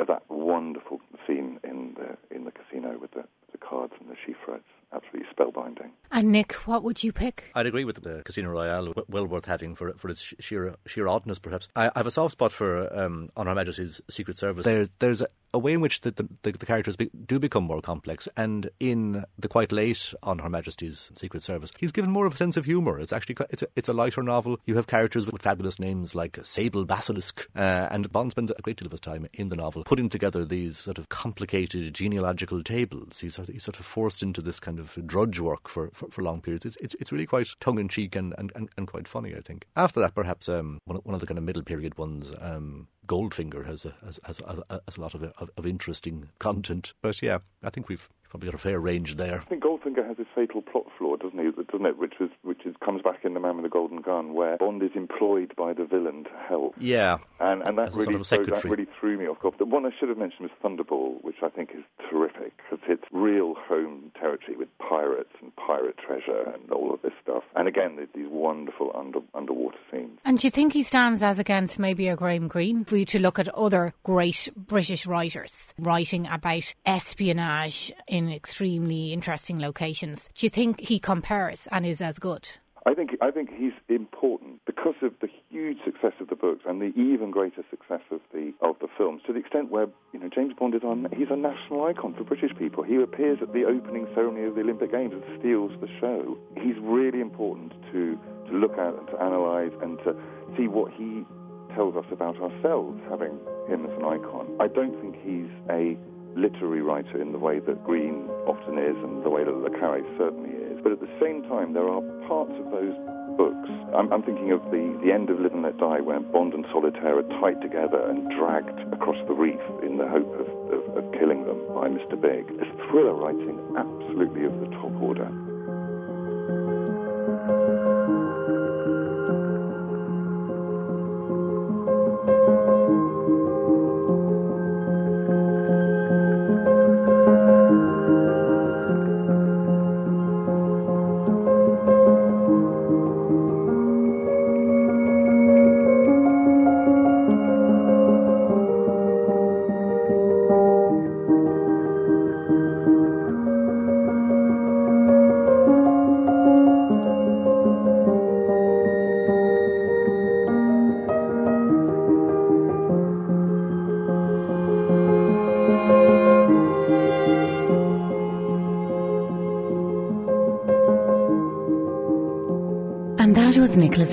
of 0.00 0.06
that 0.06 0.22
wonderful 0.28 1.00
scene 1.26 1.58
in 1.64 1.94
the 1.96 2.34
in 2.34 2.44
the 2.44 2.52
casino 2.52 2.98
with 2.98 3.12
the, 3.12 3.24
the 3.52 3.58
cards 3.58 3.94
and 4.00 4.08
the 4.10 4.16
Chiffre's 4.26 4.62
absolutely 4.92 5.28
spellbinding. 5.34 5.90
And 6.10 6.32
Nick, 6.32 6.52
what 6.66 6.82
would 6.82 7.02
you 7.04 7.12
pick? 7.12 7.50
I'd 7.54 7.66
agree 7.66 7.84
with 7.84 8.02
the 8.02 8.22
Casino 8.24 8.50
Royale, 8.50 8.94
well 9.08 9.26
worth 9.26 9.44
having 9.44 9.74
for 9.74 9.92
for 9.94 10.08
its 10.08 10.34
sheer 10.40 10.74
sheer 10.86 11.08
oddness, 11.08 11.38
perhaps. 11.38 11.68
I, 11.76 11.88
I 11.88 11.98
have 11.98 12.06
a 12.06 12.10
soft 12.10 12.32
spot 12.32 12.52
for 12.52 12.92
um, 12.98 13.28
On 13.36 13.46
Her 13.46 13.54
Majesty's 13.54 14.00
Secret 14.08 14.38
Service. 14.38 14.64
There, 14.64 14.86
there's 14.98 15.20
a, 15.20 15.28
a 15.58 15.60
way 15.60 15.72
in 15.72 15.80
which 15.80 16.00
the, 16.00 16.10
the, 16.10 16.52
the 16.52 16.66
characters 16.66 16.96
be, 16.96 17.10
do 17.26 17.38
become 17.38 17.64
more 17.64 17.80
complex. 17.80 18.28
And 18.36 18.70
in 18.80 19.24
the 19.38 19.48
quite 19.48 19.72
late 19.72 20.14
on 20.22 20.38
Her 20.38 20.48
Majesty's 20.48 21.10
Secret 21.14 21.42
Service, 21.42 21.72
he's 21.78 21.92
given 21.92 22.10
more 22.10 22.26
of 22.26 22.34
a 22.34 22.36
sense 22.36 22.56
of 22.56 22.64
humour. 22.64 22.98
It's 23.00 23.12
actually 23.12 23.36
it's 23.50 23.62
a, 23.62 23.68
it's 23.76 23.88
a 23.88 23.92
lighter 23.92 24.22
novel. 24.22 24.58
You 24.66 24.76
have 24.76 24.86
characters 24.86 25.26
with 25.26 25.42
fabulous 25.42 25.78
names 25.78 26.14
like 26.14 26.38
Sable 26.42 26.84
Basilisk, 26.84 27.48
uh, 27.56 27.88
and 27.90 28.10
Bond 28.12 28.30
spends 28.30 28.50
a 28.50 28.62
great 28.62 28.76
deal 28.76 28.86
of 28.86 28.92
his 28.92 29.00
time 29.00 29.26
in 29.34 29.48
the 29.48 29.56
novel 29.56 29.84
putting 29.84 30.08
together 30.08 30.44
these 30.44 30.76
sort 30.76 30.98
of 30.98 31.08
complicated 31.08 31.94
genealogical 31.94 32.62
tables. 32.62 33.20
He's 33.20 33.34
sort 33.34 33.48
of, 33.48 33.54
he's 33.54 33.64
sort 33.64 33.80
of 33.80 33.86
forced 33.86 34.22
into 34.22 34.40
this 34.40 34.60
kind 34.60 34.78
of 34.78 34.98
drudge 35.06 35.40
work 35.40 35.68
for, 35.68 35.90
for, 35.92 36.10
for 36.10 36.22
long 36.22 36.40
periods. 36.40 36.64
It's, 36.64 36.76
it's, 36.76 36.94
it's 37.00 37.12
really 37.12 37.26
quite 37.26 37.48
tongue 37.60 37.78
in 37.78 37.88
cheek 37.88 38.14
and, 38.14 38.34
and, 38.38 38.52
and, 38.54 38.68
and, 38.76 38.86
quite 38.86 39.08
funny, 39.08 39.34
I 39.34 39.40
think. 39.40 39.66
After 39.76 40.00
that, 40.00 40.14
perhaps 40.14 40.48
um, 40.48 40.78
one, 40.84 40.98
one 40.98 41.14
of 41.14 41.20
the 41.20 41.26
kind 41.26 41.38
of 41.38 41.44
middle 41.44 41.62
period 41.62 41.98
ones, 41.98 42.32
um, 42.40 42.88
Goldfinger 43.08 43.66
has 43.66 43.84
a, 43.84 43.94
has, 44.04 44.20
has, 44.24 44.40
has 44.86 44.96
a 44.96 45.00
lot 45.00 45.14
of, 45.14 45.24
of, 45.24 45.50
of 45.56 45.66
interesting 45.66 46.28
content. 46.38 46.92
But 47.02 47.20
yeah, 47.22 47.38
I 47.62 47.70
think 47.70 47.88
we've 47.88 48.08
probably 48.28 48.46
got 48.46 48.54
a 48.54 48.58
fair 48.58 48.80
range 48.80 49.16
there. 49.16 49.40
I 49.40 49.44
think 49.44 49.62
Goldfinger 49.62 50.06
has 50.06 50.16
this 50.16 50.26
fatal 50.34 50.62
plot 50.62 50.84
flaw, 50.96 51.16
doesn't 51.16 51.38
he? 51.38 51.50
Doesn't 51.50 51.86
it? 51.86 51.98
Which 51.98 52.14
is 52.20 52.30
which 52.42 52.64
is 52.64 52.74
comes 52.84 53.02
back 53.02 53.24
in 53.24 53.34
The 53.34 53.40
Man 53.40 53.56
with 53.56 53.64
the 53.64 53.70
Golden 53.70 54.00
Gun, 54.00 54.34
where 54.34 54.56
Bond 54.58 54.82
is 54.82 54.90
employed 54.94 55.54
by 55.56 55.72
the 55.72 55.84
villain 55.84 56.24
to 56.24 56.30
help. 56.48 56.74
Yeah, 56.78 57.18
and 57.40 57.66
and 57.66 57.78
that 57.78 57.94
really 57.94 58.22
sort 58.22 58.42
of 58.42 58.48
that 58.48 58.64
really 58.64 58.86
threw 59.00 59.18
me 59.18 59.26
off. 59.26 59.38
The 59.58 59.64
one 59.64 59.86
I 59.86 59.90
should 59.98 60.08
have 60.08 60.18
mentioned 60.18 60.50
was 60.50 60.50
Thunderball, 60.62 61.22
which 61.22 61.36
I 61.42 61.48
think 61.48 61.70
is 61.74 61.84
terrific 62.10 62.52
because 62.56 62.84
it's 62.88 63.04
real 63.12 63.54
home 63.54 64.12
territory 64.18 64.56
with 64.56 64.68
pirates 64.78 65.32
and 65.40 65.54
pirate 65.56 65.96
treasure 65.98 66.52
and 66.54 66.70
all 66.70 66.92
of 66.92 67.02
this 67.02 67.12
stuff. 67.22 67.44
And 67.56 67.66
again, 67.66 67.98
these 68.14 68.26
wonderful 68.28 68.92
under, 68.94 69.20
underwater 69.34 69.78
scenes. 69.90 70.18
And 70.24 70.38
do 70.38 70.46
you 70.46 70.50
think 70.50 70.72
he 70.72 70.82
stands 70.82 71.22
as 71.22 71.38
against 71.38 71.78
maybe 71.78 72.08
a 72.08 72.16
Graham 72.16 72.48
Greene 72.48 72.84
for 72.84 72.96
you 72.96 73.04
to 73.06 73.18
look 73.18 73.38
at 73.38 73.48
other 73.48 73.94
great 74.02 74.48
British 74.56 75.06
writers 75.06 75.74
writing 75.78 76.26
about 76.26 76.74
espionage? 76.84 77.92
in 78.08 78.17
extremely 78.26 79.12
interesting 79.12 79.60
locations. 79.60 80.30
Do 80.34 80.46
you 80.46 80.50
think 80.50 80.80
he 80.80 80.98
compares 80.98 81.68
and 81.70 81.84
is 81.84 82.00
as 82.00 82.18
good? 82.18 82.48
I 82.86 82.94
think 82.94 83.10
I 83.20 83.30
think 83.30 83.50
he's 83.54 83.74
important 83.88 84.64
because 84.64 84.94
of 85.02 85.12
the 85.20 85.28
huge 85.50 85.76
success 85.84 86.12
of 86.20 86.28
the 86.28 86.36
books 86.36 86.62
and 86.66 86.80
the 86.80 86.92
even 86.96 87.30
greater 87.30 87.62
success 87.68 88.00
of 88.10 88.20
the 88.32 88.54
of 88.62 88.76
the 88.80 88.88
films. 88.96 89.20
To 89.26 89.32
the 89.34 89.40
extent 89.40 89.70
where 89.70 89.88
you 90.12 90.20
know 90.20 90.30
James 90.34 90.54
Bond 90.58 90.74
is 90.74 90.82
on, 90.82 91.06
he's 91.14 91.28
a 91.30 91.36
national 91.36 91.84
icon 91.84 92.14
for 92.14 92.24
British 92.24 92.56
people. 92.56 92.82
He 92.84 92.96
appears 92.96 93.38
at 93.42 93.52
the 93.52 93.64
opening 93.64 94.06
ceremony 94.14 94.46
of 94.46 94.54
the 94.54 94.62
Olympic 94.62 94.92
Games 94.92 95.12
and 95.12 95.22
steals 95.38 95.72
the 95.80 95.88
show. 96.00 96.38
He's 96.56 96.76
really 96.80 97.20
important 97.20 97.72
to 97.92 98.18
to 98.48 98.52
look 98.56 98.78
at 98.78 98.94
and 98.94 99.06
to 99.08 99.16
analyse 99.20 99.74
and 99.82 99.98
to 99.98 100.16
see 100.56 100.68
what 100.68 100.92
he 100.92 101.26
tells 101.74 101.94
us 101.96 102.06
about 102.10 102.40
ourselves, 102.40 103.00
having 103.10 103.38
him 103.68 103.84
as 103.84 103.92
an 103.98 104.04
icon. 104.04 104.56
I 104.58 104.68
don't 104.68 104.98
think 105.02 105.16
he's 105.20 105.52
a 105.68 105.98
literary 106.36 106.82
writer 106.82 107.20
in 107.20 107.32
the 107.32 107.38
way 107.38 107.58
that 107.60 107.84
Greene 107.84 108.28
often 108.46 108.78
is 108.78 108.96
and 109.04 109.24
the 109.24 109.30
way 109.30 109.44
that 109.44 109.54
Le 109.54 109.70
Carre 109.70 110.02
certainly 110.16 110.50
is. 110.50 110.78
But 110.82 110.92
at 110.92 111.00
the 111.00 111.10
same 111.20 111.42
time, 111.48 111.72
there 111.72 111.88
are 111.88 112.00
parts 112.28 112.52
of 112.58 112.70
those 112.70 112.94
books. 113.36 113.70
I'm, 113.94 114.12
I'm, 114.12 114.22
thinking 114.22 114.52
of 114.52 114.62
the, 114.70 114.98
the 115.02 115.12
end 115.12 115.30
of 115.30 115.38
Live 115.38 115.52
and 115.52 115.62
Let 115.62 115.78
Die, 115.78 116.00
where 116.00 116.20
Bond 116.20 116.54
and 116.54 116.66
Solitaire 116.72 117.18
are 117.18 117.30
tied 117.40 117.62
together 117.62 118.02
and 118.08 118.30
dragged 118.34 118.78
across 118.92 119.18
the 119.26 119.34
reef 119.34 119.62
in 119.82 119.98
the 119.98 120.08
hope 120.08 120.28
of, 120.34 120.48
of, 120.74 120.82
of 120.98 121.12
killing 121.14 121.46
them 121.46 121.58
by 121.74 121.86
Mr. 121.86 122.20
Big. 122.20 122.46
It's 122.58 122.74
thriller 122.90 123.14
writing 123.14 123.58
absolutely 123.78 124.44
of 124.44 124.58
the 124.60 124.70
top 124.82 124.92
order. 125.00 125.47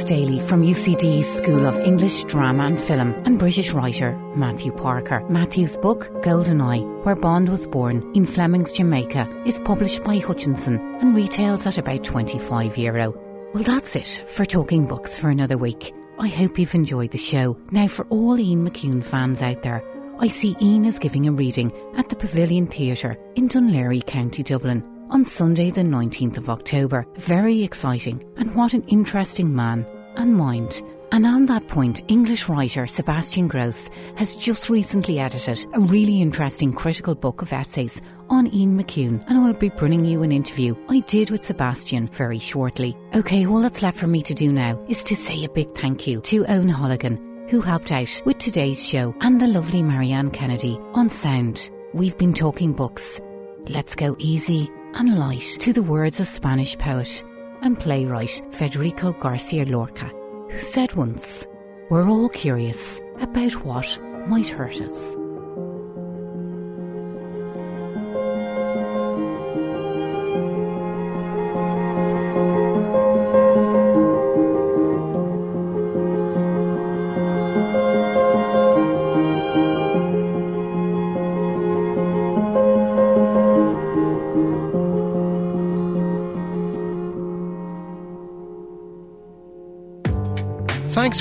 Daly 0.05 0.39
from 0.39 0.61
UCD's 0.61 1.27
School 1.27 1.65
of 1.65 1.79
English, 1.79 2.25
Drama 2.25 2.63
and 2.65 2.79
Film 2.79 3.13
and 3.25 3.39
British 3.39 3.71
writer 3.71 4.15
Matthew 4.35 4.71
Parker. 4.71 5.27
Matthew's 5.29 5.75
book, 5.77 6.09
Goldeneye, 6.23 7.03
Where 7.03 7.15
Bond 7.15 7.49
Was 7.49 7.65
Born 7.65 8.11
in 8.13 8.27
Fleming's 8.27 8.71
Jamaica, 8.71 9.27
is 9.47 9.57
published 9.59 10.03
by 10.03 10.19
Hutchinson 10.19 10.77
and 11.01 11.15
retails 11.15 11.65
at 11.65 11.79
about 11.79 12.03
25 12.03 12.77
euro. 12.77 13.19
Well, 13.53 13.63
that's 13.63 13.95
it 13.95 14.23
for 14.27 14.45
Talking 14.45 14.85
Books 14.85 15.17
for 15.17 15.29
another 15.29 15.57
week. 15.57 15.91
I 16.19 16.27
hope 16.27 16.59
you've 16.59 16.75
enjoyed 16.75 17.11
the 17.11 17.17
show. 17.17 17.57
Now, 17.71 17.87
for 17.87 18.05
all 18.09 18.39
Ian 18.39 18.69
McEwan 18.69 19.03
fans 19.03 19.41
out 19.41 19.63
there, 19.63 19.83
I 20.19 20.27
see 20.27 20.55
Ian 20.61 20.85
is 20.85 20.99
giving 20.99 21.27
a 21.27 21.31
reading 21.31 21.71
at 21.97 22.09
the 22.09 22.15
Pavilion 22.15 22.67
Theatre 22.67 23.17
in 23.35 23.49
Laoghaire, 23.49 24.05
County 24.05 24.43
Dublin 24.43 24.83
on 25.09 25.25
Sunday, 25.25 25.71
the 25.71 25.81
19th 25.81 26.37
of 26.37 26.49
October. 26.49 27.05
Very 27.15 27.63
exciting, 27.63 28.23
and 28.37 28.53
what 28.55 28.73
an 28.73 28.83
interesting 28.83 29.55
man 29.55 29.85
and 30.17 30.35
mind. 30.35 30.81
And 31.11 31.25
on 31.25 31.45
that 31.45 31.67
point, 31.67 32.01
English 32.07 32.49
writer 32.49 32.87
Sebastian 32.87 33.47
Groes 33.47 33.89
has 34.15 34.35
just 34.35 34.69
recently 34.69 35.19
edited 35.19 35.65
a 35.73 35.79
really 35.79 36.21
interesting 36.21 36.73
critical 36.73 37.15
book 37.15 37.41
of 37.41 37.53
essays 37.53 38.01
on 38.29 38.53
Ian 38.53 38.77
McEwan, 38.77 39.23
and 39.27 39.37
I 39.37 39.47
will 39.47 39.53
be 39.53 39.69
bringing 39.69 40.03
you 40.03 40.23
an 40.23 40.31
interview 40.31 40.75
I 40.89 40.99
did 41.01 41.29
with 41.29 41.45
Sebastian 41.45 42.07
very 42.07 42.39
shortly. 42.39 42.97
Okay, 43.15 43.45
all 43.45 43.61
that's 43.61 43.81
left 43.81 43.97
for 43.97 44.07
me 44.07 44.23
to 44.23 44.33
do 44.33 44.51
now 44.51 44.83
is 44.89 45.03
to 45.05 45.15
say 45.15 45.43
a 45.43 45.49
big 45.49 45.73
thank 45.75 46.07
you 46.07 46.21
to 46.21 46.45
Owen 46.47 46.69
Holligan, 46.69 47.49
who 47.49 47.61
helped 47.61 47.91
out 47.91 48.21
with 48.25 48.39
today's 48.39 48.85
show, 48.85 49.15
and 49.21 49.39
the 49.39 49.47
lovely 49.47 49.83
Marianne 49.83 50.31
Kennedy 50.31 50.77
on 50.93 51.09
sound. 51.09 51.69
We've 51.93 52.17
been 52.17 52.33
talking 52.33 52.73
books. 52.73 53.21
Let's 53.69 53.95
go 53.95 54.15
easy 54.19 54.69
and 54.95 55.17
light 55.17 55.57
to 55.59 55.71
the 55.71 55.83
words 55.83 56.19
of 56.19 56.27
Spanish 56.27 56.77
poet 56.77 57.23
and 57.65 57.79
playwright 57.79 58.41
Federico 58.51 59.11
Garcia 59.11 59.65
Lorca, 59.65 60.05
who 60.49 60.59
said 60.59 60.93
once, 60.93 61.45
We're 61.89 62.07
all 62.07 62.29
curious 62.29 63.01
about 63.19 63.53
what 63.65 63.99
might 64.27 64.47
hurt 64.47 64.79
us. 64.79 65.24